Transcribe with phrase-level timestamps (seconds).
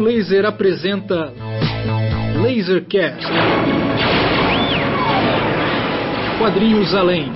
[0.00, 1.32] Raio Laser apresenta
[2.42, 3.26] Lasercast.
[6.38, 7.30] Quadrinhos além.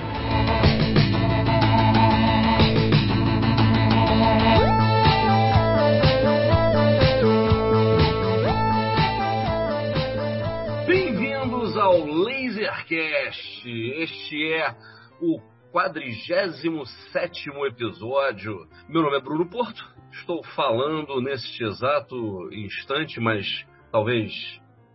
[10.86, 13.68] Bem-vindos ao Lasercast.
[13.68, 14.74] Este é
[15.20, 15.38] o
[15.70, 18.66] 47 episódio.
[18.88, 19.93] Meu nome é Bruno Porto.
[20.20, 23.46] Estou falando neste exato instante, mas
[23.90, 24.32] talvez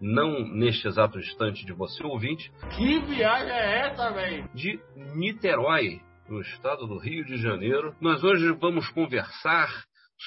[0.02, 2.50] não neste exato instante de você ouvinte.
[2.76, 4.50] Que viagem é essa, velho?
[4.56, 7.96] De Niterói, no estado do Rio de Janeiro.
[8.00, 9.70] Nós hoje vamos conversar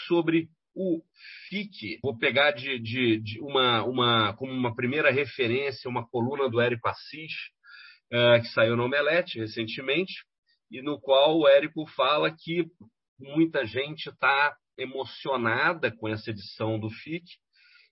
[0.07, 1.01] sobre o
[1.49, 1.99] FIC.
[2.03, 6.87] Vou pegar de, de, de uma, uma, como uma primeira referência uma coluna do Érico
[6.87, 7.33] Assis,
[8.13, 10.13] uh, que saiu no Omelete recentemente,
[10.71, 12.67] e no qual o Érico fala que
[13.19, 17.25] muita gente está emocionada com essa edição do FIC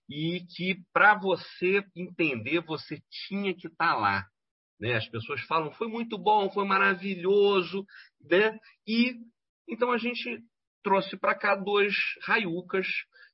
[0.09, 4.25] e que para você entender você tinha que estar tá lá.
[4.79, 4.95] Né?
[4.95, 7.85] As pessoas falam foi muito bom, foi maravilhoso,
[8.19, 8.57] né?
[8.87, 9.13] E
[9.69, 10.41] então a gente
[10.83, 12.87] trouxe para cá dois raiucas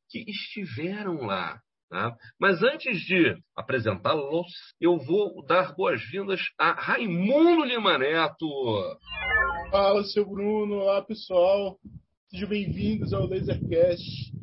[0.10, 1.60] que estiveram lá.
[1.90, 2.14] Tá?
[2.38, 8.46] Mas antes de apresentá-los, eu vou dar boas-vindas a Raimundo Lima Neto.
[9.72, 10.76] Fala, seu Bruno.
[10.76, 11.80] Olá, pessoal.
[12.30, 14.34] Sejam bem-vindos ao Lasercast.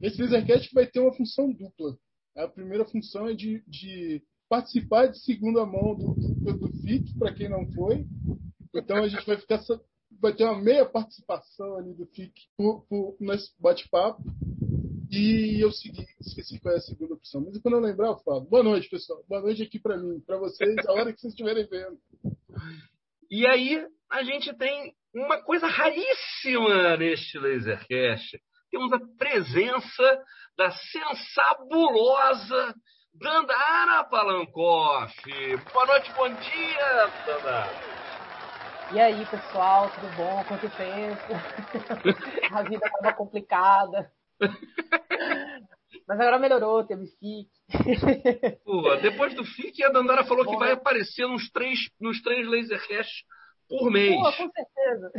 [0.00, 1.94] Esse Lasercast vai ter uma função dupla.
[2.34, 7.50] A primeira função é de, de participar de segunda mão do, do, FIC, para quem
[7.50, 8.06] não foi.
[8.74, 9.60] Então a gente vai ficar
[10.18, 14.22] vai ter uma meia participação ali do FIC por, por, nesse bate-papo.
[15.10, 17.42] E eu segui, esqueci qual é a segunda opção.
[17.42, 18.40] Mas quando eu lembrar, eu falo.
[18.46, 19.22] Boa noite, pessoal.
[19.28, 21.98] Boa noite aqui para mim, para vocês, a hora que vocês estiverem vendo.
[23.30, 28.38] E aí, a gente tem uma coisa raríssima neste Lasercast.
[28.70, 30.22] Temos a presença
[30.58, 32.74] da sensabulosa
[33.14, 35.14] Dandara Palankoff.
[35.72, 37.70] Boa noite, bom dia, Dandara.
[38.92, 40.44] E aí, pessoal, tudo bom?
[40.48, 41.32] Quanto tempo?
[42.52, 44.10] a vida estava complicada.
[46.06, 47.48] Mas agora melhorou, teve FIC.
[48.64, 52.46] Pô, depois do FIC, a Dandara falou Bom, que vai aparecer nos três, nos três
[52.46, 53.24] Lasercasts
[53.68, 54.14] por mês.
[54.14, 55.12] Pô, com certeza.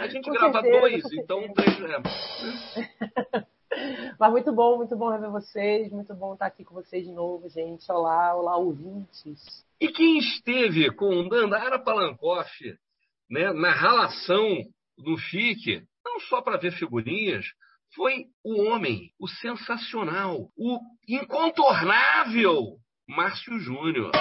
[0.00, 3.46] A gente com grava certeza, dois, então três é.
[4.18, 7.48] Mas muito bom, muito bom rever vocês, muito bom estar aqui com vocês de novo,
[7.48, 7.90] gente.
[7.90, 9.64] Olá, olá, ouvintes.
[9.80, 12.50] E quem esteve com Dandara Palankoff
[13.30, 14.58] né, na relação
[14.98, 17.46] do FIC, não só para ver figurinhas,
[17.94, 22.76] foi o homem, o sensacional, o incontornável
[23.08, 24.12] Márcio Júnior.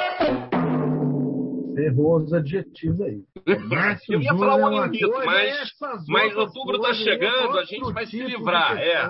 [1.86, 3.24] Errou os adjetivos aí.
[3.68, 5.70] Márcio Eu ia falar um é bonito, mas,
[6.08, 8.78] mas outubro está chegando, a gente vai se tipo livrar.
[8.78, 9.10] É.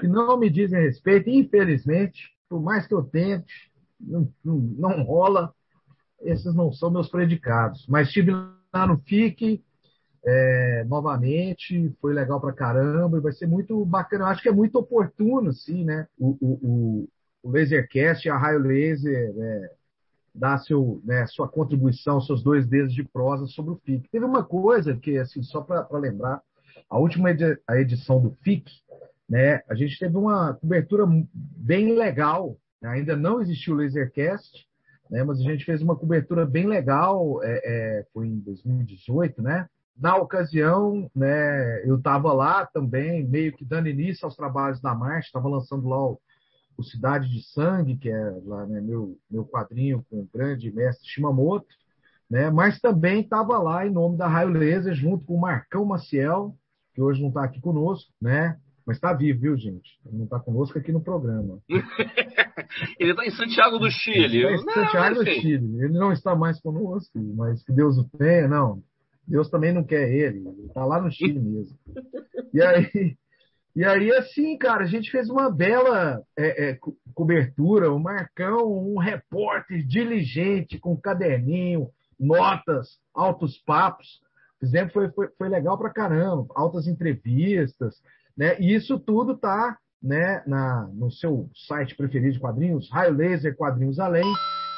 [0.00, 3.70] Que não me dizem respeito, infelizmente, por mais que eu tente,
[4.00, 5.52] não, não, não rola.
[6.20, 7.86] Esses não são meus predicados.
[7.88, 9.62] Mas estive lá no FIC,
[10.24, 14.24] é, novamente, foi legal pra caramba e vai ser muito bacana.
[14.24, 16.06] Eu acho que é muito oportuno, sim, né?
[16.18, 17.08] O, o,
[17.42, 19.70] o, Lasercast, a Raio Laser, é,
[20.38, 24.08] dar seu, né, sua contribuição, seus dois dedos de prosa sobre o FIC.
[24.08, 26.40] Teve uma coisa que, assim, só para lembrar,
[26.88, 28.70] a última edi a edição do FIC,
[29.28, 32.90] né, a gente teve uma cobertura bem legal, né?
[32.90, 34.66] ainda não existiu o Lasercast,
[35.10, 39.66] né, mas a gente fez uma cobertura bem legal, é, é, foi em 2018, né?
[39.96, 45.26] Na ocasião, né, eu estava lá também, meio que dando início aos trabalhos da Marcha,
[45.26, 46.20] estava lançando lá o,
[46.78, 51.06] o, Cidade de Sangue, que é lá, né, meu, meu quadrinho com o grande mestre
[51.06, 51.66] Shimamoto,
[52.30, 56.54] né, mas também estava lá em nome da Raio Laser, junto com o Marcão Maciel,
[56.94, 58.56] que hoje não está aqui conosco, né,
[58.86, 60.00] mas está vivo, viu, gente?
[60.10, 61.58] Não está conosco aqui no programa.
[62.98, 64.38] Ele está em Santiago do Chile.
[64.38, 65.84] Ele está em Santiago não, do Chile.
[65.84, 68.82] Ele não está mais conosco, mas que Deus o tenha, não.
[69.26, 71.76] Deus também não quer ele, ele tá lá no Chile mesmo.
[72.54, 73.14] E aí,
[73.78, 76.78] e aí assim, cara, a gente fez uma bela é, é,
[77.14, 81.88] cobertura, o Marcão, um repórter diligente, com caderninho,
[82.18, 84.20] notas, altos papos.
[84.58, 87.94] Fizemos, foi, foi, foi legal pra caramba, altas entrevistas,
[88.36, 88.58] né?
[88.58, 94.00] E isso tudo tá né, na, no seu site preferido de quadrinhos, Raio Laser Quadrinhos
[94.00, 94.26] Além.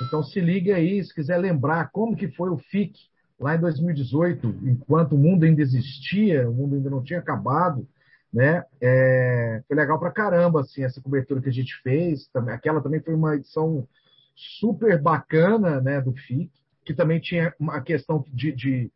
[0.02, 2.92] Então se liga aí, se quiser lembrar como que foi o FIC
[3.40, 7.88] lá em 2018, enquanto o mundo ainda existia, o mundo ainda não tinha acabado,
[8.32, 8.64] né?
[8.80, 12.28] É, foi legal pra caramba, assim, essa cobertura que a gente fez.
[12.28, 13.86] Também, aquela também foi uma edição
[14.34, 16.50] super bacana, né, do FIC,
[16.84, 18.92] que também tinha uma questão de, de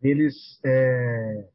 [0.00, 1.48] deles é,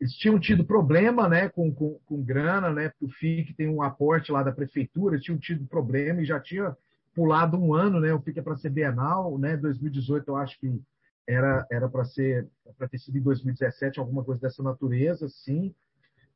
[0.00, 4.30] eles tinham tido problema né, com, com, com grana, né, o FIC tem um aporte
[4.30, 6.76] lá da prefeitura, eles tinham tido problema e já tinha
[7.14, 10.80] pulado um ano, né, o FIC é para ser bienal, né, 2018 eu acho que
[11.28, 15.74] era era para ser para ter sido em 2017 alguma coisa dessa natureza, sim.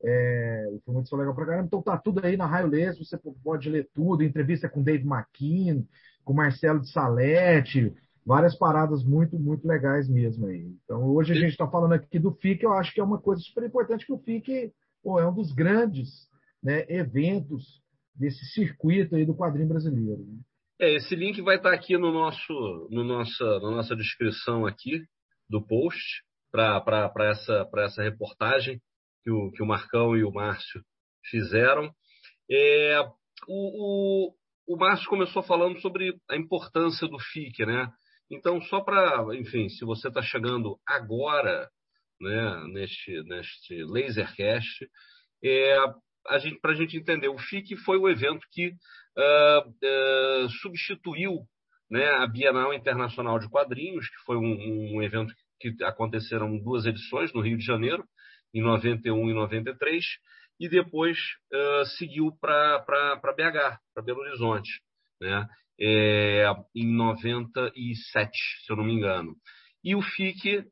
[0.04, 1.66] É, foi muito legal para caramba.
[1.66, 5.84] Então tá tudo aí na Raio Les, você pode ler tudo, entrevista com Dave McKean,
[6.24, 7.94] com Marcelo de Salete,
[8.26, 10.74] várias paradas muito, muito legais mesmo aí.
[10.84, 13.40] Então, hoje a gente está falando aqui do FIC, eu acho que é uma coisa
[13.42, 14.72] super importante que o FIC
[15.02, 16.28] pô, é um dos grandes
[16.62, 17.80] né, eventos
[18.14, 20.20] desse circuito aí do quadrinho brasileiro.
[20.20, 20.38] Né?
[20.82, 25.00] É, esse link vai estar tá aqui no nosso, no nossa, na nossa descrição aqui
[25.48, 28.80] do post para essa, essa reportagem
[29.22, 30.82] que o, que o Marcão e o Márcio
[31.30, 31.88] fizeram.
[32.50, 32.98] É,
[33.46, 34.34] o, o,
[34.66, 37.88] o Márcio começou falando sobre a importância do FIC, né?
[38.28, 41.70] Então, só para, enfim, se você está chegando agora
[42.20, 44.90] né, neste, neste Lasercast,
[45.44, 45.76] é,
[46.60, 51.40] para a gente entender, o FIC foi o evento que uh, uh, substituiu
[51.90, 57.32] né, a Bienal Internacional de Quadrinhos, que foi um, um, evento que aconteceram duas edições
[57.32, 58.04] no Rio de Janeiro,
[58.54, 60.04] em 91 e 93,
[60.60, 61.18] e depois
[61.52, 62.78] uh, seguiu para
[63.20, 64.70] BH, para Belo Horizonte.
[65.20, 65.46] Né?
[65.80, 68.30] é, em 97,
[68.64, 69.34] se eu não me engano.
[69.84, 70.64] E o FIC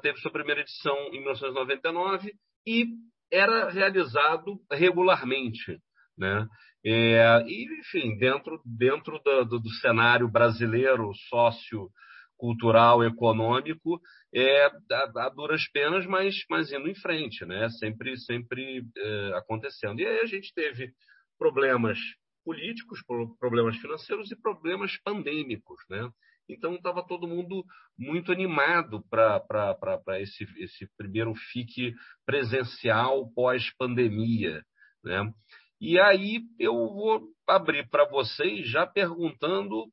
[0.00, 2.32] teve sua primeira edição em 1999
[2.66, 2.86] e
[3.34, 5.78] era realizado regularmente.
[6.16, 6.46] Né?
[6.84, 11.88] É, e, enfim, dentro, dentro do, do, do cenário brasileiro, sócio
[12.36, 14.00] cultural, econômico,
[14.34, 17.68] é, a, a, duras penas, mas, mas indo em frente, né?
[17.70, 20.00] sempre, sempre é, acontecendo.
[20.00, 20.92] E aí a gente teve
[21.38, 21.98] problemas
[22.44, 23.00] políticos,
[23.40, 26.08] problemas financeiros e problemas pandêmicos, né?
[26.48, 27.64] Então estava todo mundo
[27.98, 31.94] muito animado para esse, esse primeiro FIC
[32.26, 34.62] presencial pós-pandemia,
[35.02, 35.32] né?
[35.80, 39.86] E aí eu vou abrir para vocês já perguntando,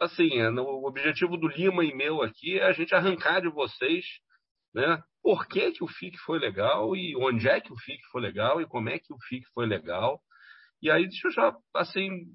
[0.00, 4.04] assim, é, o objetivo do Lima e meu aqui é a gente arrancar de vocês,
[4.74, 5.02] né?
[5.22, 8.60] Por que, que o FIC foi legal e onde é que o FIC foi legal
[8.60, 10.20] e como é que o FIC foi legal
[10.82, 12.26] e aí, deixa eu já, assim,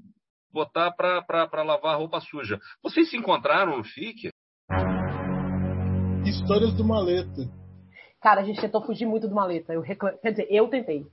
[0.52, 2.60] botar para lavar a roupa suja.
[2.82, 4.30] Vocês se encontraram no FIC?
[6.26, 7.50] Histórias do Maleta.
[8.22, 9.74] Cara, a gente tentou fugir muito do Maleta.
[9.74, 10.18] Eu reclam...
[10.18, 11.06] Quer dizer, eu tentei.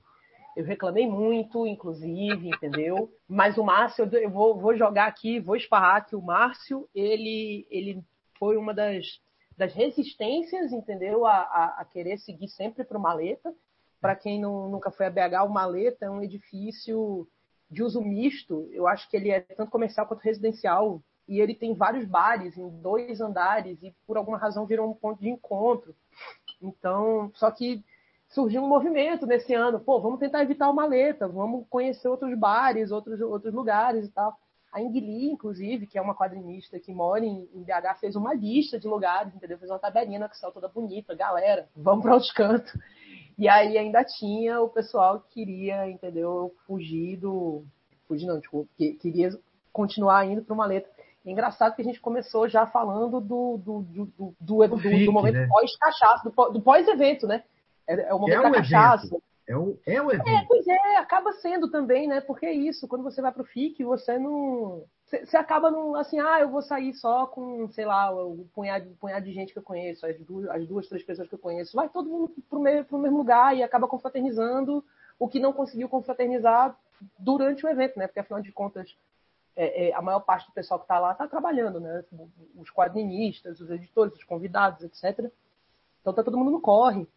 [0.55, 3.09] Eu reclamei muito, inclusive, entendeu?
[3.27, 8.01] Mas o Márcio, eu vou, vou jogar aqui, vou esparrar que o Márcio, ele, ele
[8.39, 9.05] foi uma das,
[9.57, 11.25] das resistências, entendeu?
[11.25, 13.53] A, a, a querer seguir sempre para o Maleta.
[13.99, 17.27] Para quem não, nunca foi a BH, o Maleta é um edifício
[17.69, 18.67] de uso misto.
[18.71, 21.01] Eu acho que ele é tanto comercial quanto residencial.
[21.27, 25.19] E ele tem vários bares em dois andares e por alguma razão virou um ponto
[25.19, 25.95] de encontro.
[26.61, 27.83] Então, só que
[28.29, 29.79] surgiu um movimento nesse ano.
[29.79, 34.37] Pô, vamos tentar evitar o maleta, vamos conhecer outros bares, outros, outros lugares e tal.
[34.71, 38.87] A Ingli, inclusive, que é uma quadrinista que mora em, BH, fez uma lista de
[38.87, 39.57] lugares, entendeu?
[39.57, 41.15] Fez uma tabelinha no Excel toda bonita.
[41.15, 42.77] Galera, vamos para outros cantos.
[43.37, 47.63] E aí ainda tinha o pessoal que queria, entendeu, fugir do.
[48.07, 49.29] Fugir não, tipo, que queria
[49.73, 50.89] continuar indo para uma letra.
[51.25, 55.11] É engraçado que a gente começou já falando do, do, do, do, do, do, do
[55.11, 55.47] momento né?
[55.47, 57.43] pós-cachaça, do, pós-evento, né?
[57.87, 59.07] É, é, o momento é da cachaça.
[59.07, 59.23] Evento.
[59.47, 60.29] É o, é o evento.
[60.29, 62.21] É, pois é, acaba sendo também, né?
[62.21, 64.83] Porque é isso, quando você vai pro FIC, você não.
[65.23, 65.69] Você acaba
[65.99, 69.59] assim, ah, eu vou sair só com, sei lá, o punhado, punhado de gente que
[69.59, 71.75] eu conheço, as duas, as duas, três pessoas que eu conheço.
[71.75, 74.83] Vai todo mundo pro mesmo, pro mesmo lugar e acaba confraternizando
[75.19, 76.77] o que não conseguiu confraternizar
[77.17, 78.07] durante o evento, né?
[78.07, 78.95] Porque afinal de contas,
[79.55, 82.03] é, é, a maior parte do pessoal que está lá está trabalhando, né?
[82.57, 85.31] Os quadrinistas, os editores, os convidados, etc.
[86.01, 87.07] Então tá todo mundo no corre.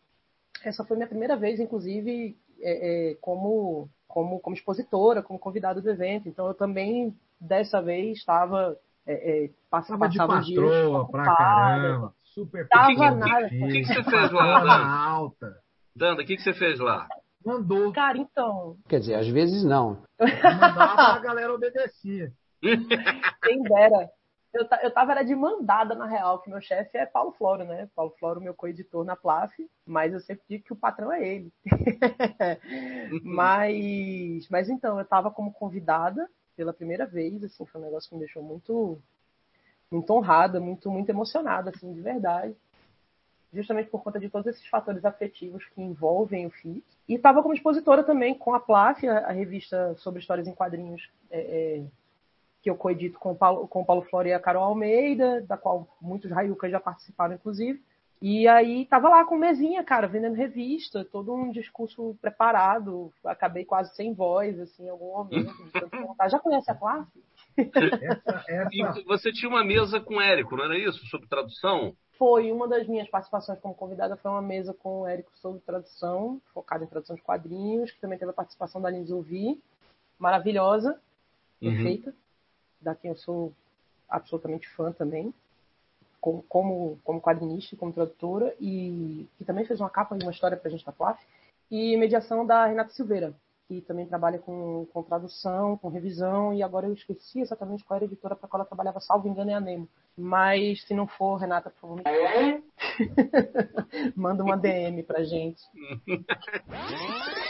[0.65, 5.91] Essa foi minha primeira vez, inclusive, é, é, como, como, como expositora, como convidada do
[5.91, 6.29] evento.
[6.29, 12.15] Então eu também, dessa vez, estava é, é, passava, de patroa dias, pra caramba.
[12.35, 13.47] Super tava nada.
[13.47, 14.87] O que, que, você fez lá, Danda?
[14.87, 15.57] alta.
[15.95, 17.07] Danda, o que, que você fez lá?
[17.45, 17.93] Mandou.
[17.93, 18.77] Cara, então.
[18.89, 20.03] Quer dizer, às vezes não.
[20.21, 22.33] Mandava a galera obedecer.
[22.61, 24.11] Quem dera
[24.59, 27.89] eu, eu tava era de mandada, na real, que meu chefe é Paulo Floro, né?
[27.95, 29.53] Paulo Floro, meu co-editor na Plaf,
[29.87, 31.53] mas eu sempre digo que o patrão é ele.
[33.23, 38.17] mas, mas então, eu tava como convidada pela primeira vez, assim, foi um negócio que
[38.17, 38.99] me deixou muito,
[39.91, 42.57] muito honrada, muito, muito emocionada, assim, de verdade.
[43.53, 46.85] Justamente por conta de todos esses fatores afetivos que envolvem o FIC.
[47.09, 51.41] E estava como expositora também com a Plaf, a, revista sobre histórias em quadrinhos é,
[51.41, 51.85] é,
[52.63, 55.57] que eu coedito com o Paulo, com o Paulo Flore e a Carol Almeida, da
[55.57, 57.83] qual muitos raiucas já participaram, inclusive.
[58.21, 63.13] E aí tava lá com mesinha, cara, vendendo revista, todo um discurso preparado.
[63.25, 65.53] Acabei quase sem voz, assim, em algum momento.
[66.29, 67.23] Já conhece a classe?
[67.57, 68.71] Essa, essa...
[68.73, 71.07] E você tinha uma mesa com o Érico, não era isso?
[71.07, 71.95] Sobre tradução?
[72.19, 76.41] Foi uma das minhas participações como convidada, foi uma mesa com o Érico sobre tradução,
[76.53, 79.63] focada em tradução de quadrinhos, que também teve a participação da Lins Ouvi,
[80.19, 81.01] maravilhosa,
[81.63, 82.05] uhum.
[82.81, 83.53] Da quem eu sou
[84.09, 85.35] absolutamente fã também
[86.21, 90.33] como, como, como quadrinista e como tradutora, e que também fez uma capa e uma
[90.33, 91.21] história para a gente da PLAF,
[91.71, 93.35] e mediação da Renata Silveira,
[93.67, 98.05] que também trabalha com, com tradução, com revisão, e agora eu esqueci exatamente qual era
[98.05, 99.89] a editora para qual ela trabalhava, salvo engano, é a Nemo.
[100.17, 102.03] Mas se não for, Renata, por favor, me...
[104.17, 105.63] manda uma DM pra gente.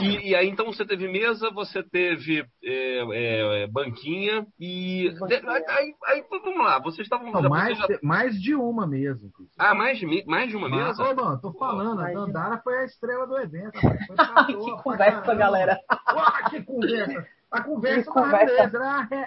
[0.00, 5.10] E, e, aí então você teve mesa, você teve é, é, banquinha e.
[5.18, 5.42] Banquinha.
[5.68, 7.30] Aí, aí, vamos lá, vocês estavam.
[7.30, 7.86] Não, mais, já...
[8.02, 9.26] mais de uma mesa.
[9.26, 9.54] Inclusive.
[9.58, 11.02] Ah, mais de, mais de uma mesa?
[11.02, 13.78] Ah, não, tô falando, a Dandara foi a estrela do evento.
[14.46, 15.78] que conversa, galera.
[16.12, 17.26] Uau, que conversa.
[17.50, 18.78] A conversa, conversa.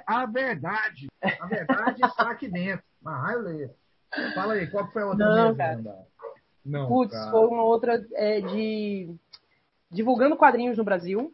[0.05, 1.07] a, a verdade.
[1.39, 2.83] A verdade está aqui dentro.
[3.01, 3.71] Mas,
[4.33, 6.09] Fala aí, qual foi a outra não, mesa, cara.
[6.65, 7.31] Não, Putz, cara.
[7.31, 9.15] foi uma outra é, de
[9.89, 11.33] divulgando quadrinhos no Brasil,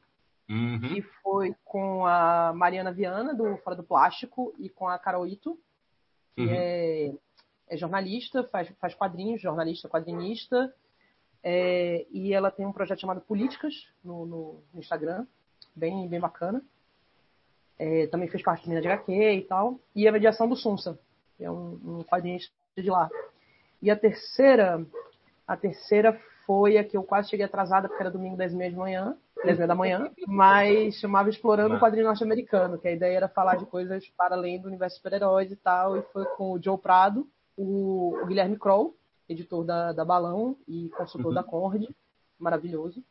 [0.49, 0.79] uhum.
[0.79, 5.59] que foi com a Mariana Viana, do Fora do Plástico, e com a Carol Ito,
[6.35, 6.49] que uhum.
[6.51, 7.13] é,
[7.69, 10.73] é, jornalista, faz, faz quadrinhos, jornalista, quadrinista,
[11.43, 15.27] é, e ela tem um projeto chamado Políticas no, no, no Instagram,
[15.75, 16.61] bem, bem bacana.
[17.77, 19.79] É, também fez parte de Minas de HQ e tal.
[19.95, 20.97] E a mediação do Sunsa,
[21.37, 23.09] que é um, um quadrinista de lá.
[23.79, 24.83] E a terceira,
[25.47, 28.71] a terceira foi a que eu quase cheguei atrasada, porque era domingo 10 h 30
[28.71, 33.17] de manhã, 10 h da manhã, mas chamava Explorando o Quadrinho Norte-Americano, que a ideia
[33.17, 36.61] era falar de coisas para além do universo super-heróis e tal, e foi com o
[36.61, 38.95] Joe Prado, o, o Guilherme Kroll,
[39.27, 41.35] editor da, da Balão e consultor uhum.
[41.35, 41.87] da Cord,
[42.39, 43.03] maravilhoso,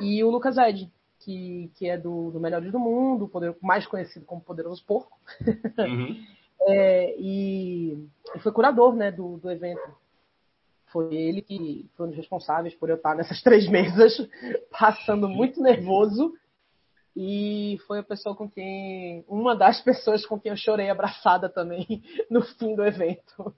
[0.00, 0.90] e o Lucas Ed,
[1.20, 5.18] que, que é do, do Melhores do Mundo, poder, mais conhecido como Poderoso Porco,
[5.78, 6.16] uhum.
[6.62, 10.00] é, e, e, foi curador né, do, do evento.
[10.92, 14.16] Foi ele que foi um dos responsáveis por eu estar nessas três mesas,
[14.70, 16.34] passando muito nervoso.
[17.16, 19.24] E foi a pessoa com quem.
[19.28, 21.86] Uma das pessoas com quem eu chorei abraçada também
[22.30, 23.54] no fim do evento.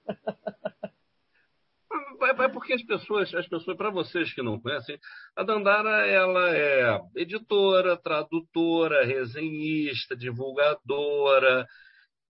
[2.21, 4.97] É porque as pessoas, as pessoas, para vocês que não conhecem,
[5.35, 11.67] a Dandara ela é editora, tradutora, resenhista, divulgadora,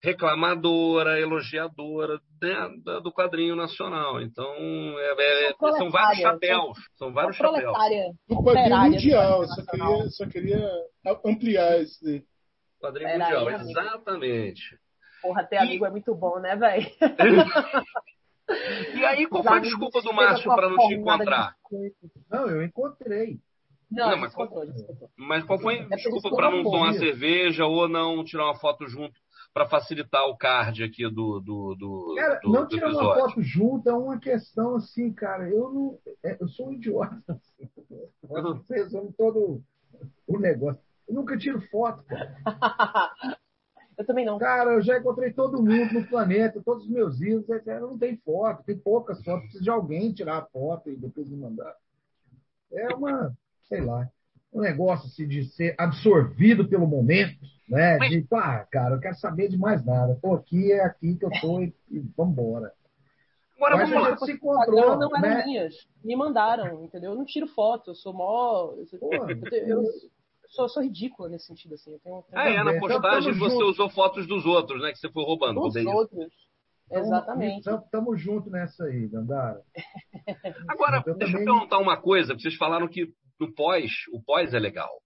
[0.03, 4.21] reclamadora, elogiadora né, do quadrinho nacional.
[4.21, 4.53] Então,
[4.99, 6.77] é, é, são vários chapéus.
[6.97, 7.73] São vários chapéus.
[8.27, 10.69] Do quadrinho mundial, só queria, só queria
[11.25, 12.25] ampliar esse.
[12.81, 14.77] Quadrinho mundial, aí, exatamente.
[15.21, 15.59] Porra, ter e...
[15.59, 16.85] amigo é muito bom, né, velho?
[18.99, 21.55] e aí, qual foi a desculpa do Márcio para não te encontrar?
[22.29, 23.39] Não, eu encontrei.
[23.89, 24.49] Não, não mas, qual,
[25.15, 28.85] mas qual foi a é desculpa para não tomar cerveja ou não tirar uma foto
[28.87, 29.13] junto
[29.53, 31.39] para facilitar o card aqui do.
[31.39, 35.47] do, do cara, do, não tirar uma foto junto é uma questão assim, cara.
[35.47, 35.99] Eu não.
[36.23, 37.21] É, eu sou um idiota.
[37.27, 37.69] Assim,
[38.27, 39.61] você resume todo
[40.27, 40.81] o negócio.
[41.07, 42.35] Eu nunca tiro foto, cara.
[43.95, 44.39] eu também não.
[44.39, 47.47] Cara, eu já encontrei todo mundo no planeta, todos os meus ídolos.
[47.65, 49.43] Não tem foto, tem poucas fotos.
[49.43, 51.75] Preciso de alguém tirar a foto e depois me mandar.
[52.71, 53.31] É uma,
[53.69, 54.09] sei lá,
[54.51, 57.37] um negócio assim, de ser absorvido pelo momento
[57.73, 57.97] né?
[57.97, 58.11] Mas...
[58.11, 60.17] De, pá, cara, eu quero saber de mais nada.
[60.21, 62.71] Tô aqui, é aqui que eu tô e, e vambora.
[63.57, 65.45] Agora, Mas vamos a gente se encontrou, não eram né?
[65.45, 65.87] minhas.
[66.03, 67.11] Me mandaram, entendeu?
[67.11, 68.73] Eu não tiro foto, eu sou mó.
[68.75, 68.99] Eu, sou,
[69.51, 69.83] eu,
[70.47, 71.93] sou, sou ridícula nesse sentido, assim.
[71.93, 72.41] Eu tenho, tenho...
[72.41, 73.69] Ah, é, na postagem então, você junto.
[73.69, 74.91] usou fotos dos outros, né?
[74.91, 75.61] Que você foi roubando.
[75.61, 76.33] Dos outros.
[76.91, 77.59] Exatamente.
[77.59, 79.61] Estamos então, junto nessa aí, Dandara.
[80.67, 81.47] Agora, eu deixa também...
[81.47, 82.33] eu perguntar uma coisa.
[82.33, 85.02] Vocês falaram que no pós, o pós é legal.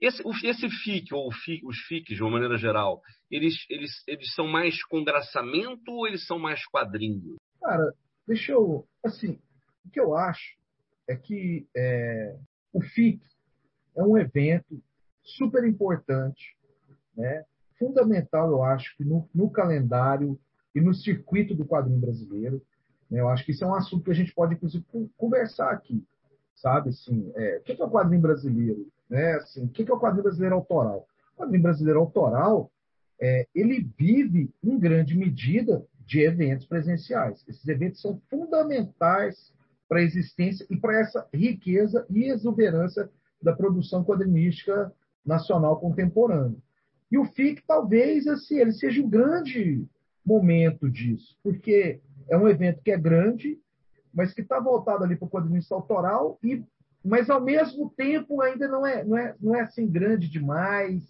[0.00, 4.46] Esse, esse FIC, ou FIC, os FICs, de uma maneira geral, eles, eles, eles são
[4.46, 7.36] mais congraçamento ou eles são mais quadrinho?
[7.60, 7.92] Cara,
[8.26, 8.86] deixa eu.
[9.04, 9.38] Assim,
[9.84, 10.56] o que eu acho
[11.06, 12.36] é que é,
[12.72, 13.20] o FIC
[13.96, 14.82] é um evento
[15.22, 16.56] super importante,
[17.14, 17.44] né?
[17.78, 20.38] fundamental, eu acho, no, no calendário
[20.74, 22.62] e no circuito do quadrinho brasileiro.
[23.10, 23.20] Né?
[23.20, 24.84] Eu acho que isso é um assunto que a gente pode, inclusive,
[25.16, 26.04] conversar aqui.
[26.54, 28.86] Sabe, assim, é, o que é o quadrinho brasileiro?
[29.10, 29.32] Né?
[29.34, 31.06] Assim, o que é o quadrinho brasileiro autoral?
[31.34, 32.70] O quadrinho brasileiro autoral
[33.20, 37.44] é, ele vive, em grande medida, de eventos presenciais.
[37.46, 39.52] Esses eventos são fundamentais
[39.88, 43.10] para a existência e para essa riqueza e exuberância
[43.42, 44.92] da produção quadrinística
[45.24, 46.56] nacional contemporânea.
[47.10, 49.84] E o FIC, talvez, assim, ele seja um grande
[50.24, 53.58] momento disso, porque é um evento que é grande,
[54.14, 56.62] mas que está voltado ali para o quadrinista autoral, e,
[57.04, 61.02] mas ao mesmo tempo ainda não é, não é, não é assim grande demais,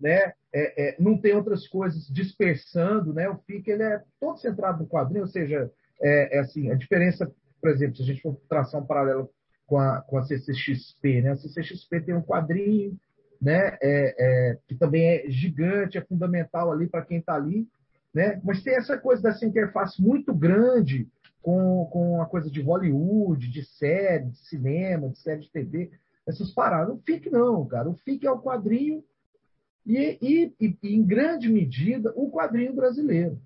[0.00, 0.32] né?
[0.52, 3.28] É, é, não tem outras coisas dispersando, né?
[3.28, 5.70] O FIC ele é todo centrado no quadrinho, ou seja,
[6.00, 7.30] é, é, assim, a diferença,
[7.60, 9.30] por exemplo, se a gente for traçar um paralelo
[9.66, 11.32] com a, com a CCXP, né?
[11.32, 12.98] A CCXP tem um quadrinho,
[13.40, 13.76] né?
[13.82, 14.14] É,
[14.52, 17.66] é, que também é gigante, é fundamental ali para quem está ali,
[18.12, 18.40] né?
[18.44, 21.08] Mas tem essa coisa dessa interface muito grande
[21.44, 25.90] com, com a coisa de Hollywood, de série, de cinema, de série de TV,
[26.26, 26.94] essas paradas.
[26.94, 27.90] O FIC não, cara.
[27.90, 29.04] O FIC é o quadrinho
[29.84, 33.38] e, e, e em grande medida, o quadrinho brasileiro,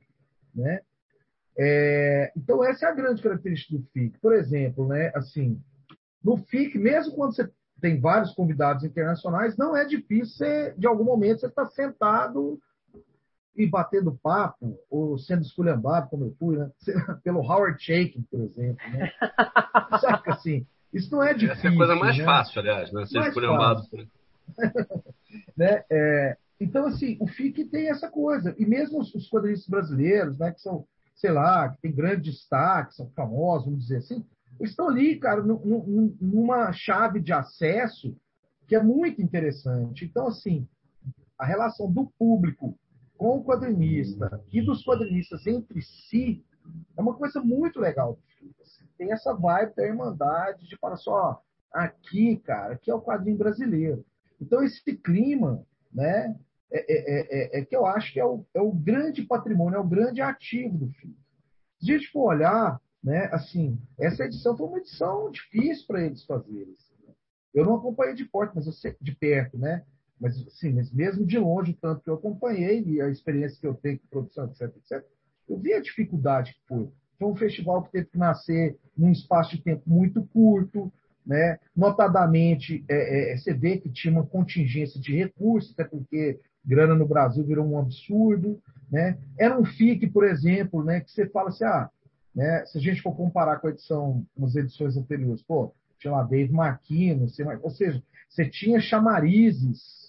[0.55, 0.81] né?
[1.59, 4.17] É, então essa é a grande característica do FIC.
[4.21, 5.61] Por exemplo, né, assim,
[6.23, 7.51] no FIC, mesmo quando você
[7.81, 12.61] tem vários convidados internacionais, não é difícil você, de algum momento, você estar tá sentado
[13.59, 16.71] e batendo papo, ou sendo esculhambado, como eu fui, né?
[17.25, 18.89] pelo Howard Shaking, por exemplo.
[18.93, 19.11] Né?
[20.01, 20.65] Saca assim?
[20.95, 21.55] Isso não é difícil.
[21.55, 22.25] Essa é a coisa mais né?
[22.25, 23.05] fácil, aliás, né?
[23.07, 23.83] Ser esculhambado.
[25.57, 25.83] né?
[25.91, 28.55] É, então, assim, o FIC tem essa coisa.
[28.57, 30.87] E mesmo os, os quadrinistas brasileiros, né, que são,
[31.17, 34.25] sei lá, que tem grande destaque, são famosos, vamos dizer assim,
[34.61, 38.17] estão ali, cara, numa chave de acesso
[38.69, 40.05] que é muito interessante.
[40.05, 40.67] Então, assim,
[41.37, 42.79] a relação do público
[43.19, 46.43] com o quadrinista e dos quadrinistas entre si
[46.97, 48.19] é uma coisa muito legal.
[48.63, 53.37] Assim, tem essa vibe da irmandade de falar só aqui, cara, aqui é o quadrinho
[53.37, 54.05] brasileiro.
[54.41, 56.35] Então, esse clima, né,
[56.71, 59.81] é, é, é, é que eu acho que é o, é o grande patrimônio, é
[59.81, 61.17] o grande ativo do filme.
[61.79, 63.29] Se a gente for olhar né?
[63.33, 66.75] Assim, essa edição foi uma edição difícil para eles fazerem.
[66.77, 67.15] Assim,
[67.55, 69.85] Eu não acompanhei de perto, mas eu sei, de perto, né?
[70.21, 73.75] Mas, assim, mas mesmo de longe, tanto que eu acompanhei e a experiência que eu
[73.75, 75.05] tenho com produção, etc, etc,
[75.49, 76.89] eu vi a dificuldade que foi.
[77.19, 80.93] Foi um festival que teve que nascer num espaço de tempo muito curto,
[81.27, 81.59] né?
[81.77, 87.07] Notadamente, é, é, você vê que tinha uma contingência de recursos, até porque grana no
[87.07, 89.19] Brasil virou um absurdo, né?
[89.39, 91.01] Era um FIC, por exemplo, né?
[91.01, 91.91] Que você fala assim, ah,
[92.35, 92.65] né?
[92.67, 96.53] Se a gente for comparar com a edição, as edições anteriores, pô, tinha lá Dave
[96.53, 97.27] Marquino,
[97.63, 100.08] ou seja, você tinha chamarizes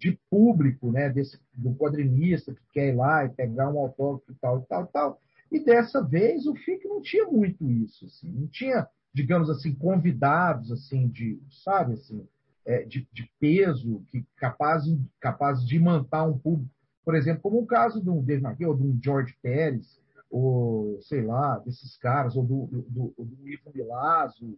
[0.00, 4.34] de público, né, desse, do quadrinista que quer ir lá e pegar um autógrafo e
[4.36, 5.20] tal, tal, e tal.
[5.52, 10.72] E dessa vez o FIC não tinha muito isso, assim, não tinha, digamos assim, convidados,
[10.72, 12.26] assim, de, sabe, assim,
[12.64, 14.84] é, de, de, peso, que capaz,
[15.20, 16.70] capaz de manter um público,
[17.04, 21.22] por exemplo, como o caso de um Dave ou de um George Pérez, ou sei
[21.22, 24.56] lá, desses caras, ou do, do, do, do Ivo Milazzo,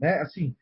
[0.00, 0.20] né?
[0.20, 0.56] Assim,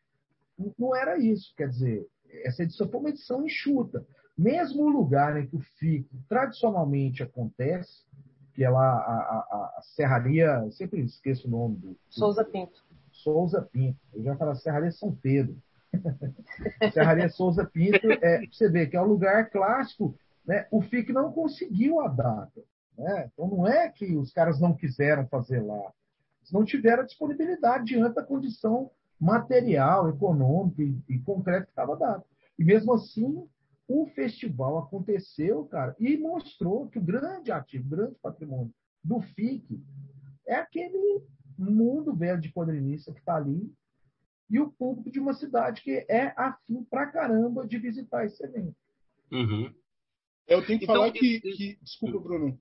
[0.77, 1.53] não era isso.
[1.55, 2.05] Quer dizer,
[2.43, 4.05] essa edição foi uma edição enxuta.
[4.39, 8.05] Mesmo o lugar em que o FIC tradicionalmente acontece,
[8.53, 11.97] que é lá a, a, a Serraria, sempre esqueço o nome do.
[12.09, 12.81] Souza Pinto.
[13.11, 13.99] Souza Pinto.
[14.13, 15.57] Eu já falo Serraria São Pedro.
[16.93, 20.15] Serraria Souza Pinto, é, você vê que é um lugar clássico.
[20.45, 20.65] Né?
[20.71, 22.61] O FIC não conseguiu a data.
[22.97, 23.29] Né?
[23.33, 25.91] Então não é que os caras não quiseram fazer lá.
[26.39, 32.23] Eles não tiveram disponibilidade diante da condição material, econômica e, e concreta que estava dada.
[32.57, 33.45] E mesmo assim,
[33.89, 38.71] o festival aconteceu, cara, e mostrou que o grande ativo, o grande patrimônio
[39.03, 39.81] do FIC
[40.47, 41.23] é aquele
[41.57, 43.73] mundo velho de quadrinista que está ali
[44.47, 48.75] e o público de uma cidade que é afim pra caramba de visitar esse evento.
[49.31, 49.73] Uhum.
[50.47, 52.59] Eu tenho que então, falar que, que, Desculpa, Bruno.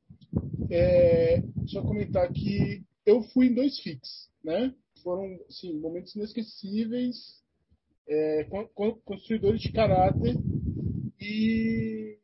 [0.70, 4.74] É, só comentar que eu fui em dois FIX, né?
[5.02, 7.42] Foram, assim, momentos inesquecíveis,
[8.06, 8.44] é,
[9.04, 10.36] construidores de caráter.
[11.30, 12.18] E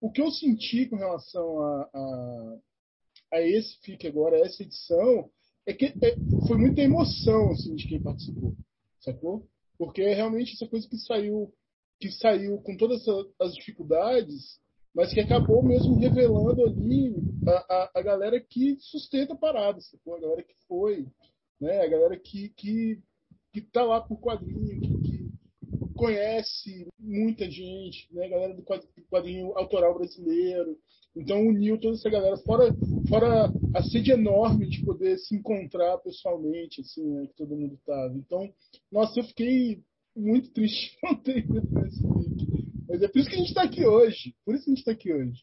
[0.00, 2.58] o que eu senti com relação a, a,
[3.34, 5.28] a esse FIC agora, essa edição,
[5.66, 8.56] é que é, foi muita emoção assim, de quem participou,
[9.00, 9.46] sacou?
[9.76, 11.52] Porque é realmente essa coisa que saiu,
[12.00, 13.02] que saiu com todas
[13.38, 14.58] as dificuldades,
[14.94, 17.14] mas que acabou mesmo revelando ali
[17.46, 21.06] a, a, a galera que sustenta a parada, a galera que foi,
[21.60, 21.82] né?
[21.82, 22.98] a galera que, que,
[23.52, 25.17] que tá lá por quadrinho, que, que
[25.98, 28.26] conhece muita gente, né?
[28.26, 28.64] a galera do
[29.10, 30.78] quadrinho autoral brasileiro.
[31.16, 32.72] Então uniu toda essa galera, fora,
[33.08, 37.26] fora a sede enorme de poder se encontrar pessoalmente, assim, né?
[37.26, 38.14] que todo mundo estava.
[38.14, 38.48] Então,
[38.90, 39.82] nossa, eu fiquei
[40.16, 42.48] muito triste não ter ido nesse vídeo.
[42.88, 44.34] Mas é por isso que a gente está aqui hoje.
[44.44, 45.42] Por isso que a gente está aqui hoje.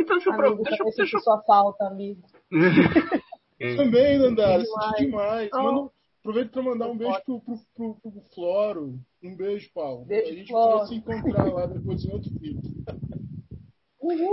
[0.00, 1.18] então deixa eu amigo, deixa, deixa, deixa...
[1.20, 2.22] sua falta, amigo.
[3.76, 5.50] Também, Nandara, senti demais.
[5.52, 5.62] Oh.
[5.62, 5.90] Manda,
[6.28, 9.00] aproveito para mandar um beijo pro, pro, pro, pro, Floro.
[9.22, 10.04] Um beijo, Paulo.
[10.04, 12.60] Beijo, a gente vai se encontrar lá depois em outro vídeo.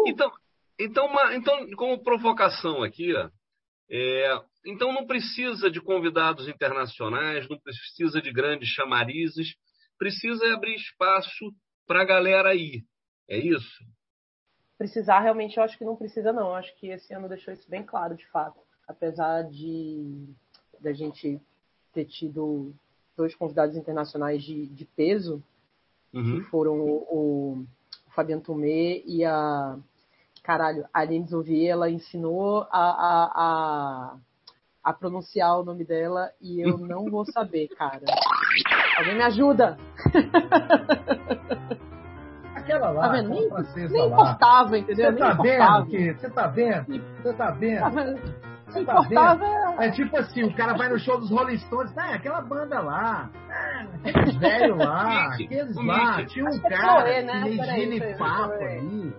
[0.06, 0.32] Então,
[0.78, 3.30] então, uma, então, como provocação aqui, ó,
[3.90, 9.56] É, então não precisa de convidados internacionais, não precisa de grandes chamarizes,
[9.98, 11.54] precisa abrir espaço
[11.88, 12.84] para a galera aí.
[13.30, 13.86] É isso?
[14.78, 16.48] Precisar, realmente, eu acho que não precisa, não.
[16.50, 18.60] Eu acho que esse ano deixou isso bem claro, de fato.
[18.88, 20.36] Apesar de
[20.82, 21.42] da gente
[21.96, 22.74] ter tido
[23.16, 25.42] dois convidados internacionais de, de peso,
[26.14, 26.36] uhum.
[26.36, 27.66] que foram o, o,
[28.14, 29.78] Fabiano Tomé e a.
[30.44, 34.16] Caralho, a Aline Zouvier, ela ensinou a, a, a,
[34.84, 38.04] a pronunciar o nome dela e eu não vou saber, cara.
[39.00, 39.78] Alguém me ajuda!
[42.56, 43.30] Aquela lá, tá vendo?
[43.30, 43.50] Nem,
[43.90, 45.12] nem importava, entendeu?
[45.12, 46.14] Você tá vendo que?
[46.14, 47.04] Você tá vendo?
[47.24, 47.80] Você tá vendo?
[47.80, 48.46] Tá vendo?
[48.76, 49.46] que importava
[49.80, 49.88] é...
[49.88, 53.30] é tipo assim, o cara vai no show dos Rolling Stones, ah, aquela banda lá,
[53.50, 58.00] ah, aqueles velhos lá, aqueles lá, tinha um cara Chloe, né?
[58.00, 59.14] que papo aí.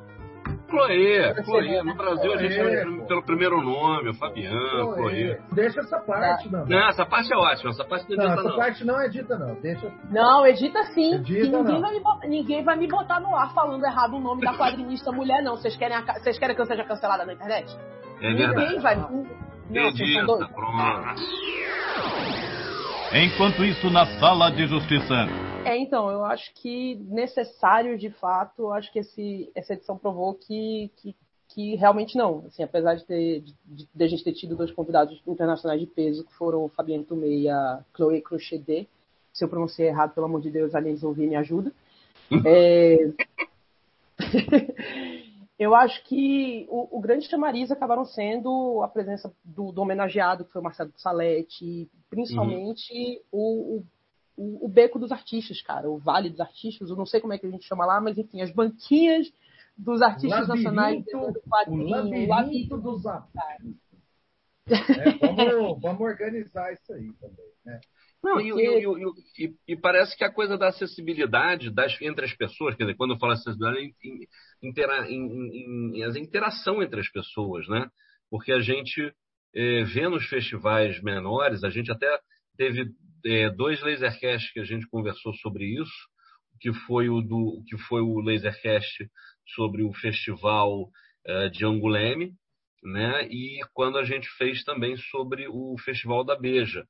[0.68, 1.82] Chloe, Chloe.
[1.82, 5.38] No Brasil a gente chama pelo primeiro nome, o Fabiano, Chloe.
[5.52, 6.66] Deixa essa parte, não.
[6.66, 8.56] Não, essa parte é ótima, essa parte não, não edita essa não.
[8.56, 9.92] parte não edita não, deixa...
[10.10, 11.14] Não, edita sim.
[11.14, 14.54] Edita, ninguém, vai botar, ninguém, vai me botar no ar falando errado o nome da
[14.54, 15.56] quadrinista mulher, não.
[15.56, 17.76] Vocês querem, vocês querem que eu seja cancelada na internet?
[18.20, 18.60] É verdade.
[18.60, 18.96] Ninguém vai...
[19.68, 20.02] Pronto.
[23.12, 25.14] Enquanto isso, na sala de justiça.
[25.64, 30.34] É, então, eu acho que necessário, de fato, eu acho que esse, essa edição provou
[30.34, 31.16] que, que,
[31.48, 32.44] que realmente não.
[32.46, 36.24] Assim, apesar de, ter, de, de, a gente ter tido dois convidados internacionais de peso,
[36.24, 38.88] que foram o Fabiano Tomé e a Chloé Crochedet.
[39.32, 41.72] Se eu pronunciei errado, pelo amor de Deus, aliens ouvir me ajuda.
[42.44, 43.10] é...
[45.58, 50.52] Eu acho que o, o, grande chamariz acabaram sendo a presença do, do homenageado, que
[50.52, 53.78] foi o Marcelo Salete, principalmente uhum.
[53.78, 53.84] o,
[54.36, 57.38] o, o, beco dos artistas, cara, o Vale dos Artistas, eu não sei como é
[57.38, 59.32] que a gente chama lá, mas enfim, as banquinhas
[59.78, 63.76] dos artistas labirinto, nacionais do quadrinho, o labirinto, labirinto dos artistas.
[64.68, 67.80] É, vamos, vamos organizar isso aí também, né?
[68.22, 72.74] Não, e, e, e, e, parece que a coisa da acessibilidade das, entre as pessoas,
[72.74, 73.94] quer dizer, quando eu falo acessibilidade,
[74.62, 77.88] intera, in, in, a interação entre as pessoas, né?
[78.30, 79.12] Porque a gente
[79.54, 82.18] é, vê nos festivais menores, a gente até
[82.56, 82.90] teve
[83.24, 86.08] é, dois lasercasts que a gente conversou sobre isso,
[86.60, 89.08] que foi o do que foi o lasercast
[89.54, 90.88] sobre o festival
[91.24, 92.32] é, de Anguleme,
[92.82, 93.26] né?
[93.28, 96.84] E quando a gente fez também sobre o festival da Beja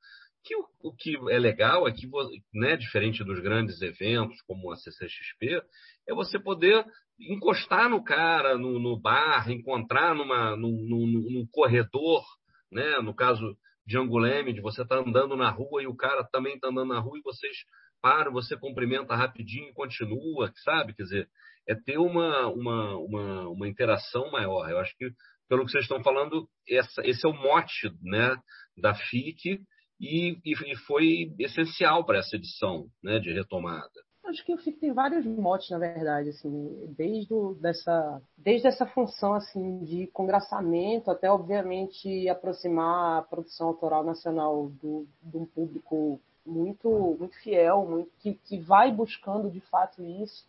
[0.47, 2.09] que o, o, que é legal é que,
[2.55, 5.61] né, diferente dos grandes eventos como a CCXP,
[6.09, 6.85] é você poder
[7.19, 12.23] encostar no cara no, no bar, encontrar numa, num, num, num, corredor,
[12.71, 16.23] né, no caso de Anguleme, de você estar tá andando na rua e o cara
[16.31, 17.57] também está andando na rua e vocês
[18.01, 20.95] param, você cumprimenta rapidinho e continua, sabe?
[20.95, 21.29] Quer dizer,
[21.69, 24.71] é ter uma, uma, uma, uma interação maior.
[24.71, 25.11] Eu acho que,
[25.49, 28.37] pelo que vocês estão falando, essa, esse é o mote né,
[28.77, 29.61] da FIC
[30.01, 34.07] e, e, foi essencial para essa edição né, de retomada.
[34.27, 38.85] Acho que o FIC tem vários motes, na verdade, assim, desde, o, dessa, desde essa
[38.85, 46.21] função assim, de congraçamento até, obviamente, aproximar a produção autoral nacional do, de um público
[46.45, 50.45] muito, muito fiel, muito, que, que vai buscando de fato isso.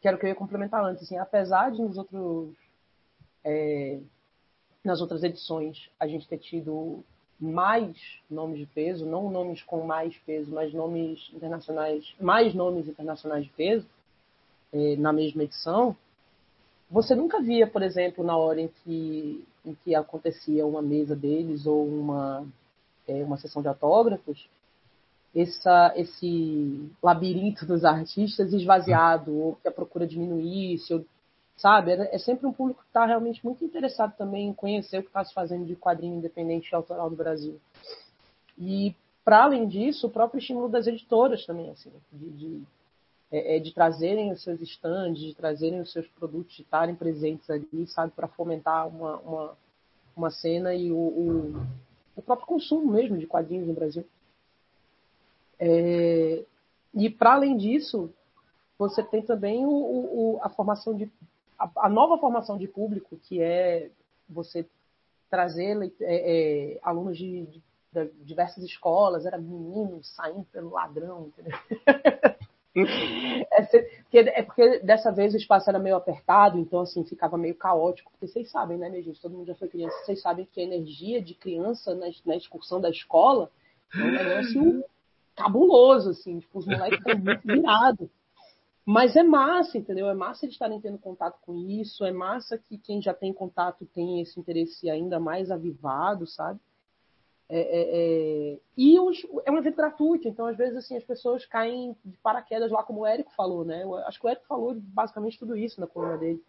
[0.00, 1.02] Que era o que eu ia complementar antes.
[1.02, 2.54] Assim, apesar de nos outros,
[3.44, 4.00] é,
[4.84, 7.04] nas outras edições a gente ter tido
[7.40, 7.96] mais
[8.30, 13.50] nomes de peso, não nomes com mais peso, mas nomes internacionais, mais nomes internacionais de
[13.50, 13.86] peso
[14.72, 15.96] eh, na mesma edição,
[16.90, 21.64] você nunca via, por exemplo, na hora em que, em que acontecia uma mesa deles
[21.64, 22.46] ou uma,
[23.06, 24.48] eh, uma sessão de autógrafos,
[25.34, 31.04] essa, esse labirinto dos artistas esvaziado, ou que a procura diminuísse, ou
[31.60, 31.92] sabe?
[31.92, 35.08] É, é sempre um público que está realmente muito interessado também em conhecer o que
[35.08, 37.60] está se fazendo de quadrinho independente e autoral do Brasil.
[38.58, 38.94] E,
[39.24, 42.62] para além disso, o próprio estímulo das editoras também, assim, de, de,
[43.30, 47.48] é, é de trazerem os seus estandes, de trazerem os seus produtos, de estarem presentes
[47.50, 49.56] ali, sabe, para fomentar uma, uma,
[50.16, 51.66] uma cena e o, o,
[52.16, 54.04] o, próprio consumo mesmo de quadrinhos no Brasil.
[55.58, 56.42] É,
[56.94, 58.10] e, para além disso,
[58.78, 61.10] você tem também o, o, a formação de
[61.60, 63.90] a, a nova formação de público, que é
[64.26, 64.66] você
[65.28, 71.58] trazer é, é, alunos de, de, de, diversas escolas, era menino saindo pelo ladrão, entendeu?
[73.52, 73.62] é,
[74.02, 78.10] porque, é porque dessa vez o espaço era meio apertado, então assim, ficava meio caótico,
[78.12, 79.20] porque vocês sabem, né, minha gente?
[79.20, 82.80] Todo mundo já foi criança, vocês sabem que a energia de criança na, na excursão
[82.80, 83.50] da escola
[83.94, 84.84] é um negócio
[85.36, 88.08] cabuloso, assim, tipo, os moleques estão muito virados.
[88.84, 90.08] Mas é massa, entendeu?
[90.08, 93.86] É massa de estarem tendo contato com isso, é massa que quem já tem contato
[93.86, 96.58] tem esse interesse ainda mais avivado, sabe?
[97.48, 98.60] É, é, é...
[98.76, 102.70] E os, é um evento gratuito, então às vezes assim as pessoas caem de paraquedas
[102.70, 103.82] lá, como o Érico falou, né?
[103.82, 106.42] Eu acho que o Érico falou basicamente tudo isso na coluna dele,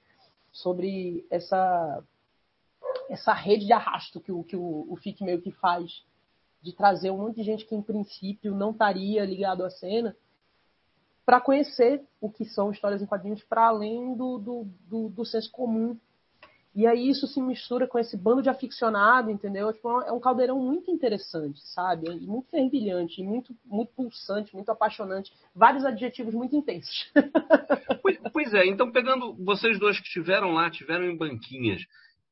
[0.52, 2.04] sobre essa
[3.10, 6.04] essa rede de arrasto que o, que o, o FIC meio que faz,
[6.62, 10.15] de trazer um monte de gente que em princípio não estaria ligado à cena,
[11.25, 15.51] para conhecer o que são histórias em quadrinhos para além do, do, do, do, senso
[15.51, 15.97] comum.
[16.73, 19.73] E aí isso se mistura com esse bando de aficionado, entendeu?
[19.73, 22.10] Tipo, é um caldeirão muito interessante, sabe?
[22.10, 25.34] E muito fervilhante, muito, muito pulsante, muito apaixonante.
[25.53, 27.12] Vários adjetivos muito intensos.
[28.01, 31.81] pois, pois é, então pegando vocês dois que estiveram lá, tiveram em banquinhas,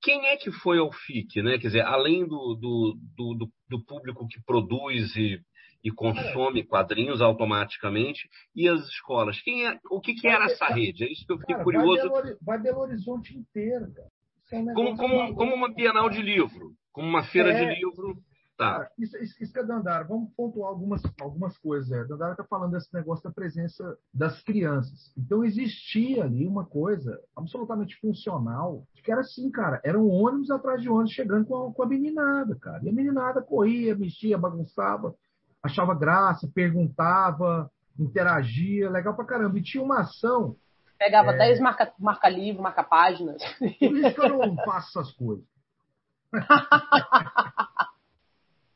[0.02, 1.58] quem é que foi ao FIC, né?
[1.58, 5.42] Quer dizer, além do, do, do, do público que produz e,
[5.84, 9.42] e consome quadrinhos automaticamente, e as escolas?
[9.42, 11.04] Quem é, o que, que era essa rede?
[11.04, 12.10] É isso que eu fiquei cara, curioso.
[12.42, 14.10] Vai Belo, Horizonte inteiro, cara.
[14.52, 18.18] É um como, como, como uma Bienal de livro, como uma feira é, de livro.
[18.58, 18.74] Tá.
[18.74, 20.04] Cara, isso, isso, isso que é Dandara.
[20.04, 21.90] Vamos pontuar algumas, algumas coisas.
[21.92, 22.04] É.
[22.04, 25.14] Dandara está falando desse negócio da presença das crianças.
[25.18, 30.90] Então existia ali uma coisa absolutamente funcional, que era assim, cara, eram ônibus atrás de
[30.90, 32.84] ônibus chegando com a, com a meninada, cara.
[32.84, 35.16] E a meninada corria, mexia, bagunçava,
[35.64, 39.58] achava graça, perguntava, interagia, legal pra caramba.
[39.58, 40.56] E tinha uma ação.
[40.98, 41.62] Pegava 10 é...
[41.62, 43.42] marca, marca livro, marca páginas.
[43.58, 45.46] Por isso que eu não faço essas coisas.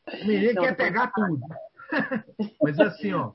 [0.08, 1.41] O menino quer pegar tudo.
[2.62, 3.34] Mas assim, ó.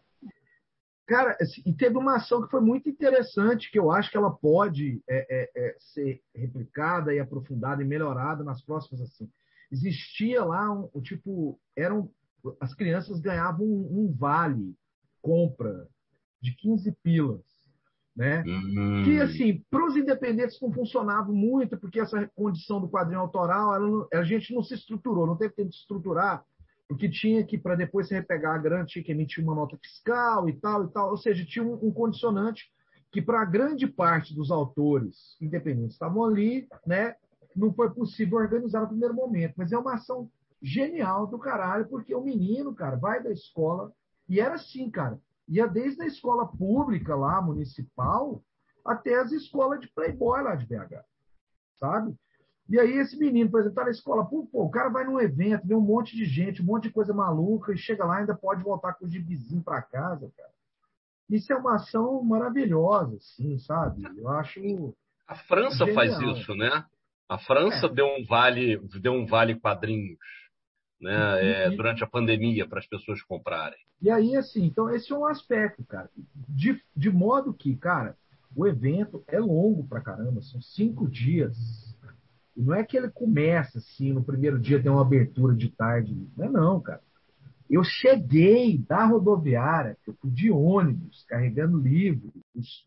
[1.06, 4.30] Cara, assim, e teve uma ação que foi muito interessante, que eu acho que ela
[4.30, 9.30] pode é, é, é, ser replicada e aprofundada e melhorada nas próximas assim.
[9.72, 12.10] Existia lá um, um tipo, eram
[12.60, 14.74] as crianças ganhavam um, um, vale
[15.20, 15.88] compra
[16.40, 17.44] de 15 pilas,
[18.16, 18.42] né?
[18.46, 19.02] Uhum.
[19.04, 24.08] Que assim, para os independentes não funcionava muito, porque essa condição do quadrinho autoral, ela,
[24.14, 26.44] a gente não se estruturou, não teve tempo de estruturar
[26.88, 30.48] porque tinha que, para depois se repegar a grana, tinha que emitir uma nota fiscal
[30.48, 31.10] e tal e tal.
[31.10, 32.64] Ou seja, tinha um, um condicionante
[33.12, 37.14] que, para a grande parte dos autores independentes estavam ali, né,
[37.54, 39.54] não foi possível organizar no primeiro momento.
[39.58, 40.30] Mas é uma ação
[40.62, 43.92] genial do caralho, porque o menino, cara, vai da escola,
[44.28, 45.18] e era assim, cara,
[45.48, 48.42] ia desde a escola pública lá, municipal,
[48.84, 51.02] até as escolas de playboy lá de BH,
[51.78, 52.14] sabe?
[52.68, 55.18] E aí esse menino, por exemplo, tá na escola, pô, pô, o cara vai num
[55.18, 58.20] evento, vê um monte de gente, um monte de coisa maluca, e chega lá e
[58.20, 60.52] ainda pode voltar com o gibizinho para casa, cara.
[61.30, 64.02] Isso é uma ação maravilhosa, assim, sabe?
[64.18, 64.94] Eu acho.
[65.26, 65.94] A França genial.
[65.94, 66.84] faz isso, né?
[67.28, 67.92] A França é.
[67.92, 70.18] deu um vale, deu um vale quadrinhos,
[71.00, 71.44] né?
[71.44, 73.78] E, é, durante a pandemia para as pessoas comprarem.
[74.00, 76.10] E aí, assim, então esse é um aspecto, cara.
[76.48, 78.16] De, de modo que, cara,
[78.54, 81.56] o evento é longo pra caramba, são cinco dias
[82.58, 86.12] e não é que ele começa assim, no primeiro dia tem uma abertura de tarde.
[86.36, 87.00] Não é não, cara.
[87.70, 92.32] Eu cheguei da rodoviária, eu fui de ônibus, carregando livro.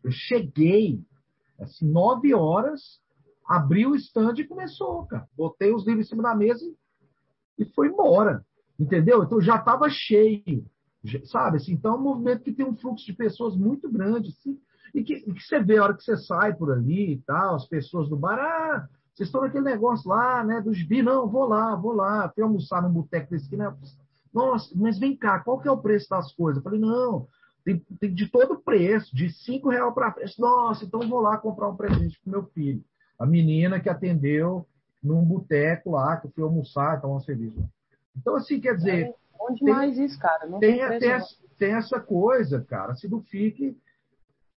[0.04, 1.00] Eu cheguei,
[1.58, 3.00] assim, nove horas,
[3.48, 5.26] abri o stand e começou, cara.
[5.34, 6.76] Botei os livros em cima da mesa e,
[7.74, 8.44] foi embora.
[8.78, 9.22] Entendeu?
[9.22, 10.64] Então já estava cheio.
[11.24, 11.56] Sabe?
[11.56, 14.30] Assim, então é um movimento que tem um fluxo de pessoas muito grande.
[14.30, 14.58] Assim,
[14.94, 17.66] e que, que, você vê a hora que você sai por ali e tal, as
[17.66, 21.74] pessoas do bar, ah, vocês estão naquele negócio lá, né, dos bi, não, vou lá,
[21.74, 23.74] vou lá, fui almoçar num boteco desse aqui, né?
[24.32, 26.58] Nossa, mas vem cá, qual que é o preço das coisas?
[26.58, 27.26] Eu falei, não,
[27.64, 30.40] tem, tem de todo preço, de cinco reais para frente.
[30.40, 32.82] Nossa, então vou lá comprar um presente para meu filho.
[33.18, 34.66] A menina que atendeu
[35.02, 37.62] num boteco lá, que eu fui almoçar, então uma cerveja.
[38.16, 39.06] Então, assim, quer dizer.
[39.06, 40.46] É, onde tem, mais isso, cara?
[40.46, 41.18] Não tem, tem, tem,
[41.58, 43.76] tem, essa coisa, cara, se do FIC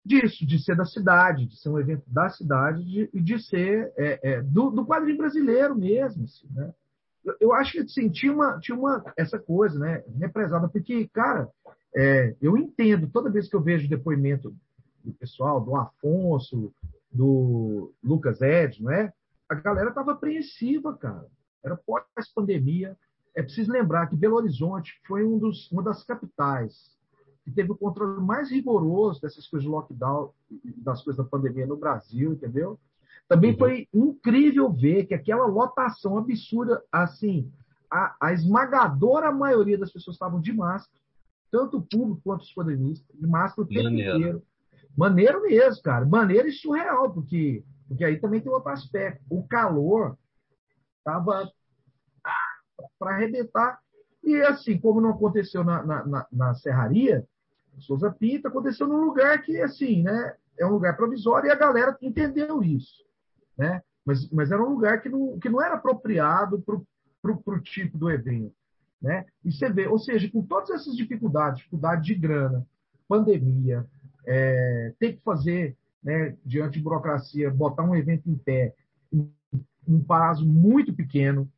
[0.04, 3.92] disso, de ser da cidade, de ser um evento da cidade e de, de, ser
[3.96, 6.24] é, é, do, do, quadrinho brasileiro mesmo.
[6.24, 6.72] Assim, né?
[7.24, 11.48] eu, eu, acho que assim, tinha, uma, tinha uma, essa coisa né, represada, porque, cara,
[11.94, 14.52] é, eu entendo, toda vez que eu vejo depoimento
[15.04, 16.72] do pessoal, do Afonso,
[17.12, 19.12] do Lucas Ed, não é?
[19.52, 21.26] A galera estava apreensiva, cara.
[21.62, 22.96] Era pós-pandemia.
[23.34, 26.96] É preciso lembrar que Belo Horizonte foi um dos, uma das capitais
[27.44, 30.32] que teve o controle mais rigoroso dessas coisas lockdown,
[30.76, 32.78] das coisas da pandemia no Brasil, entendeu?
[33.28, 33.58] Também uhum.
[33.58, 37.52] foi incrível ver que aquela lotação absurda, assim,
[37.90, 41.00] a, a, esmagadora maioria das pessoas estavam de máscara,
[41.50, 44.18] tanto o público quanto os quadrinistas, de máscara o tempo Maneiro.
[44.18, 44.42] inteiro.
[44.96, 46.06] Maneiro mesmo, cara.
[46.06, 47.62] Maneiro e surreal, porque,
[47.92, 49.22] porque aí também tem outro aspecto.
[49.28, 50.16] O calor
[50.96, 51.52] estava
[52.98, 53.78] para arrebentar.
[54.24, 57.26] E assim, como não aconteceu na, na, na, serraria,
[57.78, 61.96] Souza Pinto, aconteceu num lugar que, assim, né, é um lugar provisório e a galera
[62.00, 63.04] entendeu isso,
[63.58, 63.82] né?
[64.06, 68.10] Mas, mas era um lugar que não, que não era apropriado para o tipo do
[68.10, 68.54] evento,
[69.02, 69.26] né?
[69.44, 72.66] E você vê, ou seja, com todas essas dificuldades, dificuldade de grana,
[73.06, 73.86] pandemia,
[74.26, 78.74] é, ter que fazer, né, diante de burocracia, botar um evento em pé,
[79.86, 81.50] um prazo muito pequeno,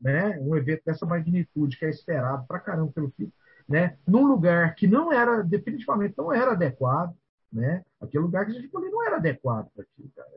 [0.00, 0.38] né?
[0.40, 3.32] Um evento dessa magnitude que é esperado para caramba pelo filho,
[3.68, 3.96] né?
[4.06, 7.14] Num lugar que não era definitivamente não era adequado,
[7.52, 7.84] né?
[8.00, 10.28] Aquele lugar que a gente falou não era adequado para aquilo, cara.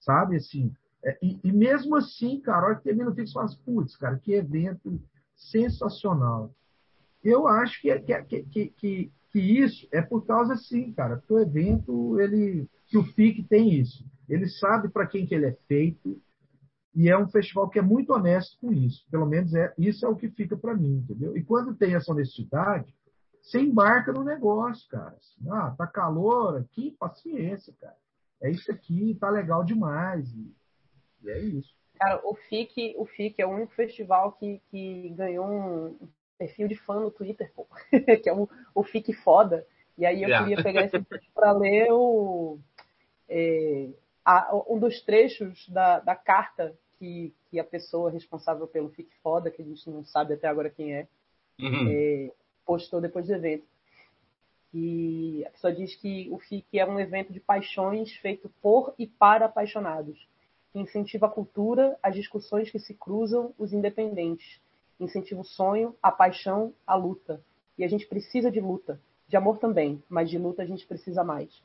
[0.00, 0.72] Sabe assim?
[1.04, 4.32] É, e, e, mesmo assim, cara, olha que termina o fixo faz, putz, cara, que
[4.32, 5.00] evento
[5.34, 6.54] sensacional.
[7.22, 11.40] Eu acho que, que, que, que, que isso é por causa, sim, cara, porque o
[11.40, 14.04] evento, ele, que o FIC tem isso.
[14.28, 16.20] Ele sabe para quem que ele é feito,
[16.94, 19.06] e é um festival que é muito honesto com isso.
[19.10, 21.34] Pelo menos é, isso é o que fica para mim, entendeu?
[21.34, 22.94] E quando tem essa honestidade,
[23.40, 25.16] você embarca no negócio, cara.
[25.16, 27.96] Assim, ah, tá calor aqui, paciência, cara.
[28.42, 30.28] É isso aqui, tá legal demais.
[30.34, 30.54] E,
[31.22, 31.74] e é isso.
[31.98, 36.76] Cara, o FIC, o FIC é o único festival que, que ganhou um perfil de
[36.76, 37.66] fã no Twitter, pô.
[38.22, 39.66] que é o, o FIC foda.
[39.96, 40.46] E aí eu yeah.
[40.46, 40.98] queria pegar esse
[41.34, 42.58] para ler o,
[43.32, 43.88] é,
[44.22, 49.50] a, um dos trechos da, da carta que, que a pessoa responsável pelo Fique Foda,
[49.50, 51.08] que a gente não sabe até agora quem é,
[51.58, 51.88] uhum.
[51.90, 52.30] é
[52.66, 53.64] postou depois do evento.
[54.74, 59.06] E a pessoa diz que o FIC é um evento de paixões feito por e
[59.06, 60.26] para apaixonados,
[60.72, 64.60] que incentiva a cultura, as discussões que se cruzam, os independentes,
[65.00, 67.42] incentiva o sonho, a paixão, a luta.
[67.76, 71.24] E a gente precisa de luta, de amor também, mas de luta a gente precisa
[71.24, 71.62] mais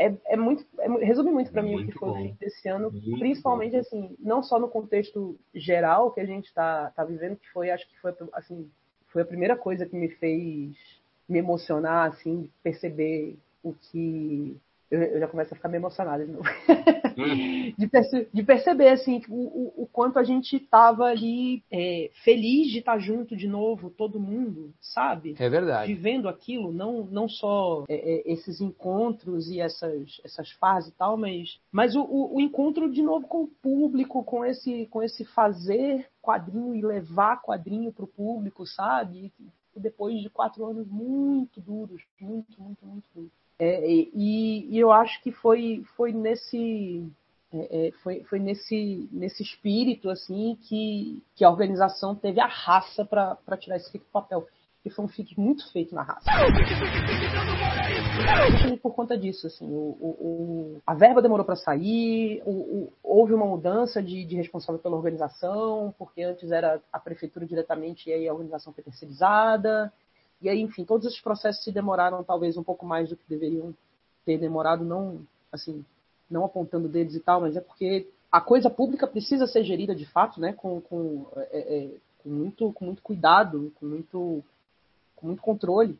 [0.00, 2.26] é, é muito é, resume muito para mim o que foi bom.
[2.26, 3.78] o desse ano, muito principalmente bom.
[3.78, 7.86] assim, não só no contexto geral que a gente está tá vivendo, que foi acho
[7.86, 8.70] que foi assim,
[9.08, 10.74] foi a primeira coisa que me fez
[11.28, 14.56] me emocionar assim, perceber o que
[14.90, 16.48] eu, eu já começo a ficar meio emocionada de novo.
[17.16, 17.72] Hum.
[17.78, 22.72] de, perce de, perceber assim o, o, o, quanto a gente estava ali é, feliz
[22.72, 25.36] de estar tá junto de novo, todo mundo, sabe?
[25.38, 25.94] É verdade.
[25.94, 31.16] Vivendo aquilo, não, não só é, é, esses encontros e essas, essas fases e tal,
[31.16, 35.24] mas, mas o, o, o, encontro de novo com o público, com esse, com esse
[35.24, 39.32] fazer quadrinho e levar quadrinho para o público, sabe?
[39.74, 43.40] E depois de quatro anos muito duros, muito, muito, muito duros.
[43.60, 47.06] É, e, e, eu acho que foi, foi nesse
[47.52, 53.04] é, é, foi, foi nesse, nesse espírito assim que, que a organização teve a raça
[53.04, 54.46] para tirar esse FIC do papel.
[54.82, 56.30] Que foi um FIC muito feito na raça.
[58.82, 64.02] Por conta disso, assim, o, o, a verba demorou para sair, o, houve uma mudança
[64.02, 68.72] de, de responsável pela organização, porque antes era a prefeitura diretamente e aí a organização
[68.72, 69.92] foi terceirizada.
[70.40, 73.74] E aí, enfim, todos esses processos se demoraram talvez um pouco mais do que deveriam
[74.24, 75.20] ter demorado, não
[75.52, 75.84] assim,
[76.30, 80.06] não apontando deles e tal, mas é porque a coisa pública precisa ser gerida de
[80.06, 84.44] fato, né, com, com, é, é, com muito, com muito cuidado, com muito,
[85.16, 85.98] com muito controle.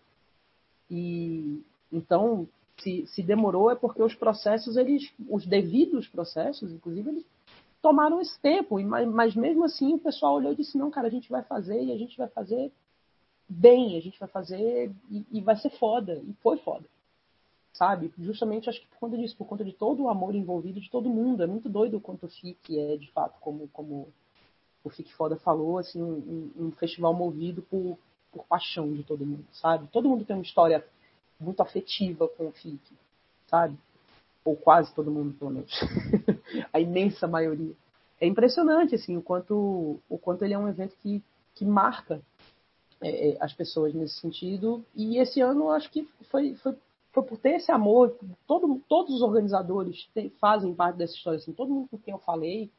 [0.88, 2.48] E então,
[2.78, 7.24] se, se demorou é porque os processos, eles, os devidos processos, inclusive, eles
[7.82, 8.80] tomaram esse tempo.
[8.82, 11.82] Mas, mas mesmo assim, o pessoal olhou e disse: não, cara, a gente vai fazer
[11.82, 12.72] e a gente vai fazer
[13.50, 16.14] bem, a gente vai fazer e, e, vai ser foda.
[16.24, 16.86] E foi foda.
[17.72, 18.12] Sabe?
[18.18, 21.10] Justamente acho que por conta disso, por conta de todo o amor envolvido de todo
[21.10, 21.42] mundo.
[21.42, 24.08] É muito doido o quanto o FIC é, de fato, como, como
[24.84, 27.98] o FIC Foda falou, assim, um, um, festival movido por,
[28.32, 29.88] por paixão de todo mundo, sabe?
[29.88, 30.84] Todo mundo tem uma história
[31.38, 32.80] muito afetiva com o FIC,
[33.46, 33.76] sabe?
[34.44, 35.72] Ou quase todo mundo, pelo menos.
[36.72, 37.74] a imensa maioria.
[38.20, 41.22] É impressionante, assim, o quanto, o quanto ele é um evento que,
[41.54, 42.20] que marca
[43.00, 44.84] é, é, as pessoas nesse sentido.
[44.94, 46.76] E esse ano acho que foi, foi,
[47.12, 48.16] foi por ter esse amor.
[48.46, 51.38] Todo, todos os organizadores tem, fazem parte dessa história.
[51.38, 52.70] Assim, todo mundo com quem eu falei,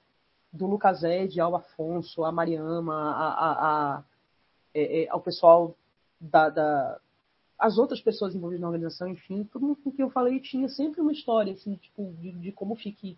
[0.51, 3.51] do Lucas Ed, ao Afonso, a Mariama, a, a,
[3.97, 4.03] a
[4.73, 5.75] é, é, ao pessoal
[6.19, 6.99] da, da,
[7.57, 11.01] as outras pessoas envolvidas na organização, enfim, todo mundo com quem eu falei tinha sempre
[11.01, 13.17] uma história assim, tipo, de, de como fique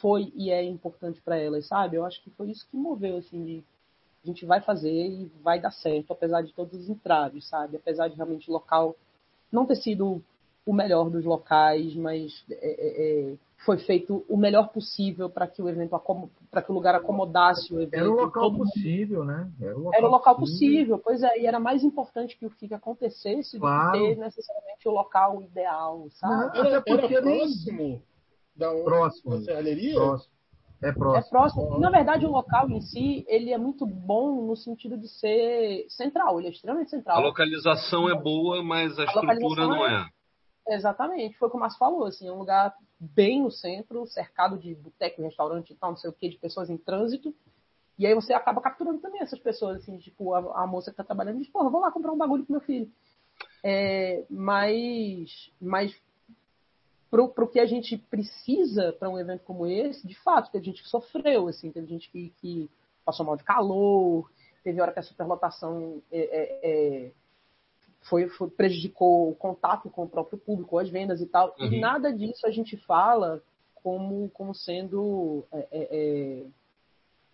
[0.00, 1.96] foi e é importante para elas, sabe?
[1.96, 3.64] Eu acho que foi isso que moveu assim de
[4.24, 7.76] a gente vai fazer e vai dar certo, apesar de todos os entraves, sabe?
[7.76, 8.96] Apesar de realmente o local
[9.52, 10.22] não ter sido
[10.66, 15.62] o melhor dos locais, mas é, é, é foi feito o melhor possível para que
[15.62, 15.98] o evento
[16.50, 17.94] para que o lugar acomodasse o evento.
[17.94, 19.50] Era o local possível, né?
[19.60, 20.98] Era o local, era o local possível.
[20.98, 20.98] possível.
[20.98, 23.98] pois é, e era mais importante que o que acontecesse claro.
[23.98, 26.34] do que ter necessariamente o local ideal, sabe?
[26.34, 28.02] Não, era, era próximo
[28.54, 29.94] da próximo, da serralheria?
[29.94, 30.34] Próximo.
[30.84, 31.26] É próximo.
[31.26, 31.78] É próximo.
[31.78, 36.38] Na verdade, o local em si, ele é muito bom no sentido de ser central.
[36.38, 37.16] Ele é extremamente central.
[37.16, 40.06] A localização é boa, mas a, a estrutura não é.
[40.68, 40.74] é.
[40.76, 41.38] Exatamente.
[41.38, 42.04] Foi o que o Márcio falou.
[42.04, 46.10] Assim, é um lugar bem no centro, cercado de boteco, restaurante e tal, não sei
[46.10, 47.34] o que, de pessoas em trânsito.
[47.98, 51.04] E aí você acaba capturando também essas pessoas, assim, tipo, a, a moça que tá
[51.04, 52.90] trabalhando diz, porra, vou lá comprar um bagulho pro meu filho.
[53.62, 55.94] É, mas, mas
[57.14, 60.82] pro, pro que a gente precisa para um evento como esse, de fato, teve gente
[60.82, 62.68] que sofreu, assim, teve gente que, que
[63.04, 64.28] passou mal de calor,
[64.64, 66.60] teve hora que a superlotação é, é,
[67.06, 67.12] é
[68.00, 71.54] foi, foi, prejudicou o contato com o próprio público, as vendas e tal.
[71.56, 71.74] Uhum.
[71.74, 73.40] E nada disso a gente fala
[73.76, 76.46] como, como sendo é, é, é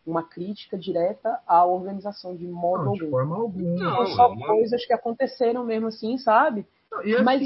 [0.04, 3.04] uma crítica direta à organização de modo não, algum.
[3.04, 3.76] De forma alguma.
[3.76, 6.66] Não, só não, coisas que aconteceram mesmo assim, sabe?
[6.92, 7.42] Assim, Mas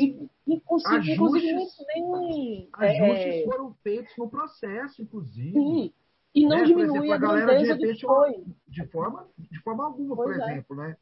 [0.46, 1.52] inclusive, inclusive
[1.94, 2.68] nem.
[2.72, 3.44] Ajustes é...
[3.44, 5.52] foram feitos no processo, inclusive.
[5.52, 5.92] Sim.
[6.34, 6.64] E não né?
[6.64, 8.44] diminui exemplo, a, a galera de repente, foi.
[8.66, 10.52] de forma de forma alguma, pois por é.
[10.52, 10.96] exemplo, né?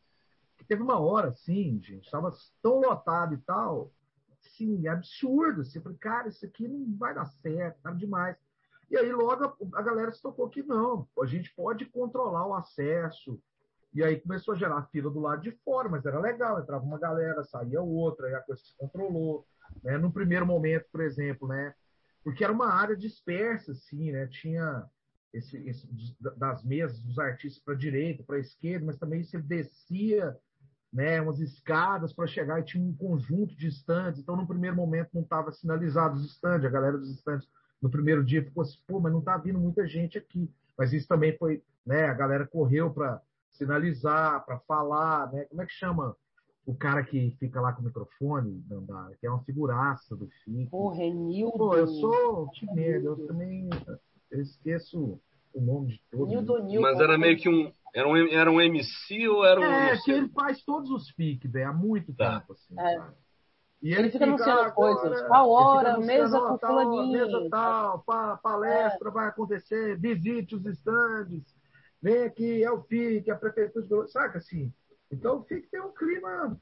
[0.68, 2.32] Teve uma hora assim, gente, estava
[2.62, 3.90] tão lotado e tal,
[4.44, 5.64] assim, absurdo.
[5.64, 8.36] Você falou, cara, isso aqui não vai dar certo, tá demais.
[8.90, 12.54] E aí logo a, a galera se tocou que não, a gente pode controlar o
[12.54, 13.40] acesso.
[13.94, 16.98] E aí começou a gerar fila do lado de fora, mas era legal, entrava uma
[16.98, 19.46] galera, saía outra, aí a coisa se controlou.
[19.82, 19.98] Né?
[19.98, 21.74] No primeiro momento, por exemplo, né?
[22.24, 24.26] Porque era uma área dispersa, assim, né?
[24.28, 24.86] Tinha
[25.32, 25.88] esse, esse
[26.20, 30.36] das mesas dos artistas para direita, para esquerda, mas também você descia
[30.92, 34.20] né, umas escadas para chegar e tinha um conjunto de estandes.
[34.20, 37.48] Então, no primeiro momento, não estava sinalizado os estandes, a galera dos estandes
[37.80, 40.50] no primeiro dia ficou assim, pô, mas não está vindo muita gente aqui.
[40.76, 42.04] Mas isso também foi, né?
[42.04, 43.20] A galera correu para
[43.52, 45.44] sinalizar, para falar, né?
[45.44, 46.16] Como é que chama
[46.64, 50.68] o cara que fica lá com o microfone, Dandara, que é uma figuraça do FIC?
[50.72, 51.58] O Renildo.
[51.58, 53.68] Pô, eu sou merda, eu também
[54.30, 55.20] eu esqueço
[55.52, 56.28] o nome de todos.
[56.28, 59.64] Nildo, Nildo, mas era meio que um era um, era um MC ou era um.
[59.64, 62.40] É, que ele faz todos os FIC, velho, há muito tá.
[62.40, 62.74] tempo, assim.
[62.80, 63.02] É.
[63.82, 65.26] E ele, ele fica anunciando coisas.
[65.26, 67.12] Qual hora, mesa com fulaninho.
[67.12, 69.12] Mesa tal, pa, palestra é.
[69.12, 71.42] vai acontecer, visite os estandes,
[72.02, 74.72] vem aqui, é o FIC, a prefeitura de saca assim?
[75.10, 76.60] Então o FIC tem um clima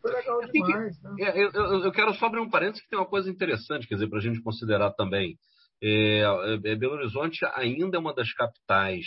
[0.00, 1.02] foi legal demais.
[1.02, 1.14] Né?
[1.20, 3.94] É, eu, eu, eu, quero só abrir um parênteses que tem uma coisa interessante, quer
[3.94, 5.36] dizer, para a gente considerar também.
[5.82, 6.22] É,
[6.64, 9.04] é, Belo Horizonte ainda é uma das capitais,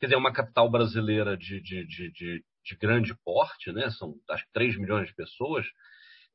[0.00, 3.88] quer dizer, é uma capital brasileira de, de, de, de, de grande porte, né?
[3.90, 5.66] São acho que 3 milhões de pessoas,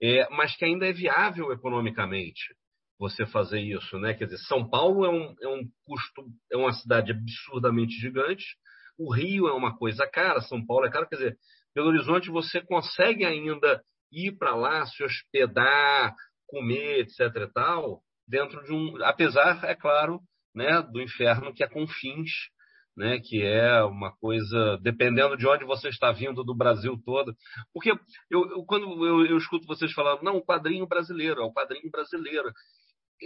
[0.01, 2.55] é, mas que ainda é viável economicamente
[2.99, 4.13] você fazer isso, né?
[4.13, 8.45] Quer dizer, São Paulo é um, é um custo, é uma cidade absurdamente gigante,
[8.97, 11.37] o Rio é uma coisa cara, São Paulo é caro, quer dizer,
[11.73, 13.81] Belo Horizonte você consegue ainda
[14.11, 16.13] ir para lá, se hospedar,
[16.45, 20.19] comer, etc e tal, dentro de um, apesar, é claro,
[20.53, 22.31] né, do inferno que é Confins,
[22.97, 27.33] né, que é uma coisa, dependendo de onde você está vindo do Brasil todo.
[27.73, 27.97] Porque eu,
[28.29, 32.51] eu quando eu, eu, escuto vocês falando, não, o quadrinho brasileiro, é o quadrinho brasileiro.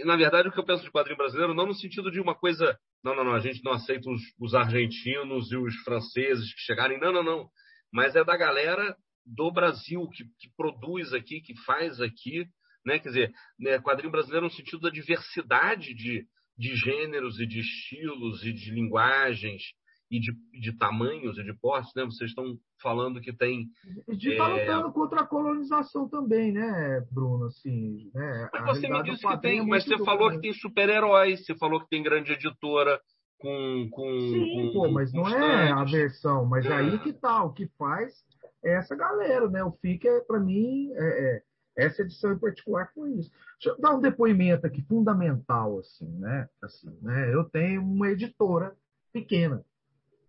[0.04, 2.76] Na verdade, o que eu penso de quadrinho brasileiro, não no sentido de uma coisa,
[3.02, 6.98] não, não, não, a gente não aceita os, os argentinos e os franceses que chegarem,
[6.98, 7.48] não, não, não.
[7.92, 12.46] Mas é da galera do Brasil que, que produz aqui, que faz aqui,
[12.84, 12.98] né?
[12.98, 16.26] Quer dizer, né, quadrinho brasileiro no sentido da diversidade de,
[16.58, 19.62] de gêneros e de estilos e de linguagens
[20.10, 22.04] e de, de tamanhos e de portes, né?
[22.04, 23.68] Vocês estão falando que tem.
[24.08, 24.60] E de estar tá é...
[24.60, 27.46] lutando contra a colonização também, né, Bruno?
[27.46, 28.48] Assim, né?
[28.52, 31.80] Mas você me disse que tem, é mas você falou que tem super-heróis, você falou
[31.80, 33.00] que tem grande editora
[33.38, 33.88] com.
[33.90, 36.72] com Sim, com, pô, mas não é a versão, mas é.
[36.72, 38.24] aí que tá, o que faz
[38.64, 39.64] é essa galera, né?
[39.64, 41.42] O FIC, é, para mim, é, é
[41.76, 43.32] essa edição em particular foi isso.
[43.58, 46.48] Deixa eu dar um depoimento aqui fundamental, assim, né?
[46.62, 47.34] Assim, né?
[47.34, 48.76] Eu tenho uma editora
[49.12, 49.64] pequena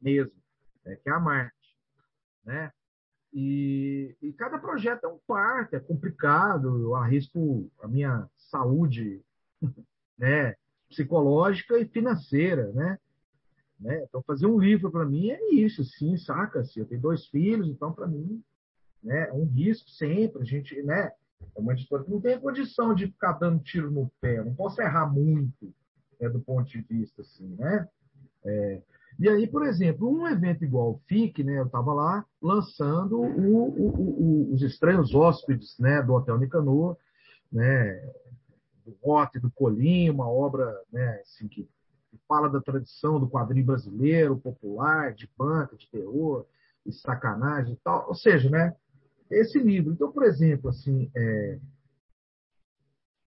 [0.06, 0.32] mesmo,
[0.86, 0.96] né?
[0.98, 1.76] que é a Marte,
[2.46, 2.72] né?
[3.34, 9.22] E, e, cada projeto é um parto, é complicado, eu arrisco a minha saúde
[10.18, 10.56] né,
[10.88, 12.98] psicológica e financeira, né?
[13.78, 14.04] né?
[14.04, 16.62] Então, fazer um livro para mim é isso, sim, saca?
[16.62, 18.42] Assim, eu tenho dois filhos, então, para mim,
[19.04, 20.42] né, é um risco sempre.
[20.42, 21.12] A gente, né?
[21.54, 24.82] É uma editora que não tem condição de ficar dando tiro no pé, não posso
[24.82, 25.74] errar muito
[26.20, 27.88] né, do ponto de vista assim, né?
[28.46, 28.82] É,
[29.18, 33.70] e aí, por exemplo, um evento igual o FIC, né, eu estava lá lançando o,
[33.70, 36.98] o, o, os estranhos hóspedes né, do Hotel Nicanor,
[37.52, 37.94] né,
[38.86, 41.68] do Rote, do Colim, uma obra né, assim, que
[42.28, 46.46] fala da tradição do quadrinho brasileiro, popular, de banca, de terror,
[46.86, 48.08] de sacanagem e tal.
[48.08, 48.76] Ou seja, né,
[49.30, 49.94] esse livro.
[49.94, 51.60] Então, por exemplo, assim, é,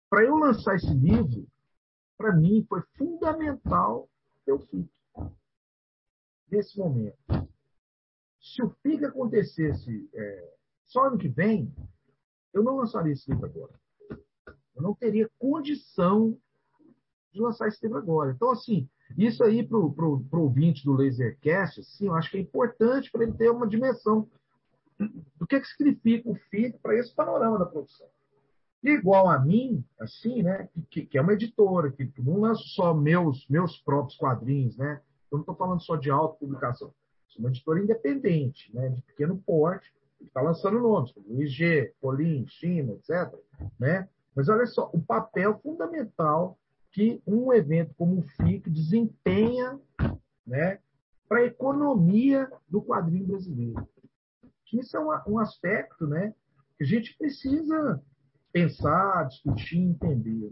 [0.09, 1.45] para eu lançar esse livro,
[2.17, 4.07] para mim foi fundamental
[4.45, 4.59] ter o
[6.53, 7.17] Nesse momento.
[8.39, 10.53] Se o FIC acontecesse é,
[10.85, 11.73] só ano que vem,
[12.53, 13.73] eu não lançaria esse livro agora.
[14.75, 16.37] Eu não teria condição
[17.31, 18.33] de lançar esse livro agora.
[18.33, 18.87] Então, assim,
[19.17, 23.33] isso aí para o ouvinte do Lasercast, assim, eu acho que é importante para ele
[23.33, 24.29] ter uma dimensão
[25.35, 28.07] do que, é que significa o FIC para esse panorama da produção.
[28.83, 33.47] igual a mim, assim, né, que, que é uma editora, que não lanço só meus,
[33.47, 35.01] meus próprios quadrinhos, né?
[35.33, 36.93] Eu não estou falando só de autopublicação.
[37.27, 42.45] Sou uma editora independente, né, de pequeno porte, que está lançando nomes, como IG, Polim,
[42.47, 43.33] China, etc.
[43.79, 44.07] Né?
[44.35, 46.59] Mas olha só, o papel fundamental
[46.91, 49.79] que um evento como o FIC desempenha
[50.45, 50.79] né,
[51.27, 53.87] para a economia do quadrinho brasileiro.
[54.71, 56.33] Isso é um, um aspecto né,
[56.77, 57.99] que a gente precisa
[58.51, 60.51] pensar, discutir, entender.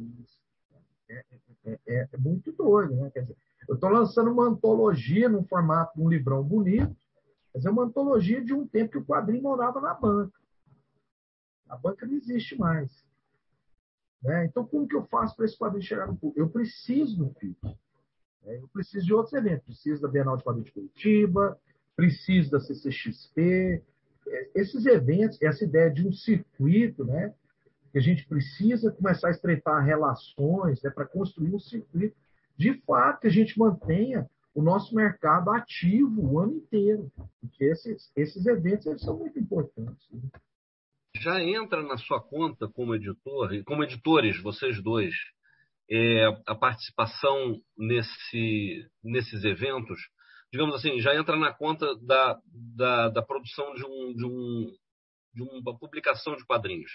[1.07, 1.23] É,
[1.65, 2.95] é, é, é muito doido.
[2.95, 3.11] Né?
[3.11, 3.37] Quer dizer,
[3.71, 6.93] eu estou lançando uma antologia no formato de um livrão bonito,
[7.55, 10.37] mas é uma antologia de um tempo que o quadrinho morava na banca.
[11.69, 12.91] A banca não existe mais.
[14.21, 14.43] Né?
[14.43, 16.37] Então, como que eu faço para esse quadrinho chegar no público?
[16.37, 17.57] Eu preciso do FIC.
[17.63, 18.57] Né?
[18.57, 19.63] Eu preciso de outros eventos.
[19.63, 21.57] Preciso da Bienal de Quadrinhos de Curitiba,
[21.95, 23.81] preciso da CCXP.
[24.53, 27.33] Esses eventos, essa ideia de um circuito, né?
[27.93, 30.89] que a gente precisa começar a estreitar relações né?
[30.89, 32.17] para construir um circuito
[32.61, 37.11] de fato que a gente mantenha o nosso mercado ativo o ano inteiro.
[37.39, 40.07] Porque esses, esses eventos são muito importantes.
[40.11, 40.21] Né?
[41.21, 45.13] já entra na sua conta como editor, como editores, vocês dois,
[45.89, 49.99] é, a participação nesse, nesses eventos,
[50.51, 52.39] digamos assim, já entra na conta da,
[52.75, 54.75] da, da produção de, um, de, um,
[55.33, 56.91] de uma publicação de quadrinhos.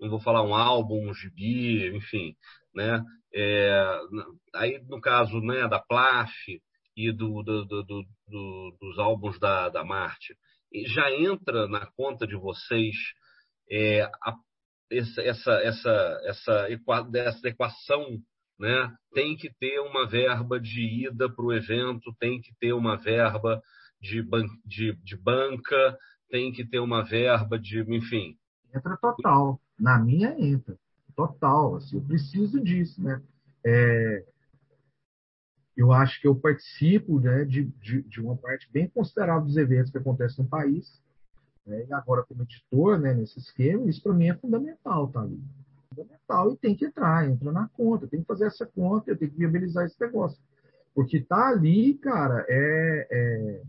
[0.00, 2.36] Não vou falar um álbum, um gibi, enfim,
[2.74, 3.02] né?
[3.34, 4.00] É,
[4.54, 6.32] aí no caso né, da Plaf
[6.96, 10.36] e do, do, do, do dos álbuns da, da Marte,
[10.86, 12.96] já entra na conta de vocês
[13.70, 14.34] é, a,
[14.90, 16.68] essa, essa, essa, essa,
[17.14, 18.18] essa equação
[18.58, 22.96] né, tem que ter uma verba de ida para o evento, tem que ter uma
[22.96, 23.60] verba
[24.00, 25.98] de, ban de, de banca,
[26.30, 28.36] tem que ter uma verba de, enfim.
[28.74, 29.60] Entra total.
[29.78, 30.76] Na minha entra.
[31.14, 31.76] Total.
[31.76, 33.22] Assim, eu preciso disso, né?
[33.64, 34.24] É,
[35.76, 39.90] eu acho que eu participo né, de, de, de, uma parte bem considerável dos eventos
[39.90, 41.00] que acontecem no país.
[41.66, 41.84] Né?
[41.88, 45.38] E agora, como editor, né, nesse esquema, isso para mim é fundamental, tá ali.
[45.90, 49.30] Fundamental e tem que entrar, entra na conta, tem que fazer essa conta, eu tenho
[49.30, 50.38] que viabilizar esse negócio.
[50.94, 53.62] Porque tá ali, cara, é, é,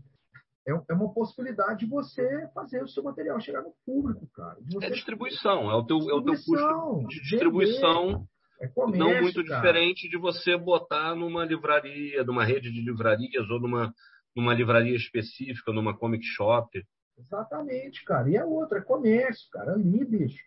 [0.66, 4.58] é, é uma possibilidade de você fazer o seu material chegar no público, cara.
[4.82, 8.26] é distribuição, é o teu, é o teu custo de distribuição.
[8.60, 9.60] É comércio, não muito cara.
[9.60, 13.94] diferente de você botar numa livraria, numa rede de livrarias ou numa,
[14.34, 16.68] numa livraria específica, numa comic shop.
[17.16, 18.28] Exatamente, cara.
[18.28, 19.74] E a outra, é comércio, cara.
[19.74, 20.44] Ali, bicho.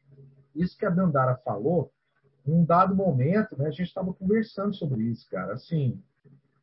[0.54, 1.90] Isso que a Dandara falou,
[2.46, 5.54] num dado momento, né, a gente estava conversando sobre isso, cara.
[5.54, 6.02] Assim,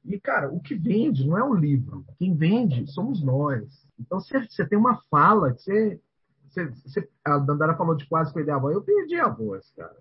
[0.05, 2.05] e, cara, o que vende não é o livro.
[2.19, 3.87] Quem vende somos nós.
[3.99, 6.01] Então, você, tem uma fala que você,
[6.67, 8.75] você, A Dandara falou de quase perder a voz.
[8.75, 9.97] Eu perdi a voz, cara.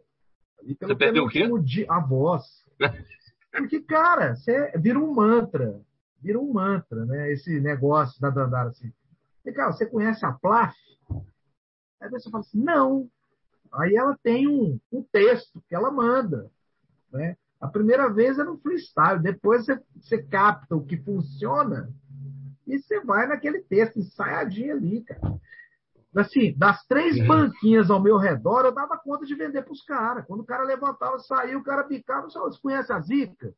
[0.64, 1.48] Você perdeu o quê?
[1.62, 2.66] De, a voz.
[3.52, 5.82] Porque, cara, você vira um mantra.
[6.22, 7.32] Vira um mantra, né?
[7.32, 8.92] Esse negócio da Dandara, assim.
[9.46, 10.76] Legal, você conhece a Plaf?
[12.00, 13.10] Aí você fala assim, não.
[13.72, 16.50] Aí ela tem um, um texto que ela manda.
[17.12, 17.38] Né?
[17.60, 21.90] A primeira vez é no freestyle, depois você, você capta o que funciona
[22.68, 25.40] e você vai naquele texto ensaiadinho ali, cara.
[26.16, 30.26] Assim, das três banquinhas ao meu redor, eu dava conta de vender para os caras.
[30.26, 32.28] Quando o cara levantava, saía, o cara bicava.
[32.28, 33.54] Você conhece a Zica?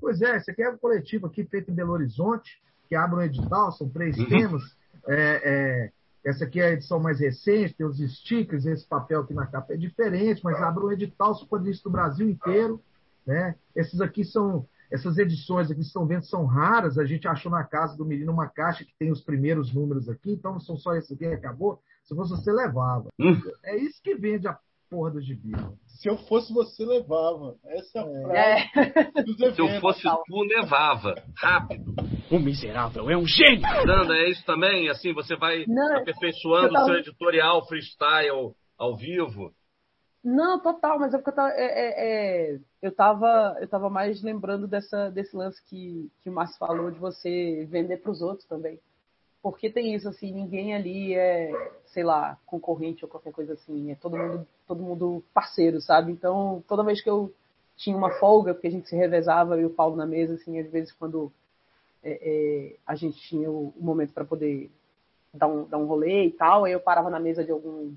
[0.00, 3.22] Pois é, esse aqui é um coletivo aqui feito em Belo Horizonte, que abre um
[3.22, 4.28] edital, são três uhum.
[4.28, 4.62] temas.
[5.08, 5.92] É, é,
[6.24, 9.74] essa aqui é a edição mais recente, tem os stickers, esse papel aqui na capa
[9.74, 11.32] é diferente, mas abre um edital
[11.64, 12.80] isso do Brasil inteiro.
[13.26, 13.56] Né?
[13.74, 16.98] Esses aqui são, essas edições aqui estão vendo são raras.
[16.98, 20.32] A gente achou na casa do menino uma caixa que tem os primeiros números aqui,
[20.32, 21.80] então são só esses aqui acabou.
[22.04, 23.08] Se fosse você, levava.
[23.18, 23.40] Hum.
[23.64, 24.56] É isso que vende a
[24.88, 25.52] porra do gibi.
[25.86, 27.56] Se eu fosse você, levava.
[27.64, 28.68] Essa é a é.
[28.72, 29.54] frase é.
[29.54, 31.14] Se eu fosse tu, levava.
[31.36, 31.94] Rápido.
[32.30, 33.62] O miserável é um gênio!
[33.86, 34.88] Nanda, é isso também?
[34.88, 39.52] Assim, você vai Não, aperfeiçoando o seu editorial freestyle ao vivo?
[40.28, 44.20] Não, total, mas é porque eu tava, é, é, é, eu tava, eu tava mais
[44.20, 48.44] lembrando dessa, desse lance que, que o Márcio falou de você vender para os outros
[48.48, 48.80] também.
[49.40, 51.52] Porque tem isso, assim, ninguém ali é,
[51.84, 53.92] sei lá, concorrente ou qualquer coisa assim.
[53.92, 56.10] É todo mundo, todo mundo parceiro, sabe?
[56.10, 57.32] Então, toda vez que eu
[57.76, 60.68] tinha uma folga, porque a gente se revezava, e o Paulo na mesa, assim, às
[60.68, 61.30] vezes quando
[62.02, 64.72] é, é, a gente tinha o, o momento para poder
[65.32, 67.94] dar um, dar um rolê e tal, aí eu parava na mesa de algum,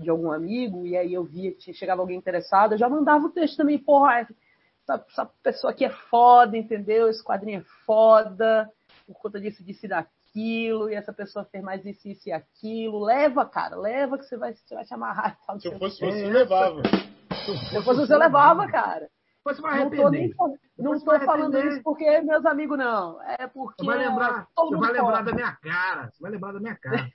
[0.00, 3.30] de algum amigo, e aí eu via que chegava alguém interessado, eu já mandava o
[3.30, 7.08] texto também, porra, essa, essa pessoa aqui é foda, entendeu?
[7.08, 8.70] Esse quadrinho é foda,
[9.06, 13.04] por conta disso, disso e daquilo, e essa pessoa fez mais isso, isso e aquilo.
[13.04, 15.36] Leva, cara, leva que você vai, você vai te amarrar.
[15.58, 16.82] Se eu fosse você, eu levava.
[17.68, 19.08] Se eu fosse você, eu levava, cara.
[19.44, 20.34] Você vai arrepender.
[20.78, 23.20] não vai falando isso porque meus amigos não.
[23.22, 26.10] É porque Você vai lembrar, todo você vai lembrar da minha cara.
[26.10, 27.10] Você vai lembrar da minha cara.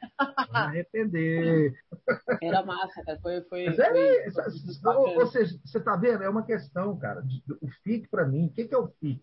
[0.52, 1.74] Vai arrepender.
[2.42, 3.20] Era massa, cara.
[3.22, 4.44] Foi, foi, Mas é, foi- essa-
[4.82, 6.24] foi ou, ou seja, você tá vendo?
[6.24, 7.22] É uma questão, cara.
[7.22, 9.22] de- o FIC, para mim, o que, que é o FIC?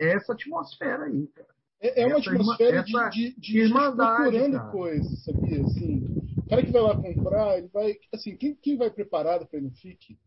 [0.00, 1.48] É essa atmosfera aí, cara.
[1.80, 5.64] É, é uma Essa atmosfera essa de, de, de procurando coisas, sabia?
[5.64, 6.04] Assim,
[6.38, 7.94] o cara que vai lá comprar, ele vai.
[8.12, 10.18] Assim, quem, quem vai preparado para ir no FIC,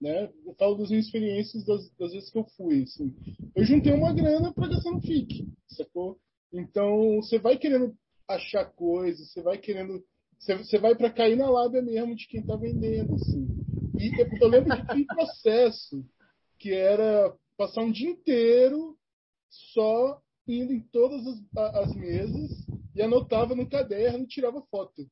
[0.00, 0.30] né?
[0.58, 2.82] Falo das minhas experiências das, das vezes que eu fui.
[2.82, 3.14] Assim,
[3.54, 6.18] eu juntei uma grana para gastar no FIC, sacou?
[6.52, 7.94] Então, você vai querendo
[8.28, 10.04] achar coisas, você vai querendo.
[10.38, 13.46] Você, vai para cair na lábia mesmo de quem tá vendendo, assim.
[13.98, 16.04] E eu, eu lembro que tinha um processo
[16.58, 18.96] que era passar um dia inteiro
[19.48, 22.50] só indo em todas as, as mesas
[22.94, 25.06] e anotava no caderno e tirava foto.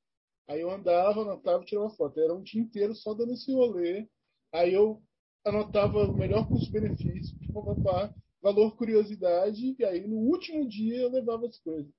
[0.49, 2.21] Aí eu andava, anotava e tirava foto.
[2.21, 4.07] Era um dia inteiro só dando esse rolê.
[4.55, 5.03] Aí eu
[5.45, 11.59] anotava o melhor custo-benefício, papapá, valor curiosidade, e aí no último dia eu levava as
[11.59, 11.93] coisas.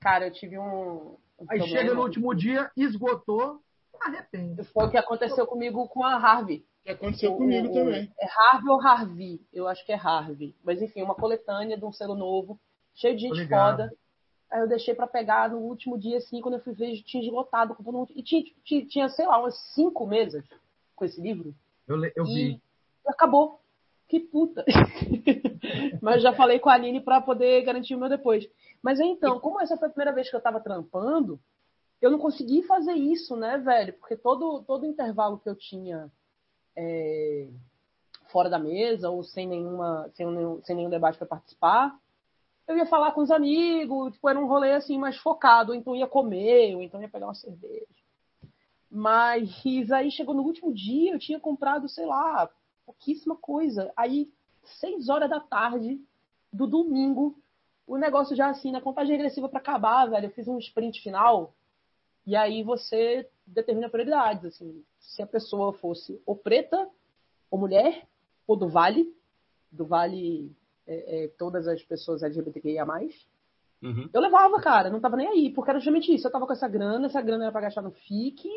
[0.00, 1.12] Cara, eu tive um.
[1.38, 1.66] um Aí problema.
[1.68, 3.62] chega no último dia, esgotou,
[4.00, 4.64] arrepende.
[4.64, 6.66] Foi o que aconteceu comigo com a Harvey.
[6.84, 8.12] Que aconteceu O- comigo o- também.
[8.20, 9.40] É Harvey ou Harvey?
[9.52, 10.54] Eu acho que é Harvey.
[10.64, 12.60] Mas enfim, uma coletânea de um selo novo,
[12.92, 13.78] cheio de gente ligado.
[13.84, 13.96] foda.
[14.50, 17.74] Aí eu deixei pra pegar no último dia, assim, quando eu fui ver, tinha esgotado
[17.74, 18.12] com todo mundo.
[18.14, 20.44] E tinha, tinha, tinha, sei lá, umas cinco mesas
[20.94, 21.54] com esse livro.
[21.86, 22.62] Eu, eu e vi.
[23.06, 23.60] acabou.
[24.08, 24.64] Que puta.
[26.00, 28.48] Mas já falei com a Aline pra poder garantir o meu depois.
[28.82, 31.40] Mas então, como essa foi a primeira vez que eu tava trampando,
[32.00, 33.94] eu não consegui fazer isso, né, velho?
[33.94, 36.10] Porque todo, todo intervalo que eu tinha
[36.76, 37.48] é,
[38.30, 41.98] fora da mesa ou sem, nenhuma, sem, nenhum, sem nenhum debate para participar,
[42.66, 45.94] eu ia falar com os amigos, tipo, era um rolê assim mais focado, ou então
[45.94, 48.03] ia comer, ou então ia pegar uma cerveja.
[48.96, 52.48] Mas aí chegou no último dia, eu tinha comprado, sei lá,
[52.86, 53.92] pouquíssima coisa.
[53.96, 54.30] Aí,
[54.62, 56.00] seis horas da tarde
[56.52, 57.36] do domingo,
[57.88, 60.26] o negócio já assim, na contagem regressiva para acabar, velho.
[60.26, 61.52] Eu fiz um sprint final.
[62.24, 64.84] E aí você determina prioridades, assim.
[65.00, 66.88] Se a pessoa fosse ou preta,
[67.50, 68.06] ou mulher,
[68.46, 69.12] ou do Vale,
[69.72, 70.54] do Vale
[70.86, 72.86] é, é, todas as pessoas LGBTQIA+,
[73.82, 74.08] Uhum.
[74.14, 76.26] eu levava, cara, não tava nem aí, porque era justamente isso.
[76.26, 78.48] Eu tava com essa grana, essa grana era pra gastar no FIC,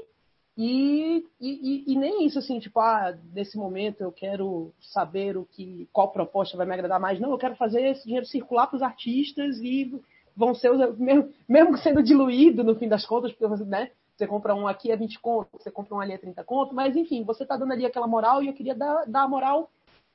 [0.58, 5.88] e, e, e- nem isso, assim, tipo, ah, nesse momento eu quero saber o que,
[5.94, 7.20] qual proposta vai me agradar mais.
[7.20, 9.92] Não, eu quero fazer esse dinheiro circular pros artistas e
[10.36, 14.26] vão ser, os, mesmo, mesmo sendo diluído no fim das contas, porque você, né, você
[14.26, 17.24] compra um aqui é 20 conto, você compra um ali é 30 conto, mas enfim,
[17.24, 19.70] você tá dando ali aquela moral e eu queria dar, a moral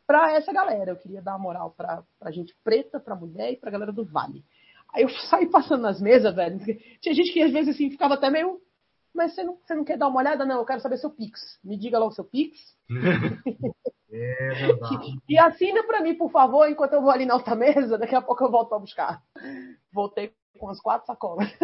[0.07, 0.90] pra essa galera.
[0.90, 4.05] Eu queria dar a moral pra, pra gente preta, pra mulher e pra galera do
[4.05, 4.45] Vale.
[4.93, 6.59] Aí eu saí passando nas mesas, velho.
[7.01, 8.61] Tinha gente que às vezes assim ficava até meio.
[9.14, 10.44] Mas você não, você não quer dar uma olhada?
[10.44, 11.58] Não, eu quero saber seu Pix.
[11.62, 12.58] Me diga logo seu Pix.
[14.14, 15.16] É verdade.
[15.26, 17.96] E assina pra mim, por favor, enquanto eu vou ali na outra mesa.
[17.96, 19.22] Daqui a pouco eu volto pra buscar.
[19.90, 21.48] Voltei com as quatro sacolas.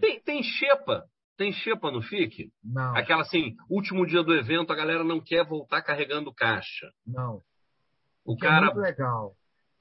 [0.00, 1.04] Tem, tem xepa.
[1.36, 2.52] Tem xepa no FIC?
[2.62, 6.90] não, Aquela assim, último dia do evento, a galera não quer voltar carregando caixa.
[7.06, 7.40] não.
[8.24, 8.66] O Que é cara.
[8.66, 9.34] muito legal.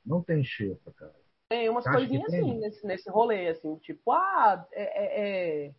[0.04, 1.14] Não tem xepa, cara.
[1.52, 2.40] Tem umas Acho coisinhas tem.
[2.40, 5.72] assim nesse, nesse rolê, assim, tipo, ah, é, é- é-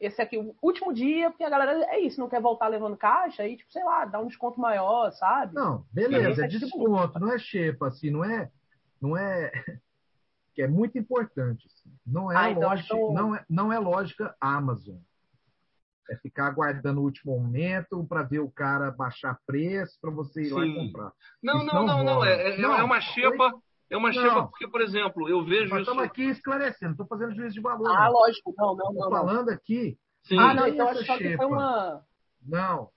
[0.00, 3.44] esse aqui, o último dia, porque a galera é isso, não quer voltar levando caixa,
[3.44, 5.54] aí, tipo, sei lá, dá um desconto maior, sabe?
[5.54, 8.50] Não, beleza, é é tipo- desconto, não é xepa, assim, não é.
[9.00, 9.52] Não é.
[10.52, 11.66] Que é muito importante.
[11.68, 11.90] assim.
[12.06, 14.96] Não é Ah, então lógica, eu- não é, não é lógica Amazon.
[16.10, 20.50] É ficar aguardando o último momento para ver o cara baixar preço para você ir
[20.52, 20.74] lá e Sim.
[20.86, 21.12] comprar.
[21.42, 22.14] Não, não, não não, não.
[22.14, 22.28] rola.
[22.28, 23.52] É, é- Não, é uma xepa.
[23.94, 25.90] É uma xepa porque, por exemplo, eu vejo Nós isso.
[25.90, 27.88] estamos aqui esclarecendo, estou fazendo juízo de valor.
[27.90, 28.12] Ah, não.
[28.12, 29.10] lógico, não, não, Estou não.
[29.10, 29.96] falando aqui.
[30.24, 30.38] Sim.
[30.38, 32.02] Ah, não, então acho que foi uma.
[32.46, 32.88] Não.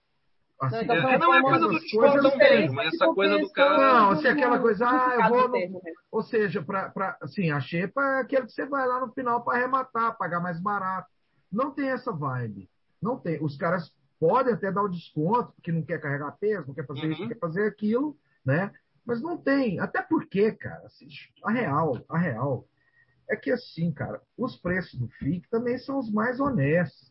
[0.60, 2.80] Assim, Não, então É, é, não, é coisa do essas desconto coisas- mesmo.
[2.80, 3.78] Essa coisa do cara.
[3.78, 5.80] Não, se é aquela coisa, ah, eu vou no- mesmo.
[6.10, 9.44] Ou seja, pra, pra, assim, a xepa é aquele que você vai lá no final
[9.44, 11.08] para arrematar, pagar mais barato.
[11.52, 12.68] Não tem essa vibe.
[13.00, 13.38] Não tem.
[13.40, 17.06] Os caras podem até dar o desconto, porque não quer carregar peso, não quer fazer
[17.06, 17.28] isso, Uhum.
[17.28, 18.72] não quer fazer aquilo, né?
[19.08, 19.80] Mas não tem.
[19.80, 21.08] Até porque, cara, assim,
[21.42, 22.68] a real, a real
[23.30, 27.10] é que assim, cara, os preços do FIC também são os mais honestos.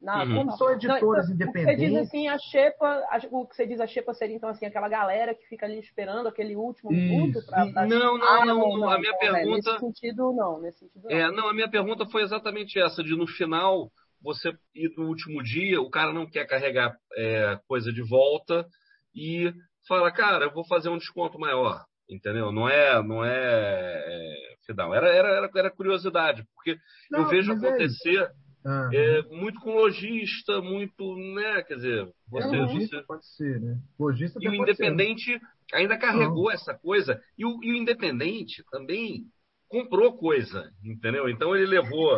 [0.00, 0.34] Na, Uhum.
[0.36, 1.90] como- São editoras não, então, que você independentes.
[1.92, 4.88] diz assim, a Xepa, a- o que você diz a Xepa seria então assim, aquela
[4.88, 8.90] galera que fica ali esperando aquele último minuto para Não, não, não, não.
[8.90, 10.60] A minha pergunta- Nesse sentido, não.
[10.60, 11.10] Nesse sentido, não.
[11.10, 13.90] É, não, a minha pergunta foi exatamente essa, de no final
[14.22, 18.66] você ir no último dia, o cara não quer carregar é, coisa de volta
[19.14, 19.52] e
[19.88, 22.52] fala, cara, eu vou fazer um desconto maior, entendeu?
[22.52, 24.94] Não é, não é, é final.
[24.94, 26.78] Era, era, era, curiosidade, porque eu
[27.10, 28.30] Não, vejo mas é acontecer
[28.64, 31.62] Ah, é, muito com lojista, muito, né?
[31.62, 33.78] Quer dizer, você, é, lojista você- pode ser, né?
[33.98, 34.88] Lojista e o pode ser, né?
[34.88, 35.40] Independente
[35.72, 37.20] ainda carregou essa coisa.
[37.36, 39.24] E o, e o Independente também
[39.68, 41.28] comprou coisa, entendeu?
[41.28, 42.16] Então ele levou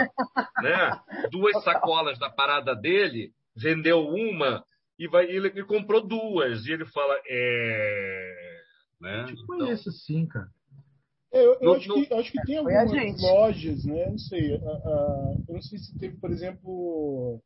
[0.62, 1.00] né,
[1.30, 4.64] duas sacolas da parada dele, vendeu uma
[5.00, 6.64] e vai, ele, ele comprou duas.
[6.66, 8.60] E ele fala, é.
[9.00, 9.24] Né?
[9.26, 10.48] Tipo Então, isso, sim, cara.
[11.32, 14.10] É, Eu, eu No- acho, no- que, acho que tem algumas lojas, né?
[14.10, 14.54] Não sei.
[14.54, 17.40] a- a- eu não sei se teve, por exemplo,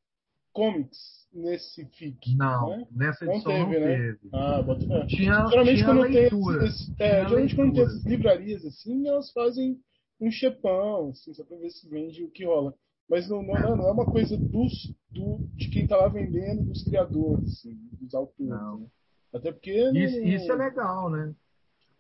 [0.53, 2.35] comics nesse FIC.
[2.37, 2.87] Não, né?
[2.91, 3.97] nessa Não edição não teve, né?
[3.97, 4.19] teve.
[4.33, 5.07] Ah, bota fé.
[5.07, 6.59] Tinha, Geralmente tinha quando leitura.
[6.59, 7.97] tem esses, é, geralmente quando tem leitura.
[7.99, 9.79] essas livrarias assim, elas fazem
[10.21, 12.75] um chepão, assim, só pra ver se vende o que rola.
[13.09, 16.83] Mas não, não, não é uma coisa dos, do, de quem tá lá vendendo, dos
[16.83, 18.51] criadores, assim, dos autores.
[18.51, 18.79] Não.
[18.81, 18.87] né?
[19.35, 19.85] Até porque.
[19.91, 21.35] não- Isso, isso é legal, né?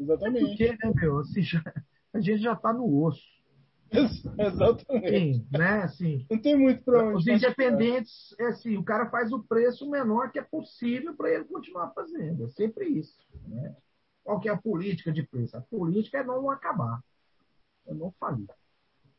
[0.00, 0.46] Exatamente.
[0.46, 1.62] Porque, né, meu, assim, já-
[2.12, 3.22] a gente já tá no osso.
[4.38, 5.08] Exatamente.
[5.10, 5.82] Sim, né?
[5.82, 7.16] Assim, Não tem muito pra onde.
[7.18, 11.44] os independentes, é assim, o cara faz o preço menor que é possível para ele
[11.44, 12.44] continuar fazendo.
[12.44, 13.14] É sempre isso.
[13.46, 13.76] Né?
[14.24, 15.56] Qual que é a política de preço?
[15.56, 17.00] A política é não acabar.
[17.86, 18.48] É não falir.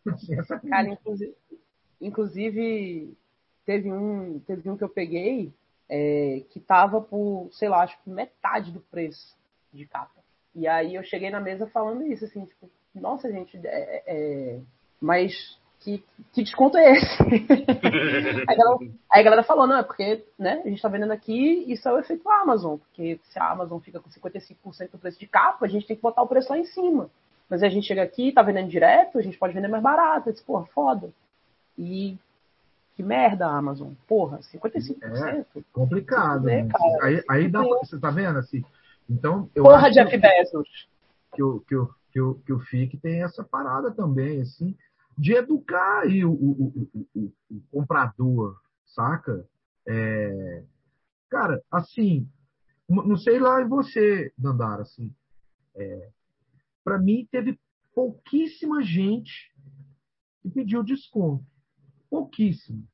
[0.07, 1.01] Assim, essa é Cara, política.
[1.01, 1.35] inclusive,
[2.05, 3.15] inclusive
[3.65, 5.51] teve um, teve um que eu peguei
[5.89, 9.35] é, que tava por, sei lá, acho que metade do preço
[9.73, 10.23] de capa.
[10.53, 14.59] E aí eu cheguei na mesa falando isso, assim, tipo, nossa, gente, é, é,
[15.01, 17.21] mas que, que desconto é esse?
[18.47, 18.77] aí, a galera,
[19.11, 21.93] aí a galera falou, não, é porque né, a gente tá vendendo aqui, isso é
[21.93, 25.69] o efeito Amazon, porque se a Amazon fica com 55% do preço de capa, a
[25.69, 27.09] gente tem que botar o preço lá em cima.
[27.49, 30.29] Mas a gente chega aqui, tá vendendo direto, a gente pode vender mais barato.
[30.29, 31.11] Eu disse, porra, foda.
[31.77, 32.17] E
[32.95, 33.93] que merda, Amazon.
[34.07, 35.65] Porra, 55%.
[35.73, 36.47] complicado.
[36.49, 36.69] É, né?
[37.01, 38.63] Aí, aí dá pra, você tá vendo assim?
[39.09, 40.87] Então, eu Porra, Jeff que, Bezos.
[41.33, 44.75] que, o, que, o, que, o, que o FIC tem essa parada também, assim,
[45.17, 49.45] de educar aí o, o, o, o, comprador, saca?
[49.87, 50.63] É,
[51.29, 52.27] cara, assim,
[52.87, 55.13] não sei lá em você, Dandara, assim,
[55.75, 56.09] é,
[56.83, 57.59] para mim teve
[57.93, 59.53] pouquíssima gente
[60.41, 61.45] que pediu desconto.
[62.15, 62.87] Pouquíssimo.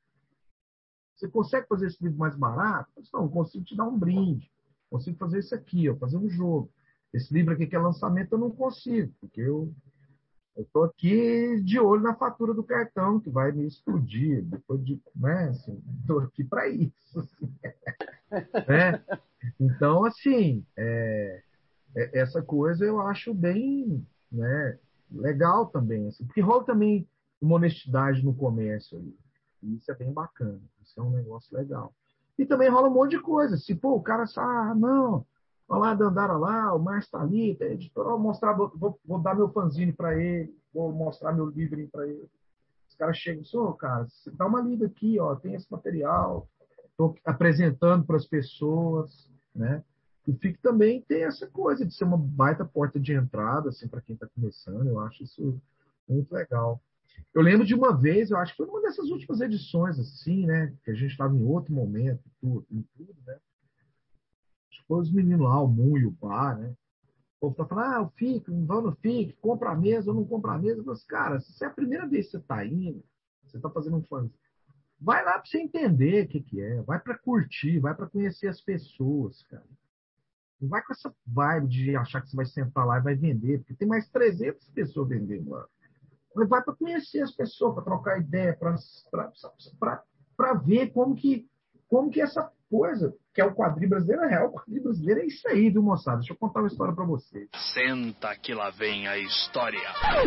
[1.14, 2.90] Você consegue fazer esse livro mais barato?
[3.14, 4.50] Não, consigo te dar um brinde.
[4.90, 6.68] Consigo fazer isso aqui, ó, fazer um jogo.
[7.14, 9.72] Esse livro aqui que é lançamento eu não consigo, porque eu
[10.72, 14.42] tô aqui de olho na fatura do cartão que vai me explodir.
[14.44, 17.20] Depois de, né, assim, tô aqui para isso.
[17.20, 17.54] assim.
[18.66, 19.04] né?
[19.60, 21.42] Então, assim, é,
[21.94, 24.80] é- essa coisa eu acho bem né,
[25.12, 26.08] legal também.
[26.08, 27.06] Assim, porque rola também
[27.44, 29.16] uma honestidade no comércio ali.
[29.62, 30.60] Isso é bem bacana.
[30.82, 31.92] Isso é um negócio legal.
[32.38, 33.56] E também rola um monte de coisa.
[33.56, 35.26] Se, pô, o cara fala, ah, não,
[35.68, 39.48] olha lá, Dandara lá, o Márcio tá ali, tá editor, mostrar, vou, vou- dar meu
[39.52, 42.28] fanzine para ele, vou mostrar meu livrinho para ele.
[42.88, 46.48] Os caras chegam e ô, cara, dá uma lida aqui, ó, tem esse material,
[46.90, 49.82] estou apresentando para as pessoas, né?
[50.26, 54.00] O FIC também tem essa coisa de ser uma baita porta de entrada, assim, para
[54.00, 54.86] quem está começando.
[54.86, 55.60] Eu acho isso
[56.08, 56.80] muito legal.
[57.34, 60.74] Eu lembro de uma vez, eu acho que foi uma dessas últimas edições, assim, né?
[60.84, 63.38] Que a gente estava em outro momento, tudo, em tudo, né?
[64.86, 66.74] Foi os meninos lá, o Mu e o Bar, né?
[67.36, 70.24] O povo tá falando, ah, o FIC, vão no FIC, compra a mesa ou não
[70.24, 70.80] compra a mesa.
[70.80, 73.02] Eu falo assim, cara, se é a primeira vez que você está indo,
[73.44, 74.28] você está fazendo um fã,
[75.00, 78.48] vai lá para você entender o que, que é, vai para curtir, vai para conhecer
[78.48, 79.66] as pessoas, cara.
[80.60, 83.58] Não vai com essa vibe de achar que você vai sentar lá e vai vender,
[83.58, 85.66] porque tem mais 300 pessoas vendendo lá.
[86.34, 88.58] Vai para conhecer as pessoas, para trocar ideia,
[90.36, 91.46] para ver como que,
[91.88, 94.48] como que essa coisa, que é o quadrinho brasileiro, é real.
[94.48, 96.18] O quadrinho brasileiro é isso aí, viu, moçada?
[96.18, 97.50] Deixa eu contar uma história para vocês.
[97.74, 99.78] Senta que lá vem a história.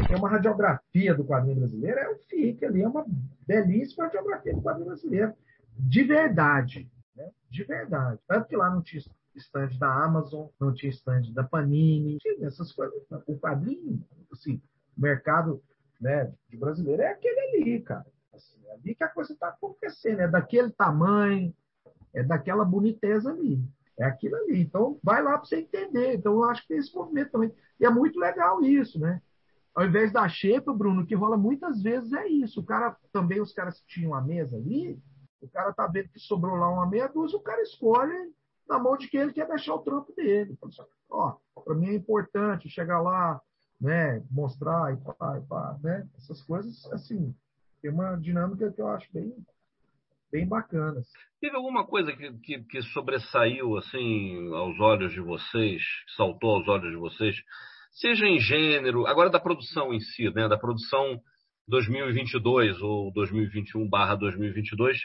[0.08, 3.04] Tem uma radiografia do quadrinho brasileiro, é o FIC ali, é uma
[3.48, 5.34] belíssima radiografia do quadrinho brasileiro.
[5.78, 6.88] De verdade.
[7.16, 7.32] Né?
[7.50, 8.20] De verdade.
[8.28, 9.02] Tanto que lá não tinha
[9.36, 12.96] stand da Amazon, não tinha stand da Panini, tinha essas coisas.
[13.26, 14.62] O quadrinho, assim,
[14.96, 15.62] o mercado
[16.00, 18.06] né, de brasileiro é aquele ali, cara.
[18.34, 21.54] Assim, é ali que a coisa está acontecendo, é daquele tamanho,
[22.14, 23.62] é daquela boniteza ali.
[23.98, 24.62] É aquilo ali.
[24.62, 26.16] Então, vai lá para você entender.
[26.16, 27.52] Então, eu acho que tem esse movimento também.
[27.80, 29.22] E é muito legal isso, né?
[29.74, 32.62] Ao invés da xepa, Bruno, que rola muitas vezes é isso.
[32.62, 35.02] O cara, também os caras tinham a mesa ali,
[35.42, 38.34] O cara tá vendo que sobrou lá uma meia dúzia, o cara escolhe
[38.68, 40.58] na mão de quem ele quer deixar o trampo dele.
[40.64, 43.42] Assim, ó, para mim é importante chegar lá,
[43.80, 46.08] né, mostrar e pá, e pá, né?
[46.18, 47.36] Essas coisas, assim,
[47.82, 49.34] tem uma dinâmica que eu acho bem,
[50.32, 51.02] bem bacana.
[51.40, 55.82] Teve alguma coisa que, que, que sobressaiu, assim, aos olhos de vocês,
[56.16, 57.36] saltou aos olhos de vocês,
[57.92, 61.22] seja em gênero, agora da produção em si, né, da produção
[61.68, 64.98] 2022 ou 2021 barra 2022,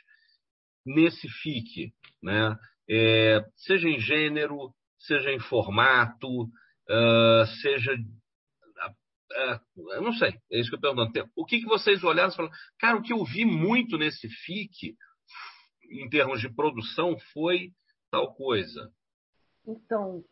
[0.87, 1.93] nesse FIC,
[2.23, 2.57] né?
[2.89, 7.97] É, seja em gênero, seja em formato, uh, seja.
[9.33, 11.31] Uh, eu não sei, é isso que eu pergunto.
[11.37, 14.97] O que, que vocês olharam e falaram, cara, o que eu vi muito nesse FIC,
[15.91, 17.73] em termos de produção, foi
[18.11, 18.93] tal coisa?
[19.67, 20.25] Então,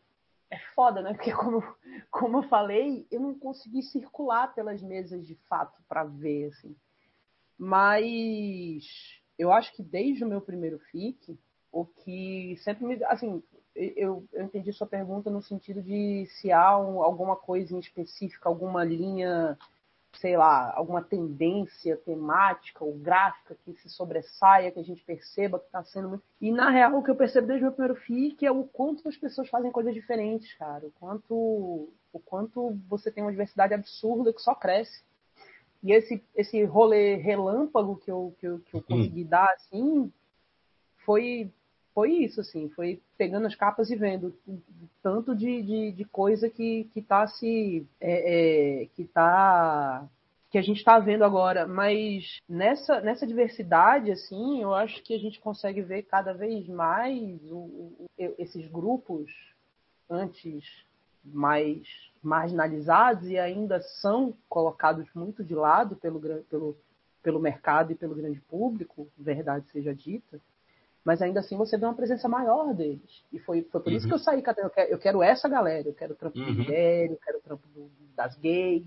[0.49, 1.13] é foda, né?
[1.13, 1.63] Porque, como,
[2.11, 6.75] como eu falei, eu não consegui circular pelas mesas de fato para ver, assim.
[7.57, 8.85] Mas
[9.37, 11.39] eu acho que desde o meu primeiro FIC,
[11.71, 13.03] o que sempre me.
[13.05, 13.43] Assim,
[13.75, 18.49] eu, eu entendi sua pergunta no sentido de se há um, alguma coisa em específica,
[18.49, 19.57] alguma linha
[20.13, 25.65] sei lá, alguma tendência temática ou gráfica que se sobressaia, que a gente perceba que
[25.65, 26.23] está sendo muito.
[26.41, 29.07] E na real, o que eu percebo desde o meu primeiro FIC é o quanto
[29.07, 30.85] as pessoas fazem coisas diferentes, cara.
[30.87, 31.33] O quanto,
[32.11, 35.03] o quanto você tem uma diversidade absurda que só cresce.
[35.81, 39.27] E esse, esse rolê relâmpago que eu, que eu, que eu consegui hum.
[39.27, 40.11] dar, assim,
[41.05, 41.49] foi
[41.99, 44.33] foi isso, assim, foi pegando as capas e vendo
[45.03, 47.85] tanto de, de, de coisa que, que tá se.
[47.99, 50.07] É, é, que tá.
[50.49, 51.67] que a gente está vendo agora.
[51.67, 57.37] Mas nessa, nessa diversidade, assim, eu acho que a gente consegue ver cada vez mais
[57.51, 59.29] o, o, esses grupos
[60.09, 60.63] antes
[61.21, 61.85] mais
[62.23, 66.77] marginalizados e ainda são colocados muito de lado pelo, pelo,
[67.21, 70.39] pelo mercado e pelo grande público, verdade seja dita,
[71.09, 73.25] mas ainda assim você vê uma presença maior deles.
[73.33, 73.97] E foi, foi por uhum.
[73.97, 76.45] isso que eu saí, eu quero, eu quero essa galera, eu quero o trampo uhum.
[76.45, 78.85] do mulher, eu quero o trampo do, das gays,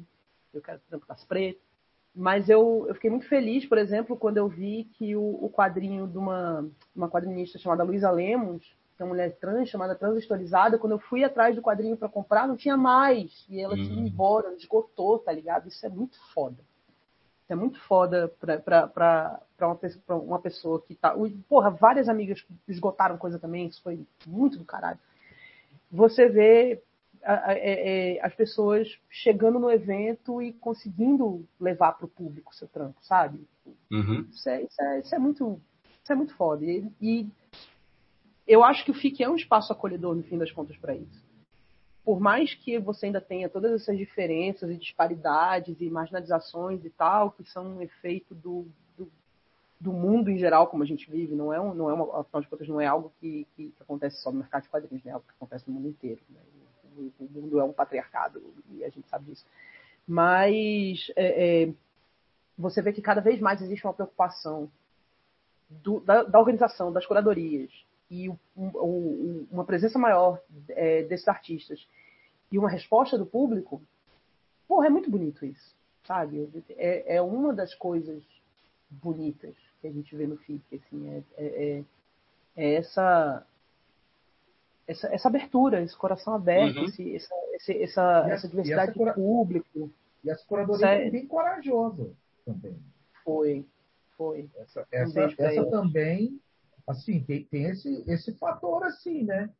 [0.54, 1.60] eu quero o trampo das pretas.
[2.14, 6.06] Mas eu, eu fiquei muito feliz, por exemplo, quando eu vi que o, o quadrinho
[6.06, 6.64] de uma,
[6.94, 8.62] uma quadrinista chamada Luísa Lemos,
[8.96, 12.46] que é uma mulher trans, chamada Transhistorizada, quando eu fui atrás do quadrinho para comprar,
[12.46, 13.44] não tinha mais.
[13.50, 13.82] E ela uhum.
[13.82, 15.66] tinha ido embora, esgotou, tá ligado?
[15.66, 16.62] Isso é muito foda
[17.52, 19.30] é muito foda para
[19.60, 21.14] uma, uma pessoa que tá.
[21.48, 24.98] Porra, várias amigas esgotaram coisa também, isso foi muito do caralho.
[25.90, 26.82] Você vê
[27.22, 32.54] a, a, é, é, as pessoas chegando no evento e conseguindo levar para o público
[32.54, 33.46] seu trampo, sabe?
[33.90, 34.26] Uhum.
[34.30, 35.60] Isso, é, isso, é, isso, é, muito,
[36.02, 36.64] isso é muito foda.
[36.64, 37.28] E, e
[38.46, 41.31] eu acho que o FIC é um espaço acolhedor, no fim das contas, para isso
[42.04, 47.30] por mais que você ainda tenha todas essas diferenças e disparidades e marginalizações e tal,
[47.30, 49.10] que são um efeito do, do,
[49.80, 52.42] do mundo em geral, como a gente vive, não é, um, não é uma, afinal
[52.42, 55.12] de contas, não é algo que, que, que acontece só no mercado de quadrinhos, né?
[55.12, 56.20] é algo que acontece no mundo inteiro.
[56.28, 56.40] Né?
[56.96, 59.46] O, o, mundo é um patriarcado e a gente sabe disso.
[60.06, 61.72] Mas é, é,
[62.58, 64.68] você vê que cada vez mais existe uma preocupação
[65.70, 67.70] do, da, da organização, das curadorias,
[68.12, 70.38] e o, o, uma presença maior
[70.68, 71.88] é, desses artistas
[72.50, 73.80] e uma resposta do público,
[74.68, 75.74] porra, é muito bonito isso,
[76.06, 76.46] sabe?
[76.76, 78.22] É, é uma das coisas
[78.90, 81.84] bonitas que a gente vê no FIC, assim, é, é, é,
[82.54, 83.46] é essa,
[84.86, 86.84] essa, essa abertura, esse coração aberto, uhum.
[86.84, 89.90] esse, essa, esse, essa, essa diversidade essa de público.
[90.22, 92.10] E essa curadoria é bem corajosa
[92.44, 92.76] também.
[93.24, 93.64] Foi,
[94.18, 94.50] foi.
[94.56, 96.38] Essa, essa, essa também
[96.86, 99.50] assim, tem, tem esse, esse fator assim, né?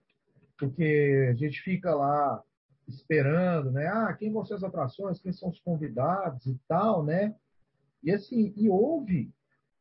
[0.58, 2.42] Porque a gente fica lá
[2.86, 3.86] esperando, né?
[3.86, 7.34] Ah, quem vão ser as atrações, quem são os convidados e tal, né?
[8.02, 9.32] E assim, e houve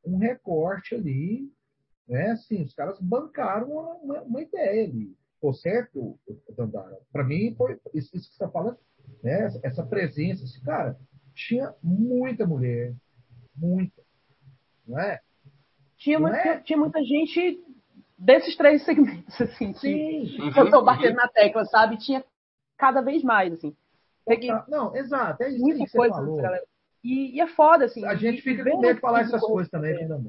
[0.06, 1.52] um recorte ali,
[2.08, 2.32] né?
[2.32, 5.16] Assim, os caras bancaram uma, uma ideia ali.
[5.40, 6.20] Pô, certo,
[6.56, 7.00] Dandara?
[7.12, 8.78] Para mim, foi isso, isso que você está falando,
[9.24, 9.50] né?
[9.64, 10.98] Essa presença, esse cara,
[11.34, 12.94] tinha muita mulher,
[13.56, 14.04] muita,
[14.86, 15.20] não é?
[16.02, 16.58] Tinha, é?
[16.62, 17.64] tinha muita gente
[18.18, 20.52] desses três segmentos, assim, Sim.
[20.52, 21.98] que eu tô batendo na tecla, sabe?
[21.98, 22.24] Tinha
[22.78, 23.76] cada vez mais, assim.
[24.26, 26.42] Peguei não, exato, é isso muita que coisa, falou.
[27.04, 28.06] E, e, é foda, assim.
[28.06, 30.08] A gente fica com medo de falar essas coisas também, é.
[30.08, 30.22] né,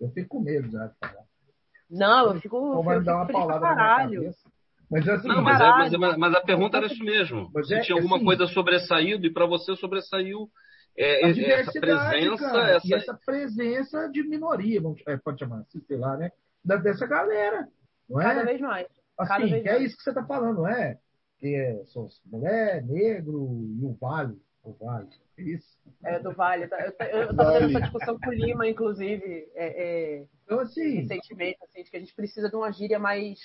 [0.00, 1.24] Eu fico com medo já de falar.
[1.90, 2.56] Não, eu fico.
[2.56, 4.50] Ou vai me dar uma paulada na minha cabeça.
[4.90, 7.50] Mas, assim, não, mas, é, mas, mas, a pergunta era isso mesmo.
[7.54, 10.50] Mas Se é, tinha alguma assim, coisa sobressaído e para você sobressaiu
[10.96, 12.86] é, a é, essa presença, essa...
[12.86, 16.30] E essa presença de minoria, vamos, é, pode chamar assim, sei lá, né?
[16.64, 17.66] Da, dessa galera.
[18.08, 18.24] Não é?
[18.24, 18.86] Cada vez mais.
[19.18, 19.82] Assim, Cada vez é mais.
[19.84, 20.98] isso que você está falando, não é?
[21.38, 24.38] Que é, são mulher, negro e o vale.
[24.62, 25.08] O Vale.
[25.38, 25.78] Isso.
[26.04, 26.64] É, do Vale.
[26.64, 30.96] Eu, eu, eu tava tendo essa discussão com o Lima, inclusive, é, é, Então, assim,
[30.96, 33.38] recentemente, assim, de que a gente precisa de uma gíria mais,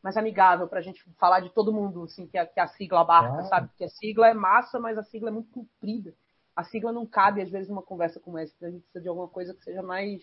[0.00, 3.32] mais amigável pra gente falar de todo mundo, assim, que a, que a sigla abarca,
[3.32, 3.48] Claro.
[3.48, 3.68] sabe?
[3.68, 6.14] Porque a sigla é massa, mas a sigla é muito comprida.
[6.60, 8.54] A sigla não cabe, às vezes, numa conversa como essa.
[8.62, 10.22] A gente precisa de alguma coisa que seja mais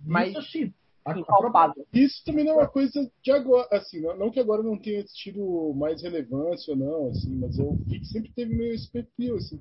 [0.00, 0.74] Mas- isso assim,
[1.06, 1.86] impalpável.
[1.92, 5.74] Isso também não é uma coisa de agora, assim, não, que agora não tenha tido
[5.74, 9.60] mais relevância ou não, assim, mas FIC sempre teve meio esse perfil, assim,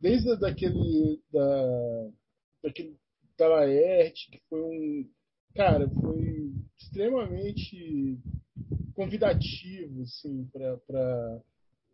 [0.00, 2.08] desde daquele da
[2.62, 2.96] daquele
[3.36, 5.10] da Laerte, que foi um,
[5.56, 8.16] cara, foi extremamente
[8.94, 11.40] convidativo, assim, para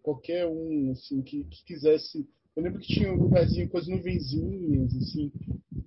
[0.03, 2.28] qualquer um, assim, que, que quisesse.
[2.55, 5.33] Eu lembro que tinha um lugarzinho com as nuvenzinhas, assim,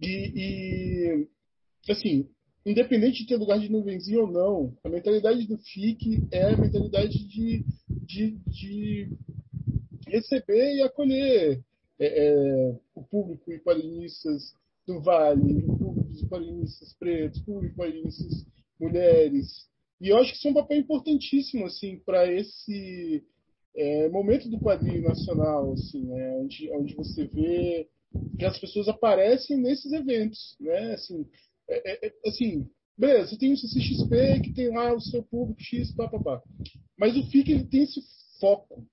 [0.01, 1.27] e,
[1.87, 2.27] e assim,
[2.65, 7.27] independente de ter lugar de nuvenzinho ou não, a mentalidade do FIC é a mentalidade
[7.27, 9.09] de, de, de
[10.07, 11.63] receber e acolher
[11.99, 14.55] é, é, o público e quadrinistas
[14.87, 18.45] do Vale, o público de quadrinistas pretos, o público de quadrinistas
[18.79, 19.67] mulheres.
[20.01, 23.23] E eu acho que isso é um papel importantíssimo assim, para esse
[23.75, 27.89] é, momento do quadrinho nacional, assim, né, onde, onde você vê
[28.37, 30.93] que as pessoas aparecem nesses eventos, né?
[30.93, 31.25] Assim,
[31.69, 35.61] é, é, é, assim, beleza, você tem o CCXP que tem lá o seu público
[35.61, 36.41] X, papapá.
[36.97, 38.01] Mas o FIC ele tem esse
[38.39, 38.85] foco.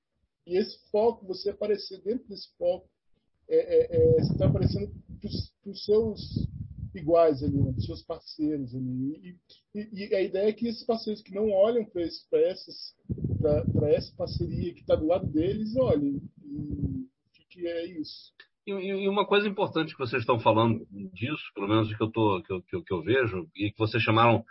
[0.47, 2.89] E esse foco, você aparecer dentro desse foco,
[3.49, 6.49] é, é, você está aparecendo para os seus
[6.95, 9.39] iguais ali, né, para os seus parceiros ali.
[9.75, 12.03] E, e, e a ideia é que esses parceiros que não olham para
[12.41, 12.95] essas
[13.41, 16.21] para essa parceria que está do lado deles, olhem.
[16.45, 18.33] E FIC é isso.
[18.65, 22.53] E uma coisa importante que vocês estão falando disso, pelo menos que eu, tô, que
[22.53, 24.45] eu, que eu, que eu vejo, e que vocês chamaram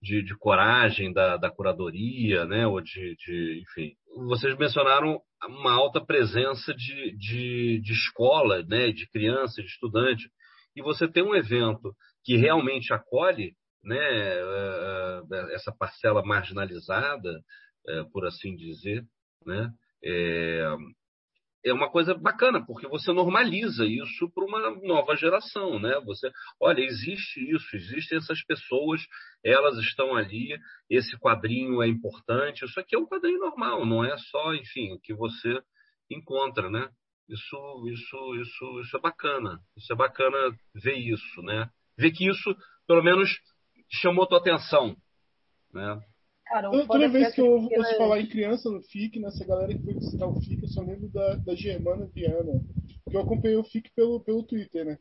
[0.00, 3.96] de, de coragem da, da, curadoria, né, ou de, de, enfim,
[4.28, 10.30] vocês mencionaram uma alta presença de, de, de escola, né, de criança, de estudante,
[10.76, 13.98] e você tem um evento que realmente acolhe, né,
[15.52, 17.40] essa parcela marginalizada,
[18.12, 19.02] por assim dizer,
[19.44, 19.70] né,
[20.04, 20.76] é,
[21.66, 26.00] é uma coisa bacana, porque você normaliza isso para uma nova geração, né?
[26.04, 29.02] Você, olha, existe isso, existem essas pessoas,
[29.44, 30.56] elas estão ali,
[30.88, 35.00] esse quadrinho é importante, isso aqui é um quadrinho normal, não é só, enfim, o
[35.00, 35.60] que você
[36.08, 36.88] encontra, né?
[37.28, 40.36] Isso, isso, isso, isso é bacana, isso é bacana
[40.74, 41.68] ver isso, né?
[41.98, 42.56] Ver que isso,
[42.86, 43.30] pelo menos,
[43.90, 44.96] chamou tua atenção,
[45.72, 46.00] né?
[46.46, 47.98] Cara, Toda, toda vez que eu ouço ela...
[47.98, 51.08] falar em criança no FIC, nessa galera que foi visitar o FIC, eu só lembro
[51.08, 52.62] da, da Germana Viana.
[53.02, 54.98] Porque eu acompanhei o FIC pelo, pelo Twitter, né?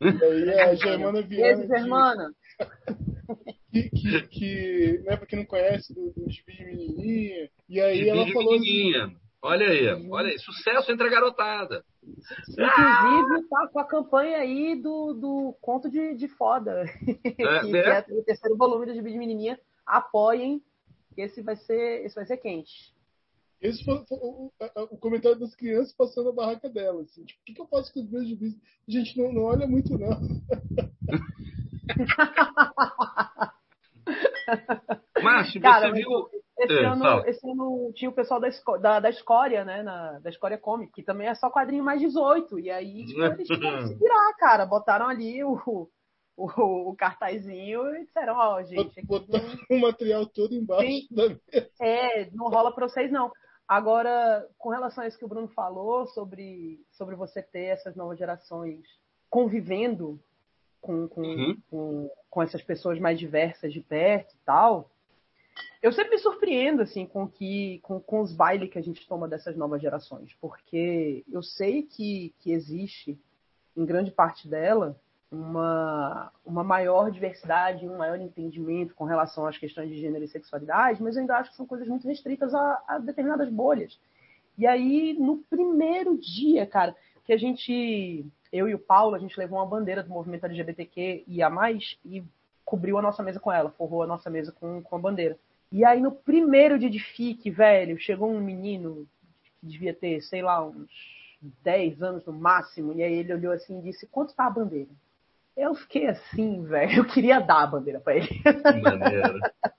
[0.00, 1.56] E aí a Germana Viana.
[1.56, 2.34] Beijo, Germana!
[3.72, 7.50] Que, que, que, né, pra quem não conhece, do, do Gibi Menininha.
[7.68, 8.52] E aí Gibi ela falou.
[8.52, 9.16] Menininha.
[9.44, 11.84] Olha aí, olha aí, sucesso entre a garotada.
[12.02, 16.84] Inclusive, tá com a campanha aí do, do conto de, de foda.
[17.38, 18.02] É, que, é?
[18.02, 19.60] que é o terceiro volume do Gibi de Menininha.
[19.84, 20.64] Apoiem
[21.14, 22.94] esse vai ser, esse vai ser quente.
[23.60, 27.02] Esse foi, foi o, o, comentário das crianças passando a barraca dela.
[27.02, 28.56] Assim, tipo, o que, que, eu faço com os meus gibis?
[28.88, 30.08] Gente, não, não olha muito, não.
[35.22, 36.08] Márcio, Cara, você viu.
[36.56, 39.82] Esse, é, ano, esse, ano, tinha o pessoal da, esco, da, da Escória, né?
[39.82, 42.60] Na, da Escória Comic, que também é só quadrinho mais 18.
[42.60, 44.64] E aí, tipo, eles tiveram se virar, cara.
[44.64, 45.88] Botaram ali o,
[46.36, 49.04] o, o cartazinho e disseram, ó, oh, gente.
[49.04, 49.76] Botar não...
[49.76, 51.08] o material todo embaixo Sim.
[51.10, 51.70] da mesa.
[51.80, 53.32] É, não rola pra vocês, não.
[53.66, 58.18] Agora, com relação a isso que o Bruno falou sobre, sobre você ter essas novas
[58.18, 58.80] gerações
[59.30, 60.20] convivendo
[60.80, 61.62] com, com, uhum.
[61.70, 64.90] com, com essas pessoas mais diversas de perto e tal,
[65.82, 69.28] eu sempre me surpreendo assim com que com, com os bailes que a gente toma
[69.28, 73.18] dessas novas gerações, porque eu sei que, que existe
[73.76, 74.98] em grande parte dela
[75.30, 81.02] uma, uma maior diversidade, um maior entendimento com relação às questões de gênero e sexualidade,
[81.02, 83.98] mas eu ainda acho que são coisas muito restritas a, a determinadas bolhas.
[84.56, 86.94] E aí, no primeiro dia, cara,
[87.24, 91.24] que a gente, eu e o Paulo, a gente levou uma bandeira do movimento LGBTQ
[91.26, 92.22] e a mais e
[92.64, 95.38] cobriu a nossa mesa com ela, forrou a nossa mesa com, com a bandeira.
[95.70, 99.06] E aí, no primeiro dia de FIC, velho, chegou um menino
[99.42, 100.90] que devia ter, sei lá, uns
[101.62, 104.90] 10 anos no máximo, e aí ele olhou assim e disse: Quanto tá a bandeira?
[105.56, 106.92] Eu fiquei assim, velho.
[106.98, 108.28] Eu queria dar a bandeira pra ele.
[108.82, 109.40] Maneiro.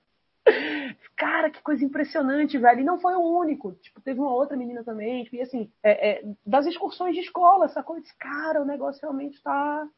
[1.16, 2.80] Cara, que coisa impressionante, velho.
[2.80, 3.72] E não foi o único.
[3.72, 5.24] Tipo, teve uma outra menina também.
[5.24, 7.96] Tipo, e assim, é, é, das excursões de escola, sacou?
[7.96, 9.88] Eu disse, cara, o negócio realmente tá.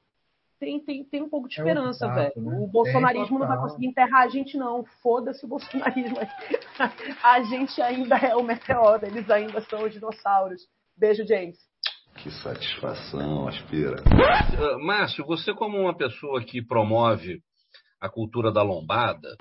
[0.58, 2.50] Tem, tem, tem um pouco de esperança, é um fato, velho.
[2.50, 2.58] Né?
[2.60, 4.84] O bolsonarismo não vai conseguir enterrar a gente, não.
[5.02, 6.16] Foda-se o bolsonarismo.
[7.22, 10.62] a gente ainda é o meteoro, eles ainda são os dinossauros.
[10.96, 11.56] Beijo, James.
[12.16, 14.02] Que satisfação, aspira.
[14.02, 17.40] Uh, Márcio, você como uma pessoa que promove
[18.00, 19.36] a cultura da lombada,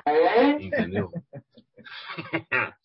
[0.60, 1.10] entendeu?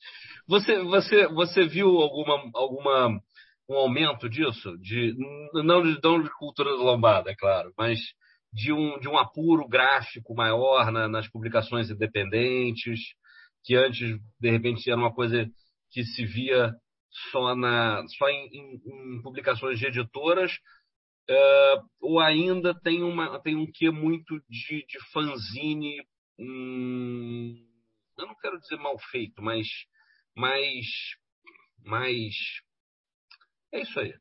[0.48, 3.20] você, você, você viu alguma, alguma
[3.68, 4.78] um aumento disso?
[4.78, 5.14] De,
[5.52, 7.98] não, não de cultura da lombada, é claro, mas
[8.52, 13.00] de um, de um apuro gráfico maior na, nas publicações independentes,
[13.64, 15.48] que antes, de repente, era uma coisa
[15.90, 16.72] que se via
[17.30, 20.52] só, na, só em, em, em publicações de editoras,
[21.30, 26.02] uh, ou ainda tem, uma, tem um quê muito de, de fanzine,
[26.38, 27.54] hum,
[28.18, 29.66] eu não quero dizer mal feito, mas
[30.34, 30.86] mais,
[31.84, 32.34] mais
[33.72, 34.14] é isso aí.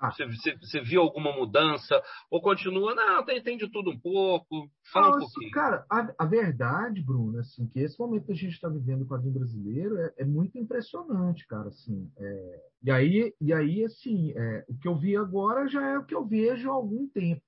[0.00, 0.10] Ah.
[0.12, 2.00] Você, você, você, viu alguma mudança?
[2.30, 4.70] Ou continua, não, tem, tem de tudo um pouco?
[4.92, 5.50] Fala não, um pouquinho.
[5.50, 9.14] Cara, a, a, verdade, Bruno, assim, que esse momento que a gente está vivendo com
[9.14, 11.68] a vida brasileiro é, é, muito impressionante, cara.
[11.68, 15.98] Assim, é, e, aí, e aí, assim, é, o que eu vi agora já é
[15.98, 17.42] o que eu vejo há algum tempo.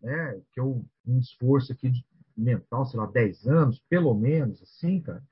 [0.00, 0.40] Né?
[0.52, 2.04] Que eu, um esforço aqui de,
[2.36, 5.22] mental, sei lá, 10 anos, pelo menos, assim, cara.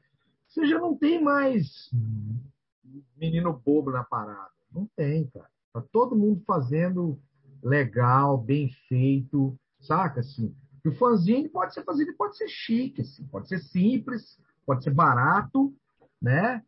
[0.47, 1.91] Você já não tem mais
[3.17, 4.51] menino bobo na parada.
[4.71, 5.52] Não tem, cara.
[5.73, 7.19] Tá todo mundo fazendo
[7.63, 10.21] legal, bem feito, saca?
[10.21, 10.55] Assim,
[10.85, 14.91] e o fanzine pode ser fazido, pode ser chique, assim, pode ser simples, pode ser
[14.91, 15.75] barato,
[16.21, 16.63] né?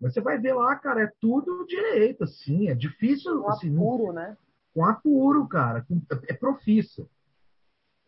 [0.00, 3.42] Mas você vai ver lá, cara, é tudo direito, assim, é difícil.
[3.42, 4.36] Com assim, apuro, né?
[4.74, 5.86] Com apuro, cara,
[6.28, 7.06] é profissa.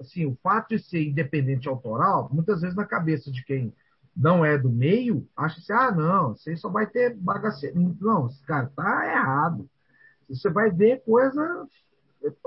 [0.01, 3.73] Assim, o fato de ser independente autoral, muitas vezes na cabeça de quem
[4.17, 7.97] não é do meio, acha assim, ah, não, você só vai ter bagaceiro.
[8.01, 9.69] Não, cara, tá errado.
[10.29, 11.67] Você vai ver coisa,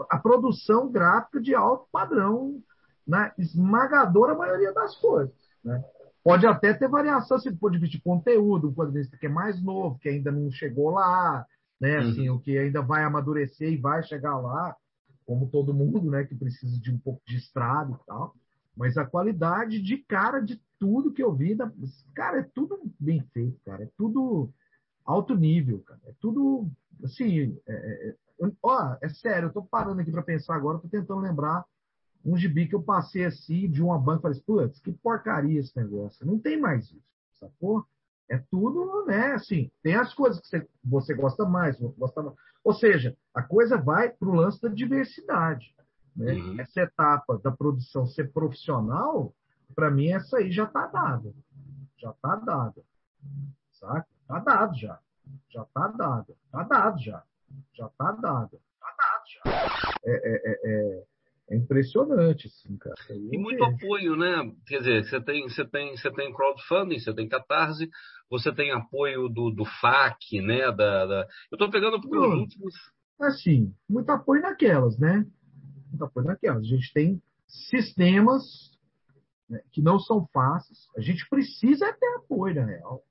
[0.10, 2.62] a produção gráfica de alto padrão,
[3.06, 5.34] na esmagadora maioria das coisas.
[5.64, 5.82] Né?
[6.24, 10.10] Pode até ter variação, se for de conteúdo, um quadrinista que é mais novo, que
[10.10, 11.46] ainda não chegou lá,
[11.80, 11.98] né?
[12.00, 12.36] Assim, uhum.
[12.36, 14.76] o que ainda vai amadurecer e vai chegar lá,
[15.26, 16.26] como todo mundo, né?
[16.26, 18.36] Que precisa de um pouco de estrada e tal.
[18.76, 21.72] Mas a qualidade de cara de tudo que eu vi, da...
[22.14, 23.84] cara, é tudo bem feito, cara.
[23.84, 24.52] É tudo
[25.06, 26.02] alto nível, cara.
[26.08, 26.70] É tudo,
[27.04, 28.16] assim, é, é,
[28.62, 31.66] ó, é sério, eu tô parando aqui para pensar agora, tô tentando lembrar
[32.26, 35.76] um gibi que eu passei assim de uma banca e falei, putz, que porcaria esse
[35.78, 36.26] negócio.
[36.26, 37.02] Não tem mais isso,
[37.40, 37.86] sacou?
[38.30, 42.36] É tudo, né, assim, tem as coisas que você, você gosta mais, gosta mais.
[42.64, 45.74] Ou seja, a coisa vai pro lance da diversidade.
[46.14, 46.34] Né?
[46.34, 46.60] Uhum.
[46.60, 49.34] Essa etapa da produção ser profissional,
[49.74, 51.34] para mim, essa aí já está dada.
[51.98, 52.84] Já está dada.
[53.72, 54.08] Saca?
[54.22, 55.00] Está dado já.
[55.50, 56.34] Já está dada.
[56.46, 57.24] Está dado já.
[57.74, 58.60] Já está dado.
[58.74, 60.00] Está dado já.
[60.06, 61.04] É, é, é, é,
[61.50, 62.96] é impressionante, assim, cara.
[63.10, 63.76] E muito vejo.
[63.76, 64.52] apoio, né?
[64.66, 67.90] Quer dizer, você tem, você tem, você tem crowdfunding, você tem catarse,
[68.30, 70.72] você tem apoio do, do FAC, né?
[70.72, 71.28] Da, da...
[71.52, 72.74] Eu estou pegando porque os últimos.
[73.20, 75.26] Assim, muito apoio naquelas, né?
[75.90, 76.64] Muito apoio naquelas.
[76.64, 78.44] A gente tem sistemas
[79.50, 80.90] né, que não são fáceis.
[80.96, 83.04] A gente precisa ter apoio, na real.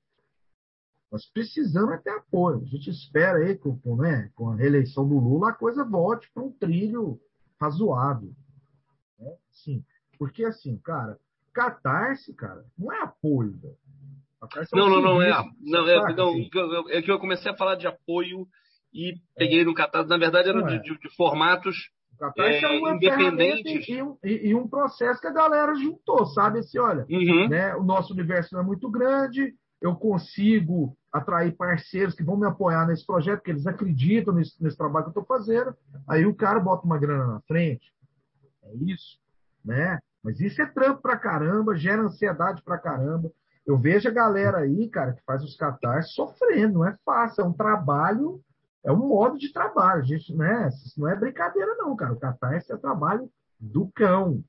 [1.11, 2.61] Nós precisamos é ter apoio.
[2.61, 6.29] A gente espera aí, com, com, né, com a reeleição do Lula, a coisa volte
[6.33, 7.19] para um trilho
[7.59, 8.31] razoável.
[9.17, 9.35] Né?
[9.51, 9.83] Sim,
[10.19, 11.17] porque assim, cara,
[11.53, 13.57] catarse, cara, não é apoio.
[13.57, 13.77] Velho.
[14.55, 15.29] É não, não, não é.
[15.59, 16.49] Não, é, não, assim.
[16.89, 18.47] é que eu comecei a falar de apoio
[18.93, 20.09] e peguei no catarse.
[20.09, 20.77] Na verdade, eram é.
[20.77, 21.75] de, de, formatos
[22.19, 23.87] Catarse é, é uma independentes.
[23.87, 23.93] E,
[24.23, 26.59] e, e, um processo que a galera juntou, sabe?
[26.59, 27.47] Assim, olha, uhum.
[27.47, 32.45] né, o nosso universo não é muito grande, eu consigo atrair parceiros que vão me
[32.45, 35.75] apoiar nesse projeto, porque eles acreditam nesse, nesse trabalho que eu estou fazendo.
[36.07, 37.93] Aí o cara bota uma grana na frente.
[38.63, 39.19] É isso,
[39.63, 39.99] né?
[40.23, 43.31] Mas isso é trampo pra caramba, gera ansiedade pra caramba.
[43.65, 47.47] Eu vejo a galera aí, cara, que faz os catarses sofrendo, não é fácil, é
[47.47, 48.41] um trabalho
[48.87, 50.05] é um modo de trabalho.
[50.05, 52.13] Gente, né, isso não é brincadeira, não, cara.
[52.13, 53.29] O catarse é trabalho
[53.59, 54.41] do cão.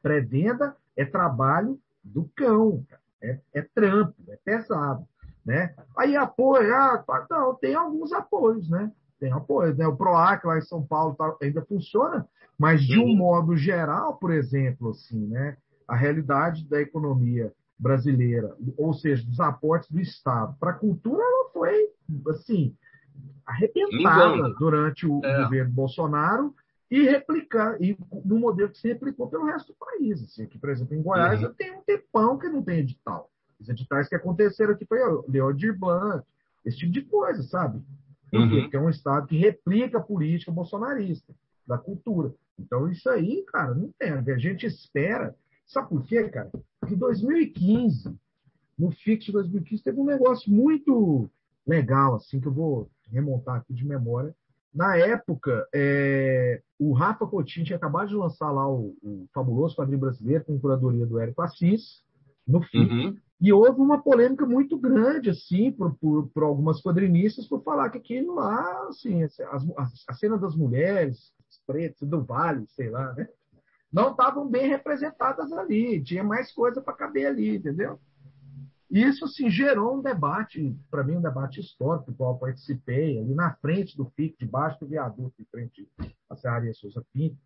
[0.00, 2.86] Pré-venda é trabalho do cão.
[3.20, 5.06] É, é trampo, é pesado.
[5.44, 5.74] Né?
[5.96, 8.92] Aí apoio, ah, não, tem alguns apoios, né?
[9.18, 9.86] Tem apoio, né?
[9.86, 14.32] O PROAC lá em São Paulo tá, ainda funciona, mas de um modo geral, por
[14.32, 15.56] exemplo, assim, né?
[15.88, 21.50] A realidade da economia brasileira, ou seja, dos aportes do Estado para a cultura, ela
[21.50, 21.88] foi,
[22.28, 22.76] assim,
[23.46, 25.42] arrebentada durante o é.
[25.44, 26.54] governo Bolsonaro
[26.90, 30.22] e replicar e no modelo que se replicou pelo resto do país.
[30.22, 31.46] Assim, aqui, por exemplo, em Goiás, uhum.
[31.46, 33.30] eu tenho um tempão que não tem edital.
[33.60, 36.24] Os editais que aconteceram aqui foi o Leodir Blanc,
[36.64, 37.82] esse tipo de coisa, sabe?
[38.32, 38.62] Uhum.
[38.62, 41.34] Porque é um estado que replica a política bolsonarista
[41.66, 42.32] da cultura.
[42.58, 44.10] Então, isso aí, cara, não tem.
[44.10, 45.34] A gente espera.
[45.66, 46.50] Sabe por quê, cara?
[46.80, 48.16] Porque em 2015,
[48.78, 51.30] no FIX de 2015, teve um negócio muito
[51.66, 54.34] legal, assim, que eu vou remontar aqui de memória,
[54.72, 59.98] na época, é, o Rafa Coutinho tinha acabado de lançar lá o, o fabuloso quadrinho
[59.98, 62.04] brasileiro com curadoria do Érico Assis,
[62.46, 62.88] no fim.
[62.88, 63.16] Uhum.
[63.40, 67.98] E houve uma polêmica muito grande, assim, por, por, por, algumas quadrinistas, por falar que
[67.98, 69.38] aquilo lá, assim, as,
[70.06, 71.32] a cena das mulheres,
[71.66, 73.28] pretas, do vale, sei lá, né?
[73.92, 76.02] Não estavam bem representadas ali.
[76.02, 77.98] Tinha mais coisa para caber ali, entendeu?
[78.90, 83.54] Isso, assim, gerou um debate, para mim, um debate histórico, qual eu participei, ali na
[83.54, 85.88] frente do FIC, debaixo do viaduto, em frente
[86.28, 87.38] à Serraria Souza Pinto.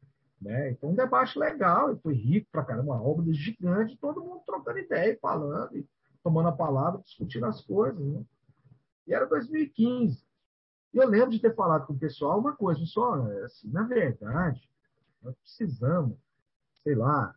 [0.45, 0.71] Né?
[0.73, 4.79] Então, um debate legal, e foi rico para caramba, uma obra gigante, todo mundo trocando
[4.79, 5.89] ideia, falando, e
[6.23, 7.99] tomando a palavra, discutindo as coisas.
[8.01, 8.23] Né?
[9.07, 10.23] E era 2015.
[10.93, 13.15] E eu lembro de ter falado com o pessoal uma coisa só,
[13.45, 14.69] assim, na verdade,
[15.23, 16.17] nós precisamos,
[16.83, 17.35] sei lá,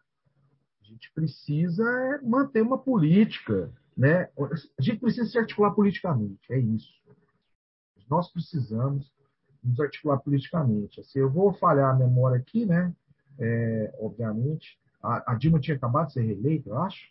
[0.81, 4.29] a gente precisa manter uma política né?
[4.77, 6.93] A gente precisa se articular politicamente, é isso.
[8.07, 9.11] Nós precisamos
[9.68, 10.99] nos articular politicamente.
[10.99, 12.94] Assim, eu vou falhar a memória aqui, né?
[13.39, 14.80] É, obviamente.
[15.03, 17.10] A, a, Dilma tinha acabado de ser reeleita, eu acho.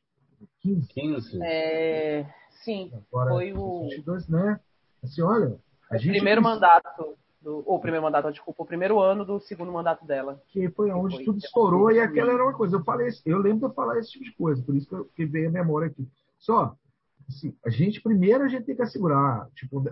[0.61, 0.89] 15.
[0.89, 1.43] 15.
[1.43, 2.27] É,
[2.65, 2.93] sim.
[3.11, 3.89] Agora, foi o.
[3.89, 4.61] 22, né?
[5.03, 5.57] Assim, olha.
[5.91, 6.67] A gente primeiro precisa...
[6.67, 7.17] mandato.
[7.41, 10.43] Do, ou primeiro mandato, desculpa, o primeiro ano do segundo mandato dela.
[10.49, 12.77] Que foi onde que foi, tudo estourou e aquela era uma coisa.
[12.77, 15.05] Eu falei, eu lembro de eu falar esse tipo de coisa, por isso que, eu,
[15.15, 16.09] que veio a memória aqui.
[16.41, 16.75] Só,
[17.29, 19.85] assim, a gente primeiro a gente tem que assegurar tipo,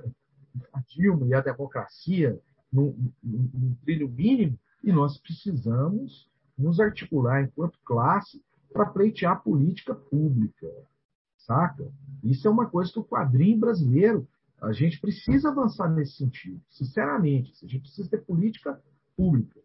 [0.72, 2.40] a Dilma e a democracia
[2.74, 6.28] num, num, num trilho mínimo, e nós precisamos
[6.58, 8.42] nos articular enquanto classe
[8.72, 10.68] para pleitear política pública,
[11.38, 11.88] saca?
[12.22, 14.26] Isso é uma coisa que o quadrinho brasileiro,
[14.60, 17.52] a gente precisa avançar nesse sentido, sinceramente.
[17.64, 18.82] A gente precisa ter política
[19.16, 19.60] pública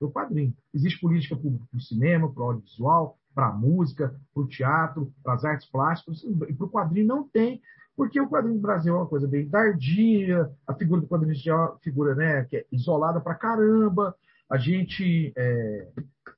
[0.00, 0.56] o quadrinho.
[0.72, 5.12] Existe política pública para o cinema, para o audiovisual, para a música, para o teatro,
[5.22, 7.60] para as artes plásticas, e para o quadrinho não tem,
[8.00, 11.54] porque o quadrinho do Brasil é uma coisa bem tardia, a figura do quadrinho é
[11.54, 14.16] uma figura né, que é isolada para caramba,
[14.48, 15.86] a gente é,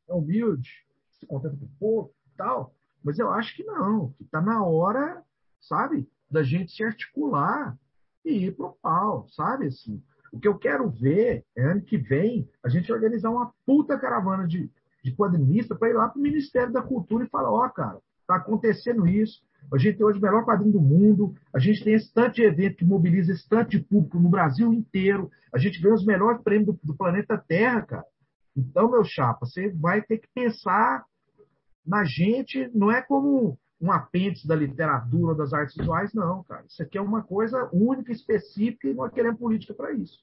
[0.08, 0.84] é humilde,
[1.20, 2.74] se contenta com pouco tal,
[3.04, 5.22] mas eu acho que não, que está na hora,
[5.60, 7.78] sabe, da gente se articular
[8.24, 10.02] e ir para o pau, sabe, assim.
[10.32, 14.48] O que eu quero ver é ano que vem a gente organizar uma puta caravana
[14.48, 14.68] de
[15.02, 17.98] de quadrinista para ir lá para o Ministério da Cultura e falar: ó, oh, cara,
[18.20, 19.42] está acontecendo isso.
[19.72, 22.42] A gente tem hoje o melhor quadrinho do mundo, a gente tem esse tanto de
[22.42, 26.42] evento que mobiliza esse tanto de público no Brasil inteiro, a gente ganha os melhores
[26.42, 28.04] prêmios do, do planeta Terra, cara.
[28.56, 31.04] Então, meu chapa, você vai ter que pensar
[31.86, 36.64] na gente, não é como um apêndice da literatura das artes visuais, não, cara.
[36.68, 40.18] Isso aqui é uma coisa única, específica e nós queremos política para isso.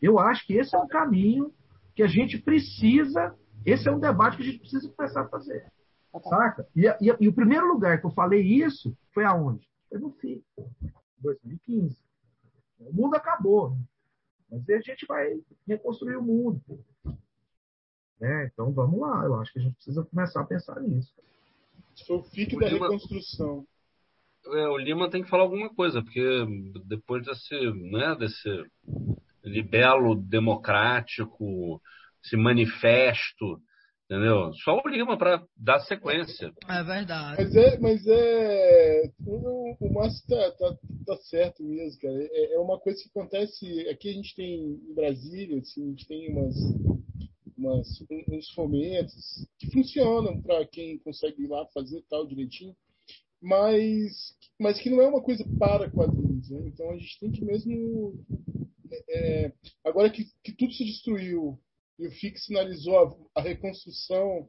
[0.00, 1.52] Eu acho que esse é um caminho
[1.94, 3.34] que a gente precisa
[3.64, 5.64] esse é um debate que a gente precisa começar a fazer.
[6.22, 6.66] Saca?
[6.74, 9.68] E, e, e, o primeiro lugar que eu falei isso foi aonde?
[9.88, 10.44] Foi no FIC,
[11.18, 11.96] 2015.
[12.80, 13.76] O mundo acabou.
[14.50, 16.60] Mas a gente vai reconstruir o mundo.
[18.20, 19.24] É, então vamos lá.
[19.24, 21.12] Eu acho que a gente precisa começar a pensar nisso.
[22.06, 23.66] Foi o FIC da Lima, reconstrução.
[24.46, 26.22] É, o Lima tem que falar alguma coisa, porque
[26.86, 27.54] depois desse,
[27.90, 28.48] né, desse
[29.42, 31.80] libelo democrático,
[32.24, 33.60] esse manifesto,
[34.14, 34.52] entendeu?
[34.62, 36.52] Só o Lima para dar sequência.
[36.68, 37.42] É verdade.
[37.42, 42.16] Mas é, mas é o, o Márcio tá, tá, tá, certo mesmo, cara.
[42.16, 43.88] É, é, uma coisa que acontece.
[43.88, 46.54] Aqui a gente tem em Brasília, assim, a gente tem umas,
[47.58, 52.74] umas uns fomentos que funcionam para quem consegue ir lá fazer tal direitinho.
[53.42, 56.48] Mas, mas que não é uma coisa para quadrinhos.
[56.50, 56.62] Né?
[56.66, 58.24] Então a gente tem que mesmo.
[59.10, 59.52] É,
[59.84, 61.58] agora que, que tudo se destruiu
[61.98, 62.98] e o FIC sinalizou
[63.34, 64.48] a, a reconstrução.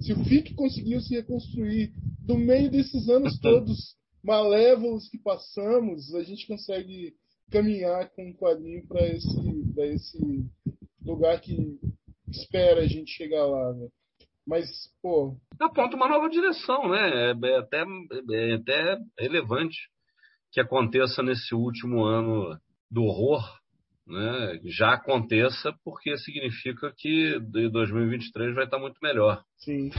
[0.00, 6.22] Se o FIC conseguiu se reconstruir do meio desses anos todos malévolos que passamos, a
[6.22, 7.14] gente consegue
[7.50, 9.28] caminhar com um quadrinho para esse,
[9.78, 10.46] esse
[11.04, 11.78] lugar que
[12.28, 13.88] espera a gente chegar lá, né?
[14.46, 14.68] Mas,
[15.02, 15.36] pô.
[15.60, 17.30] Aponta uma nova direção, né?
[17.30, 17.84] É, é até,
[18.30, 19.76] é até relevante
[20.52, 22.56] que aconteça nesse último ano
[22.90, 23.42] do horror
[24.06, 29.42] né, já aconteça, porque significa que de 2023 vai estar muito melhor.
[29.58, 29.90] Sim.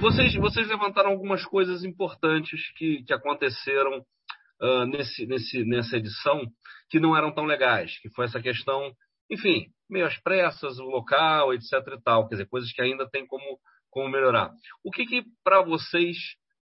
[0.00, 3.98] Vocês, vocês levantaram algumas coisas importantes que, que aconteceram
[4.60, 6.40] uh, nesse, nesse, nessa edição
[6.90, 8.92] que não eram tão legais, que foi essa questão,
[9.30, 13.26] enfim, meio às pressas, o local, etc e tal, quer dizer, coisas que ainda tem
[13.26, 13.58] como,
[13.90, 14.50] como melhorar.
[14.82, 16.16] O que, que para vocês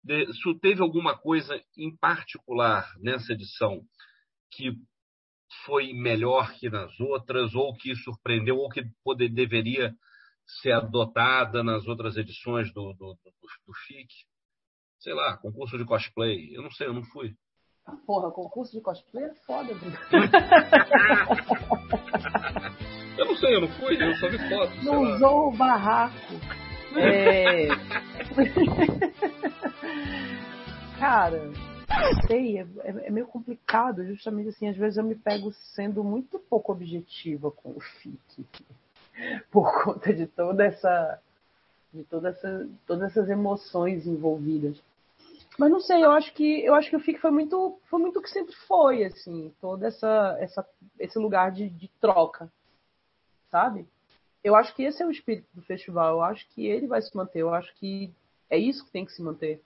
[0.08, 3.82] se teve alguma coisa em particular nessa edição
[4.52, 4.72] que
[5.66, 9.94] foi melhor que nas outras, ou que surpreendeu, ou que poder, deveria
[10.62, 13.32] ser adotada nas outras edições do, do, do,
[13.66, 14.08] do FIC?
[15.00, 16.56] Sei lá, concurso de cosplay.
[16.56, 17.36] Eu não sei, eu não fui.
[18.06, 19.98] Porra, concurso de cosplay é foda, Bruno.
[23.18, 24.72] Eu não sei, eu não fui, eu só vi foto.
[24.84, 25.16] Não lá.
[25.16, 26.16] usou o barraco.
[27.00, 27.68] É...
[31.00, 35.52] Cara, não sei, é, é- é meio complicado, justamente assim, às vezes eu me pego
[35.54, 38.46] sendo muito pouco objetiva com o FIC.
[39.52, 41.20] Por conta de toda essa.
[41.94, 44.82] de toda essa, todas essas emoções envolvidas.
[45.58, 48.20] Mas não sei, eu acho que eu acho que o FIC foi muito foi muito
[48.20, 50.68] o que sempre foi, assim, toda essa, essa
[51.00, 52.52] esse lugar de, de troca,
[53.50, 53.88] sabe?
[54.44, 56.18] Eu acho que esse é o espírito do festival.
[56.18, 57.40] Eu acho que ele vai se manter.
[57.40, 58.12] Eu acho que
[58.50, 59.62] é isso que tem que se manter.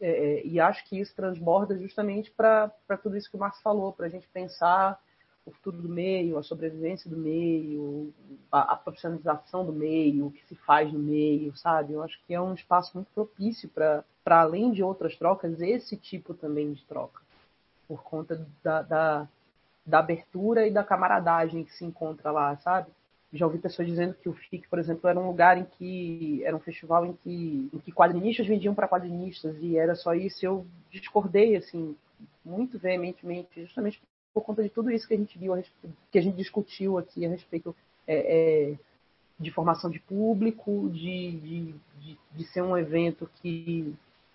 [0.00, 2.70] É, é, e acho que isso transborda justamente para
[3.02, 4.98] tudo isso que o Marcos falou, para a gente pensar
[5.44, 8.12] o futuro do meio, a sobrevivência do meio,
[8.50, 11.92] a, a profissionalização do meio, o que se faz no meio, sabe?
[11.92, 16.34] Eu acho que é um espaço muito propício para, além de outras trocas, esse tipo
[16.34, 17.20] também de troca,
[17.88, 19.28] por conta da, da,
[19.84, 22.90] da abertura e da camaradagem que se encontra lá, sabe?
[23.32, 26.56] Já ouvi pessoas dizendo que o FIC, por exemplo, era um lugar em que era
[26.56, 30.44] um festival em que, em que quadrinistas vendiam para quadrinistas e era só isso.
[30.44, 31.96] Eu discordei assim
[32.44, 34.00] muito veementemente, justamente
[34.34, 35.54] por conta de tudo isso que a gente viu,
[36.10, 37.74] que a gente discutiu aqui a respeito
[38.06, 38.78] é, é,
[39.38, 43.94] de formação de público, de, de, de, de ser um evento que,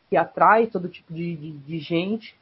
[0.09, 2.35] que atrai todo tipo de, de, de gente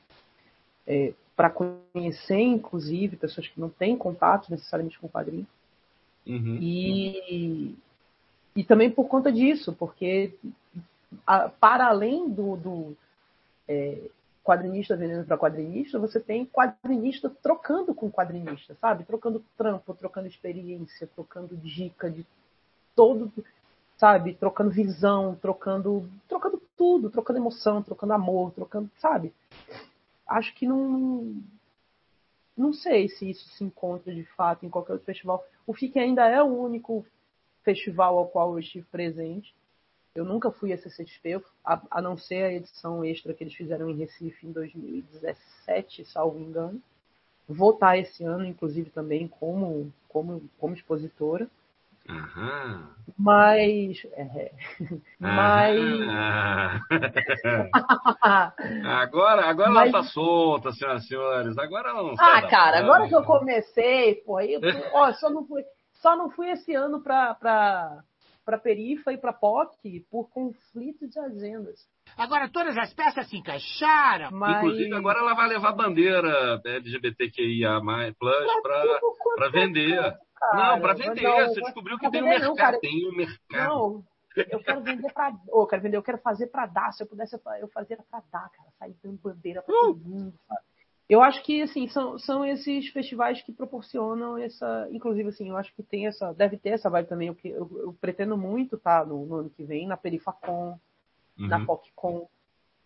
[0.85, 5.47] é, para conhecer, inclusive, pessoas que não têm contato necessariamente com quadrinhos.
[6.25, 6.57] Uhum.
[6.61, 7.75] E,
[8.55, 10.33] e também por conta disso, porque
[11.25, 12.97] a- para além do, do,
[13.67, 14.09] é,
[14.43, 19.05] quadrinista vendendo para quadrinista, você tem quadrinista trocando com quadrinista, sabe?
[19.05, 22.25] Trocando trampo, trocando experiência, trocando dica de
[22.95, 23.31] todo,
[23.97, 24.33] sabe?
[24.33, 29.33] Trocando visão, trocando, trocando tudo, trocando emoção, trocando amor, trocando, sabe?
[30.27, 31.35] Acho que não
[32.55, 35.45] não sei se isso se encontra de fato em qualquer outro festival.
[35.65, 37.05] O FIC ainda é o único
[37.63, 39.55] festival ao qual eu estive presente.
[40.15, 43.89] Eu nunca fui a CCXP, a, a não ser a edição extra que eles fizeram
[43.89, 46.79] em Recife em 2017, salvo engano.
[47.47, 51.49] Vou estar esse ano, inclusive, também como, como, como expositora.
[52.09, 52.89] Aham.
[53.17, 53.97] Mas.
[54.13, 54.51] é,
[55.19, 55.79] mas.
[56.09, 56.79] Ah.
[59.01, 61.57] Agora, agora Mas- ela tá solta, senhoras e senhores.
[61.57, 64.61] Agora ela não Ah, cara, agora que eu comecei, pô, aí, eu-
[64.93, 65.63] ó, só não fui,
[66.01, 67.99] só não fui esse ano pra, pra,
[68.45, 71.79] pra Perifa e pra POC por conflito de agendas.
[72.17, 74.29] Agora todas as peças se encaixaram.
[74.31, 77.79] Mas Inclusive, agora ela vai levar a bandeira LGBTQIA+,
[79.37, 80.13] pra é vender.
[80.35, 80.71] Cara.
[80.75, 81.21] não, pra vender.
[81.21, 82.55] Não, Você descobriu que tem um vender não, mercado.
[82.57, 82.79] cara.
[82.79, 83.39] tem um mercado.
[83.51, 84.03] Não,
[84.35, 85.35] eu quero vender pra.
[85.49, 86.91] Ô, eu quero vender, eu quero fazer pra dar.
[86.91, 88.69] Se eu pudesse, eu- fazia pra dar, cara.
[88.79, 90.61] Sair dando bandeira pra todo mundo, sabe?
[91.09, 94.87] Eu acho que, assim, são, são esses festivais que proporcionam essa.
[94.91, 96.33] Inclusive, assim, eu acho que tem essa.
[96.33, 97.27] Deve ter essa vibe também.
[97.27, 100.79] Eu, eu, eu pretendo muito estar no, no ano que vem, na Perifacon,
[101.37, 101.65] na Uhum.
[101.65, 102.27] PocCon,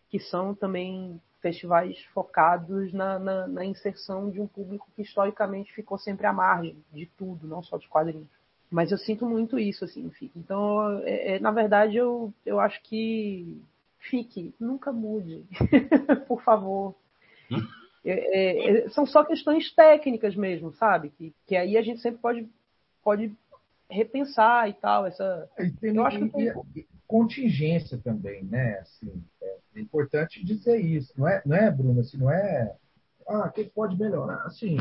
[0.09, 5.97] que são também festivais focados na, na, na inserção de um público que historicamente ficou
[5.97, 8.27] sempre à margem de tudo, não só dos quadrinhos.
[8.69, 10.11] Mas eu sinto muito isso, assim.
[10.35, 13.61] Então, é, é, na verdade, eu, eu acho que
[13.97, 15.45] fique, nunca mude,
[16.27, 16.93] por favor.
[18.03, 21.09] É, é, é, são só questões técnicas mesmo, sabe?
[21.17, 22.49] Que, que aí a gente sempre pode,
[23.03, 23.33] pode
[23.89, 25.05] repensar e tal.
[25.05, 28.79] Essa, E tem- Eu acho que tem- e- e contingência também, né?
[28.81, 31.99] Assim, é, é importante dizer isso, não é, não é, Bruno?
[32.01, 32.75] Assim, não é.
[33.27, 34.41] Ah, o que pode melhorar?
[34.45, 34.77] Assim,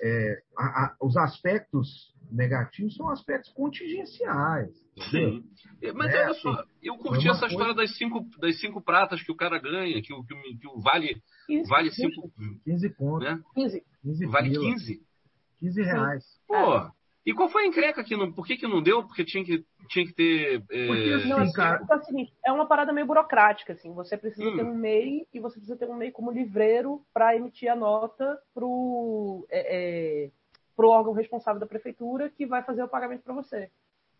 [0.00, 4.70] é, a- a- os aspectos negativos são aspectos contingenciais.
[4.96, 5.42] entendeu?
[5.42, 5.92] Sim.
[5.94, 9.36] Mas É, olha só, eu curti essa história das cinco, das cinco pratas que o
[9.36, 12.32] cara ganha, que o, que o, que o vale, isso, vale justo, cinco.
[12.64, 13.42] 15 pontos, Né?
[13.54, 13.84] 15.
[14.02, 15.02] 15 Vale pila, 15?
[15.60, 16.24] 15 reais.
[16.46, 16.90] Pô,
[17.24, 18.32] e qual foi a encrenca que não.
[18.32, 19.04] Por que, que não deu?
[19.04, 20.64] Porque tinha que, tinha que ter.
[20.70, 21.86] é, Porque, assim, Não, é, Sim, cara.
[21.88, 23.92] é o seguinte, é uma parada meio burocrática, assim.
[23.94, 24.56] Você precisa Hum.
[24.56, 28.40] ter um MEI e você precisa ter um MEI como livreiro para emitir a nota
[28.52, 30.30] pro, é, é,
[30.74, 33.70] pro órgão responsável da prefeitura que vai fazer o pagamento para você.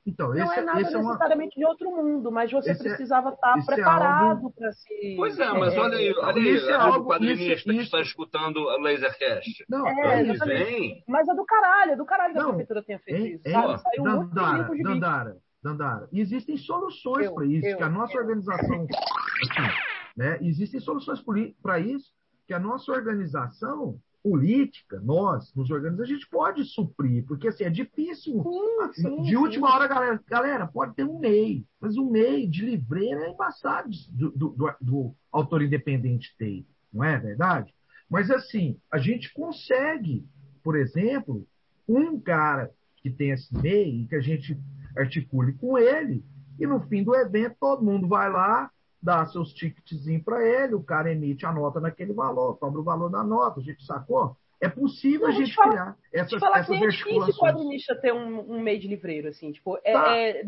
[0.05, 1.13] Então, Não esse, é nada esse é uma.
[1.13, 5.15] necessariamente de outro mundo, mas você esse é- precisava estar é preparado algo- para se.
[5.17, 8.01] Pois é, mas olha aí, olha aí, Isso é algo- quadrinista isso- que isso- está
[8.01, 9.65] escutando o Lasercast.
[9.69, 12.99] Não, É, é vem, Mas é do caralho, é do caralho que a prefeitura tenha
[12.99, 13.79] feito Hein, isso, hein, sabe?
[13.81, 14.83] Saiu muito Dandara, livro de.
[14.83, 16.09] Dandara, Dandara.
[16.13, 18.21] Existem soluções para isso, eu, que a nossa eu.
[18.23, 18.87] organização.
[18.87, 19.73] assim,
[20.17, 21.23] né, existem soluções
[21.63, 22.13] para isso,
[22.47, 27.71] que a nossa organização política, nós, nos organizamos, a gente pode suprir, porque assim, é
[27.71, 28.43] difícil.
[28.43, 29.37] Sim, sim, de sim.
[29.37, 33.91] última hora, galera, galera, pode ter um MEI, mas um MEI de livreira é embaçado
[34.11, 37.75] do, do, do- do autor independente ter, não é verdade?
[38.09, 40.25] Mas assim, a gente consegue,
[40.63, 41.47] por exemplo,
[41.89, 44.57] um cara que tem esse MEI, que a gente
[44.97, 46.25] articule com ele,
[46.61, 48.71] e no fim do evento todo mundo vai lá,
[49.03, 53.09] dá seus ticketzinhos para ele, o cara emite a nota naquele valor, cobra o valor
[53.09, 54.37] da nota, a gente sacou?
[54.61, 57.37] É possível a gente, fala, criar essas, falar essas que é difícil articulações.
[57.37, 60.17] quadrinista ter um, um meio de livreiro, assim, tipo, é, Tá.
[60.17, 60.45] é,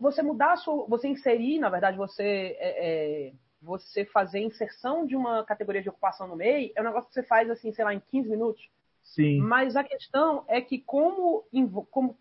[0.00, 3.32] você mudar a sua, você inserir, na verdade, você é, é,
[3.62, 7.22] você fazer inserção de uma categoria de ocupação no MEI é um negócio que você
[7.22, 8.68] faz, assim, sei lá, em 15 minutos.
[9.02, 11.44] Sim, Mas a questão é que, como,
[11.90, 12.18] como,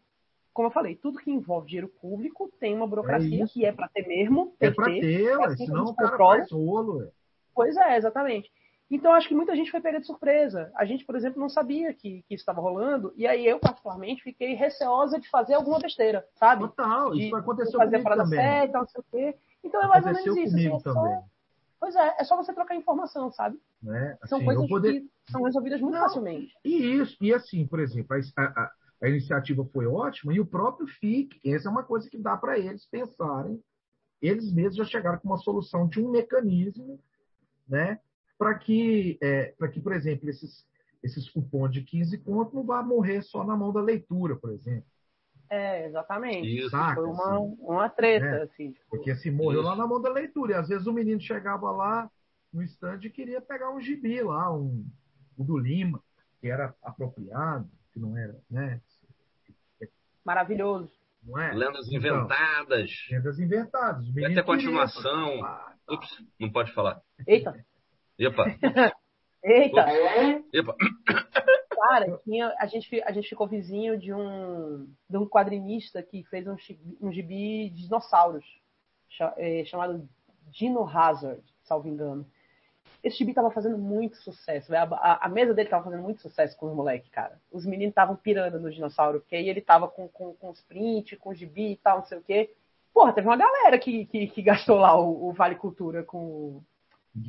[0.54, 3.54] como eu falei, tudo que envolve dinheiro público tem uma burocracia isso.
[3.54, 4.54] que é para ter mesmo.
[4.60, 6.98] Tem é para ter, ué, assim como senão o cara faz rolo.
[7.00, 7.10] ué.
[7.56, 8.52] Pois é, exatamente.
[8.92, 10.72] Então, acho que muita gente foi pega de surpresa.
[10.76, 13.12] A gente, por exemplo, não sabia que, que isso estava rolando.
[13.16, 16.62] E aí, eu, particularmente, fiquei receosa de fazer alguma besteira, sabe?
[16.68, 18.40] Total, De isso vai acontecer fazer a comigo parada também.
[18.40, 19.36] certa, não sei o quê.
[19.64, 20.58] Então, é mais ou Aconteceu menos isso.
[20.58, 21.22] assim, é só- também.
[21.80, 23.60] Pois é, é só você trocar informação, sabe?
[23.82, 24.18] Né?
[24.26, 24.94] São Assim, coisas eu poder...
[25.02, 26.02] que são resolvidas muito Não.
[26.04, 26.54] facilmente.
[26.64, 28.72] E isso, e assim, por exemplo, a, a-
[29.04, 32.58] a iniciativa foi ótima e o próprio FIC, essa é uma coisa que dá para
[32.58, 33.62] eles pensarem.
[34.22, 36.98] Eles mesmos já chegaram com uma solução de um mecanismo,
[37.68, 38.00] né,
[38.38, 40.66] para que, é, para que, por exemplo, esses,
[41.04, 44.86] esses cupons de 15 conto não vá morrer só na mão da leitura, por exemplo.
[45.50, 46.48] É, exatamente.
[46.60, 46.70] Isso.
[46.70, 47.58] Saca, Foi uma, assim.
[47.60, 48.44] uma treta, É.
[48.44, 48.72] assim.
[48.72, 49.70] tipo, Porque se morreu Isso.
[49.70, 50.54] lá na mão da leitura.
[50.54, 52.10] E às vezes o menino chegava lá
[52.52, 54.86] no estande e queria pegar um gibi lá, um,
[55.38, 56.02] o do Lima,
[56.40, 58.82] que era apropriado, que não era, né?
[60.26, 60.92] Maravilhoso.
[61.24, 61.54] Não é?
[61.54, 62.92] Lendas Então, inventadas.
[63.10, 64.08] Lendas inventadas.
[64.14, 65.40] Vai ter continuação.
[65.40, 65.74] participar.
[65.90, 67.02] Ups, não pode falar.
[67.28, 67.54] Eita,
[68.18, 68.46] Epa,
[69.44, 69.86] eita.
[70.54, 70.76] epa.
[71.84, 76.48] Cara, tinha, a, gente, a gente ficou vizinho de um, de um quadrinista que fez
[76.48, 76.56] um,
[77.02, 78.46] um gibi de dinossauros,
[79.38, 80.08] é, chamado
[80.50, 82.26] Dino Hazard, salvo engano.
[83.04, 84.74] Esse gibi tava fazendo muito sucesso.
[84.74, 87.40] A, a- a mesa dele tava fazendo muito sucesso com os moleques, cara.
[87.52, 91.18] Os meninos estavam pirando no dinossauro, porque aí ele tava com, com, com os print,
[91.18, 92.56] com o gibi e tal, não sei o quê.
[92.94, 96.62] Porra, teve uma galera que, que, que gastou lá o, o Vale Cultura com,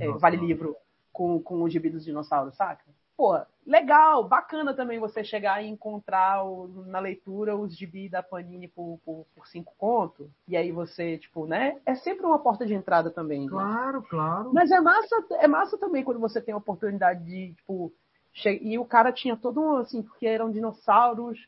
[0.01, 0.76] é, Vale Livro
[1.12, 2.84] com, com o gibi dos dinossauros, saca?
[3.16, 8.66] Pô, legal, bacana também você chegar e encontrar o- na leitura os gibi da Panini
[8.66, 10.28] por, por, por cinco conto.
[10.48, 11.80] E aí você, tipo, né?
[11.86, 13.42] É sempre uma porta de entrada também.
[13.42, 13.48] né?
[13.50, 14.52] Claro, claro.
[14.52, 17.92] Mas é massa, é massa também quando você tem a oportunidade de, tipo,
[18.32, 21.38] che- e o cara tinha todo um, assim, porque eram dinossauros,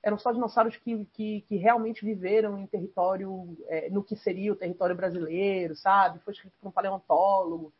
[0.00, 4.56] eram só dinossauros que, que, que realmente viveram em território, é, no que seria o
[4.56, 6.20] território brasileiro, sabe?
[6.20, 7.72] Foi escrito por um paleontólogo.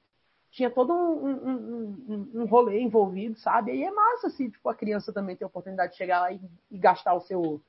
[0.59, 3.73] Tinha todo um, um, um, um- rolê envolvido, sabe?
[3.77, 6.41] E é massa, assim, tipo, a criança também ter a oportunidade de chegar lá e,
[6.69, 7.63] e gastar o seu,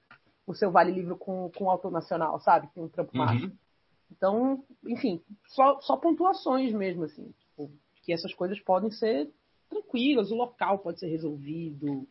[0.48, 2.68] o seu vale livro com, com o autor nacional, sabe?
[2.74, 3.46] Tem um trampo massa.
[3.46, 3.52] Uhum.
[4.12, 7.32] Então, enfim, só, só pontuações mesmo, assim.
[7.40, 7.70] Tipo,
[8.02, 9.30] que essas coisas podem ser
[9.70, 12.08] tranquilas, o local pode ser resolvido,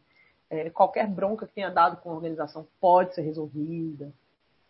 [0.48, 4.14] é, qualquer bronca que tenha dado com a organização pode ser resolvida.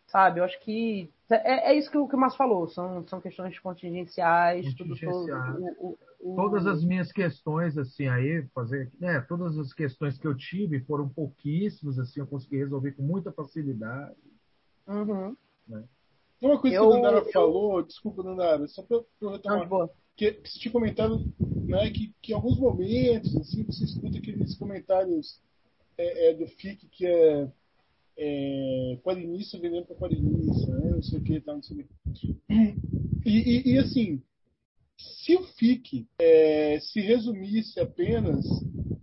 [0.07, 0.41] Sabe?
[0.41, 1.13] Eu acho que.
[1.31, 5.55] É, é isso que o que o Márcio falou, são, são questões contingenciais, tudo Contingenciais.
[5.55, 5.65] todo.
[5.79, 10.27] O, o- o- Todas as minhas questões, assim, aí, fazer, né, todas as questões que
[10.27, 14.17] eu tive foram pouquíssimas, assim, eu consegui resolver com muita facilidade.
[14.87, 15.37] Uhum.
[16.41, 19.89] Uma coisa Eu- que a Dandara eu- falou, desculpa, Dandara, só pra, pra eu retomar.
[20.17, 21.21] que, que você tinha comentado
[21.67, 25.41] né, que, que em alguns momentos assim, você escuta aqueles comentários
[25.99, 27.49] é, é, do FIC que é,
[28.17, 32.41] é quadrinista vendendo para quadrinista, né, não sei o que, tal, não sei o que.
[33.25, 34.21] E, e, e, assim,
[34.97, 38.45] se o FIC é, se resumisse apenas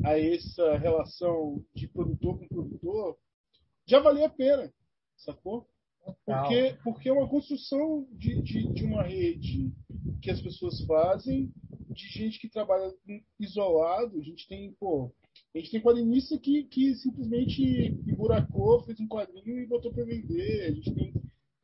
[0.04, 3.18] a essa relação de produtor com produtor,
[3.88, 4.74] já valia a pena,
[5.16, 5.68] sacou?
[6.26, 9.72] Porque, porque é uma construção de, de, de uma rede
[10.22, 11.52] que as pessoas fazem,
[11.90, 12.94] de gente que trabalha
[13.40, 14.20] isolado.
[14.20, 15.12] A gente tem, pô,
[15.54, 17.64] a gente tem quadrinista que, que simplesmente
[18.08, 20.66] emburacou, fez um quadrinho e botou para vender.
[20.66, 21.14] A gente tem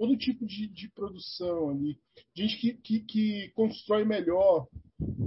[0.02, 1.96] todo tipo de, de produção ali.
[2.36, 4.68] Gente que, que, que constrói melhor,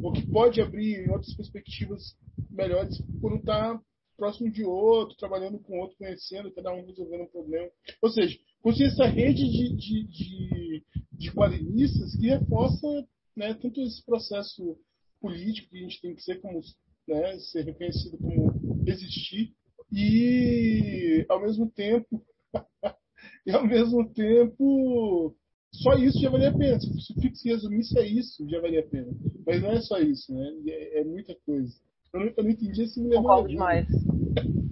[0.02, 2.16] ou que pode abrir outras perspectivas
[2.51, 3.80] melhores não estar
[4.16, 7.70] próximo de outro, trabalhando com outro, conhecendo, cada um resolvendo um problema.
[8.02, 13.06] Ou seja, construir essa rede de, de, de, de quadrinistas que reforça
[13.36, 14.76] né, tanto esse processo
[15.20, 16.60] político que a gente tem que ser como
[17.06, 19.55] né, ser reconhecido como existir
[19.92, 22.20] e ao mesmo tempo
[23.46, 25.34] e ao mesmo tempo
[25.72, 26.78] só isso já valia a pena.
[26.80, 29.12] Se o Fix resumisse a isso, já valia a pena.
[29.46, 30.52] Mas não é só isso, né?
[30.68, 31.74] É, é muita coisa.
[32.12, 33.86] Eu não, eu não entendi esse me Concordo demais.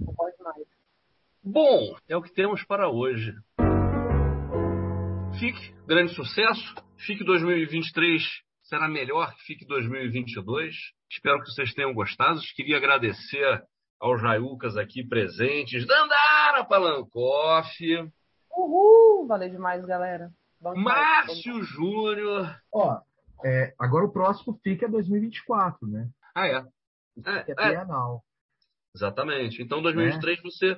[0.05, 0.67] Concordo demais.
[1.43, 3.33] Bom, é o que temos para hoje.
[5.39, 6.73] FIC, grande sucesso.
[7.05, 8.23] FIC 2023
[8.63, 10.73] será melhor que FIC 2022.
[11.11, 12.39] Espero que vocês tenham gostado.
[12.55, 13.61] Queria agradecer
[13.99, 15.85] aos Jaiucas aqui presentes.
[15.85, 17.77] Dandara Palancoff.
[18.55, 19.27] Uhul!
[19.27, 20.31] Valeu demais, galera.
[20.61, 21.67] Vamos Márcio vamos...
[21.67, 22.55] Júnior.
[22.71, 23.01] Ó,
[23.43, 26.07] é, agora o próximo fica é 2024, né?
[26.33, 26.65] Ah, é.
[27.25, 28.23] É, é Bienal.
[28.95, 29.61] Exatamente.
[29.61, 30.41] Então, 2023 é.
[30.41, 30.77] você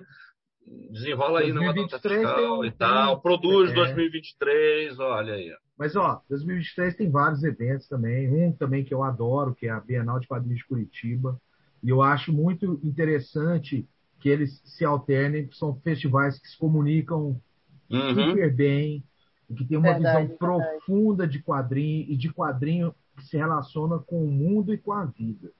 [0.91, 3.75] desenrola aí 2023 na fiscal um, e tal, produz é.
[3.75, 5.55] 2023, olha aí.
[5.77, 8.31] Mas, ó, 2023 tem vários eventos também.
[8.31, 11.39] Um também que eu adoro, que é a Bienal de Quadrinhos de Curitiba.
[11.83, 13.87] E eu acho muito interessante
[14.19, 17.39] que eles se alternem, que são festivais que se comunicam
[17.89, 18.15] uhum.
[18.15, 19.03] super bem,
[19.55, 20.79] que tem uma verdade, visão verdade.
[20.79, 25.05] profunda de quadrinho e de quadrinho que se relaciona com o mundo e com a
[25.05, 25.51] vida.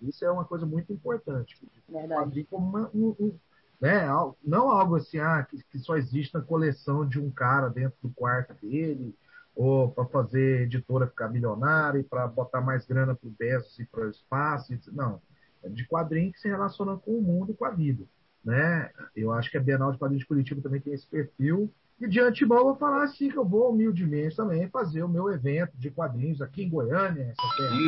[0.00, 1.56] Isso é uma coisa muito importante.
[1.88, 2.44] Verdade.
[2.44, 3.38] Como uma, um, um,
[3.80, 4.06] né,
[4.44, 8.10] não algo assim ah, que, que, só existe na coleção de um cara dentro do
[8.10, 9.14] quarto dele,
[9.54, 13.86] ou para fazer editora ficar milionária e para botar mais grana para o Bezos e
[13.86, 14.72] para o espaço.
[14.92, 15.20] Não.
[15.62, 18.04] É de quadrinho que se relaciona com o mundo e com a vida.
[18.44, 18.90] Né?
[19.16, 21.72] Eu acho que a Bienal de Quadrinhos de Curitiba também tem esse perfil.
[22.00, 25.32] E de antemão eu vou falar assim que eu vou humildemente também fazer o meu
[25.32, 27.32] evento de quadrinhos aqui em Goiânia.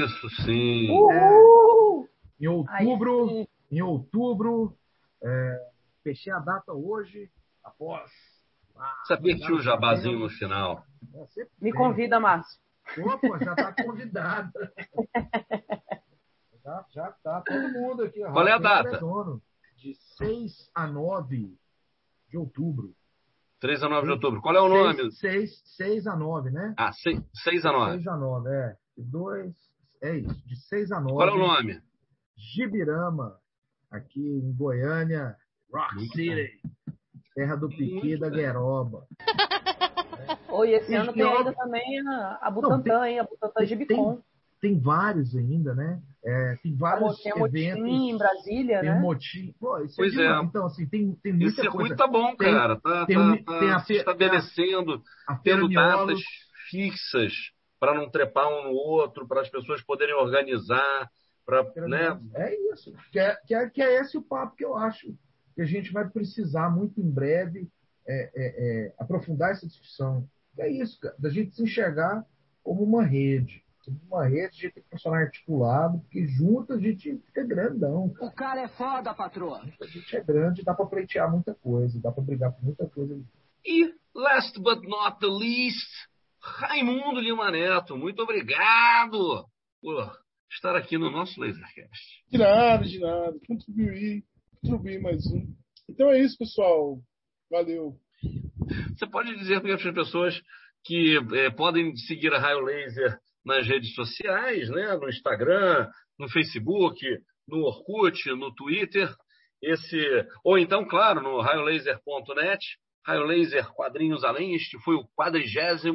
[0.04, 0.88] Isso sim.
[1.10, 1.42] É,
[2.40, 4.76] em outubro, em outubro,
[5.22, 5.68] é,
[6.02, 7.28] fechei a data hoje,
[7.62, 8.10] após.
[8.78, 10.84] Ah, Sabia que tinha um jabazinho no final.
[11.14, 12.60] É, Me convida, Márcio.
[12.98, 14.72] Opa, já está convidada.
[16.64, 18.20] já, já tá todo mundo aqui.
[18.20, 19.00] Qual é a data?
[19.86, 21.56] De 6 a 9
[22.28, 22.92] de outubro.
[23.60, 24.42] 3 a 9 de outubro.
[24.42, 25.12] Qual é o nome?
[25.12, 26.74] 6, 6 a 9, né?
[26.76, 27.92] Ah, 6, 6 a 9.
[27.92, 28.76] 6 a 9, é.
[28.98, 29.54] 2,
[30.02, 30.44] é isso.
[30.44, 31.14] De 6 a 9.
[31.14, 31.80] Qual é o nome?
[32.36, 33.38] Gibirama,
[33.88, 35.36] aqui em Goiânia,
[35.72, 36.60] Rock City,
[37.36, 39.06] terra do Piqui e da Gueroba.
[40.48, 43.20] Oi, esse e ano tem ainda também a, a Butantan, Não, tem, hein?
[43.20, 44.16] A Butantan Gibicon.
[44.60, 46.02] Tem, tem vários ainda, né?
[46.26, 47.78] É, tem vários tem eventos.
[47.78, 48.98] Motim em Brasília, tem né?
[48.98, 49.54] Motim.
[49.60, 50.42] Pô, isso é pois é, é.
[50.42, 51.94] Então, assim, tem, tem muita Esse coisa.
[51.94, 52.80] Esse tá bom, tem, cara.
[52.80, 53.94] Tá, tem, tá, tá tem a fe...
[53.94, 56.18] estabelecendo, a, a tendo datas
[56.68, 57.32] fixas
[57.78, 61.08] para não trepar um no outro, para as pessoas poderem organizar.
[61.44, 62.20] Pra, né?
[62.34, 62.92] É isso.
[63.12, 65.14] Que é, que, é, que é esse o papo que eu acho
[65.54, 67.68] que a gente vai precisar muito em breve
[68.08, 70.28] é, é, é, aprofundar essa discussão.
[70.58, 72.24] É isso, cara, da gente se enxergar
[72.64, 73.62] como uma rede.
[74.08, 78.12] Uma rede, a gente tem que funcionar articulado, porque junto a gente fica grandão.
[78.20, 79.62] O cara é foda, patroa.
[79.80, 83.20] A gente é grande, dá para pleitear muita coisa, dá para brigar por muita coisa.
[83.64, 85.90] E, last but not the least,
[86.40, 89.46] Raimundo Lima Neto, muito obrigado
[89.80, 90.12] por
[90.50, 92.24] estar aqui no nosso Lasercast.
[92.30, 93.36] De nada, de nada.
[93.46, 94.24] Contribuir,
[94.60, 95.46] contribuir mais um.
[95.88, 96.98] Então é isso, pessoal.
[97.50, 97.96] Valeu.
[98.96, 100.40] Você pode dizer para as pessoas
[100.84, 104.94] que é, podem seguir a Raio Laser nas redes sociais, né?
[104.96, 107.00] no Instagram, no Facebook,
[107.48, 109.08] no Orkut, no Twitter,
[109.62, 109.98] esse
[110.44, 112.60] ou então, claro, no raiolaser.net,
[113.06, 114.54] Raio Laser Quadrinhos Além.
[114.54, 115.88] Este foi o 47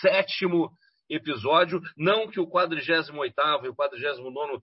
[0.00, 0.70] sétimo
[1.10, 1.80] episódio.
[1.96, 3.12] Não que o 48
[3.64, 4.62] e o 49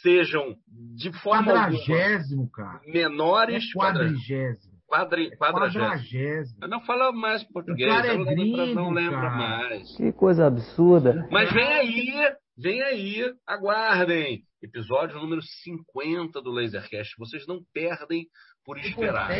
[0.00, 0.56] sejam
[0.96, 2.80] de forma quadragésimo, cara.
[2.86, 3.64] menores.
[3.64, 4.71] É quadrigésimo.
[4.92, 6.68] Quadri, é quadragésimo.
[6.68, 9.36] Não fala mais português, o cara é gringo, não lembra cara.
[9.36, 9.96] mais.
[9.96, 11.26] Que coisa absurda.
[11.30, 14.42] Mas vem aí, vem aí, aguardem.
[14.62, 17.14] Episódio número 50 do Lasercast.
[17.18, 18.26] Vocês não perdem
[18.66, 19.30] por esperar.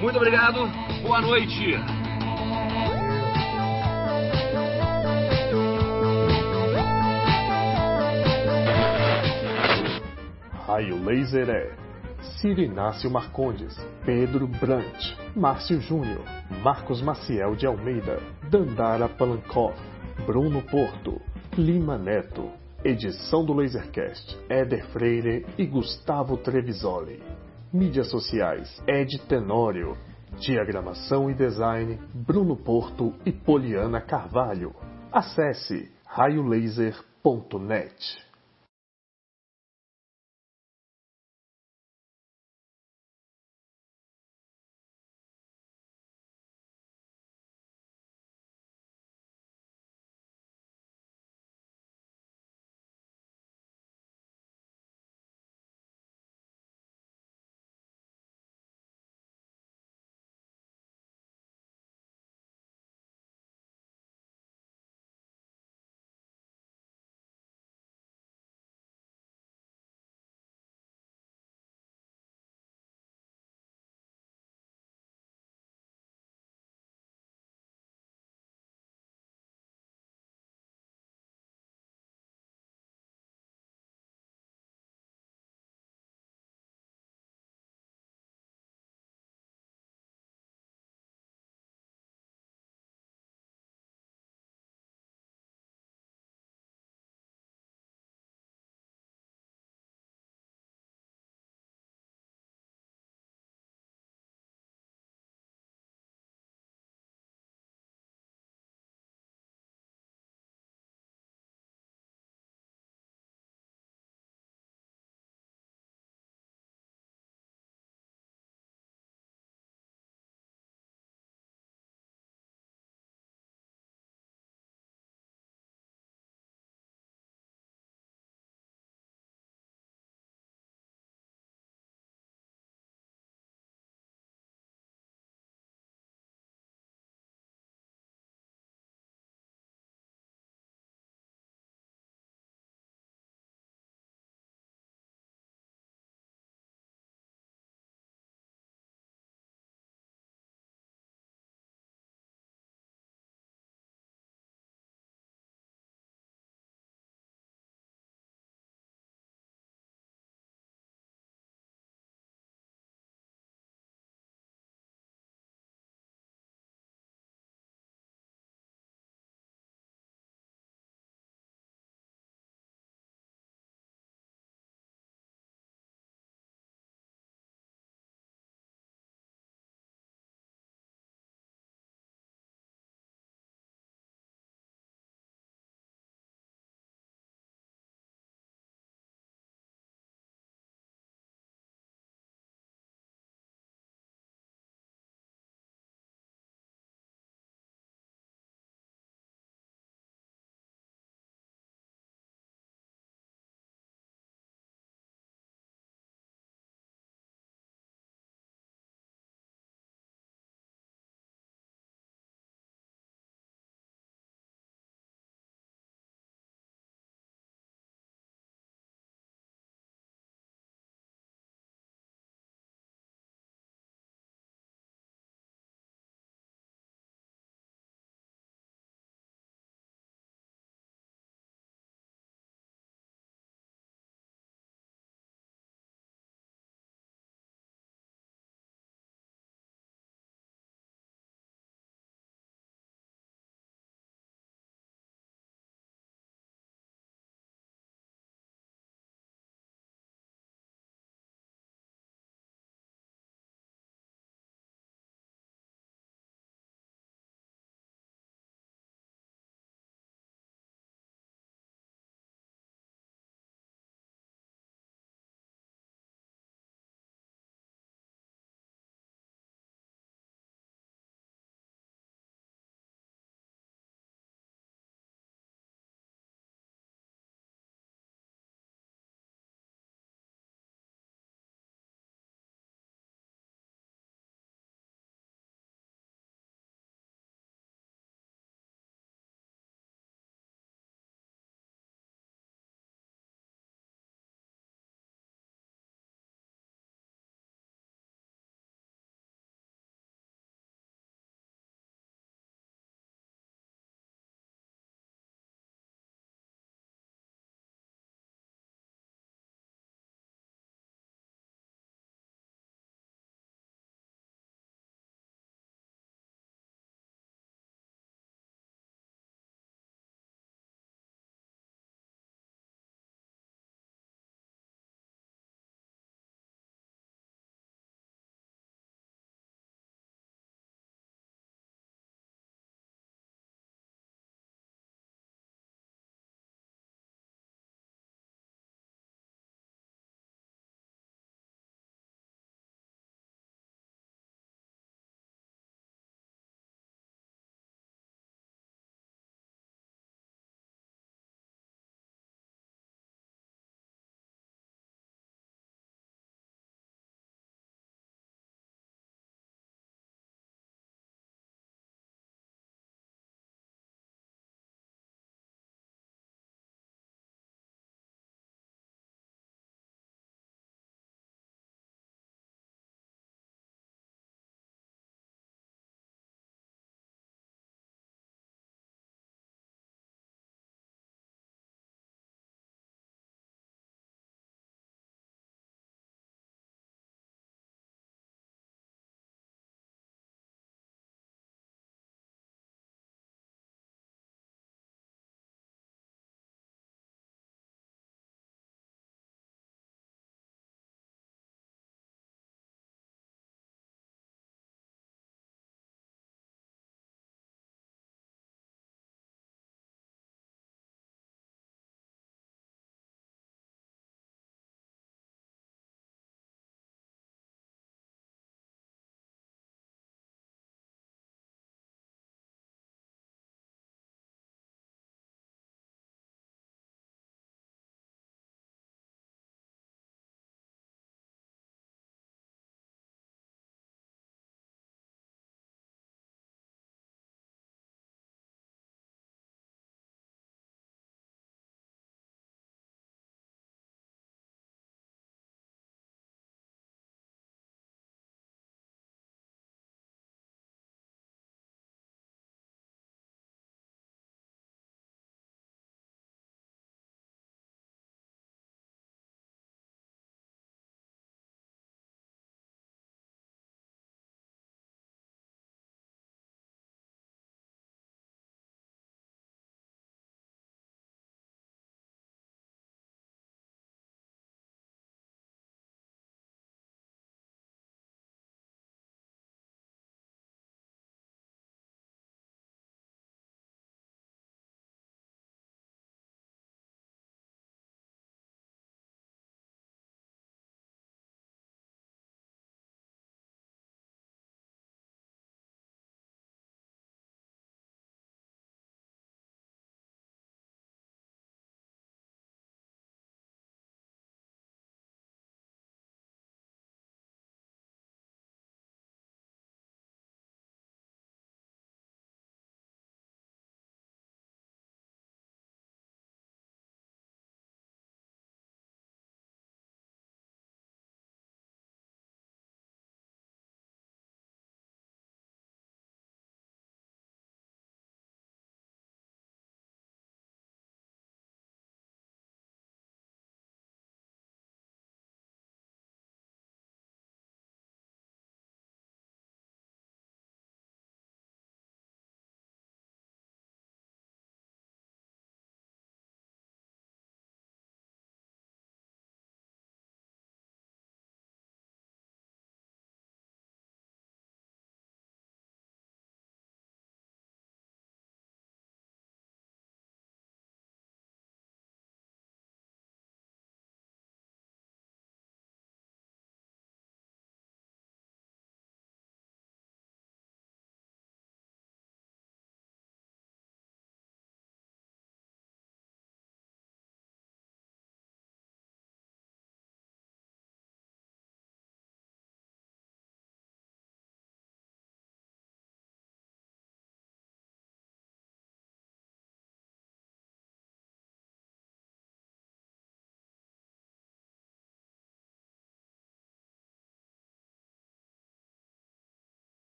[0.00, 0.60] Muito obrigado,
[1.02, 1.74] boa noite.
[10.64, 11.84] Raio Laser é
[12.40, 16.24] Cirinácio Marcondes, Pedro Brant, Márcio Júnior,
[16.62, 18.20] Marcos Maciel de Almeida,
[18.50, 19.78] Dandara Palankoff,
[20.26, 21.20] Bruno Porto,
[21.56, 22.50] Lima Neto.
[22.84, 27.22] Edição do Lasercast, Éder Freire e Gustavo Trevisoli.
[27.72, 29.96] Mídias sociais, Ed Tenório.
[30.38, 34.74] Diagramação e design, Bruno Porto e Poliana Carvalho.
[35.10, 36.94] Acesse raiolaser.net.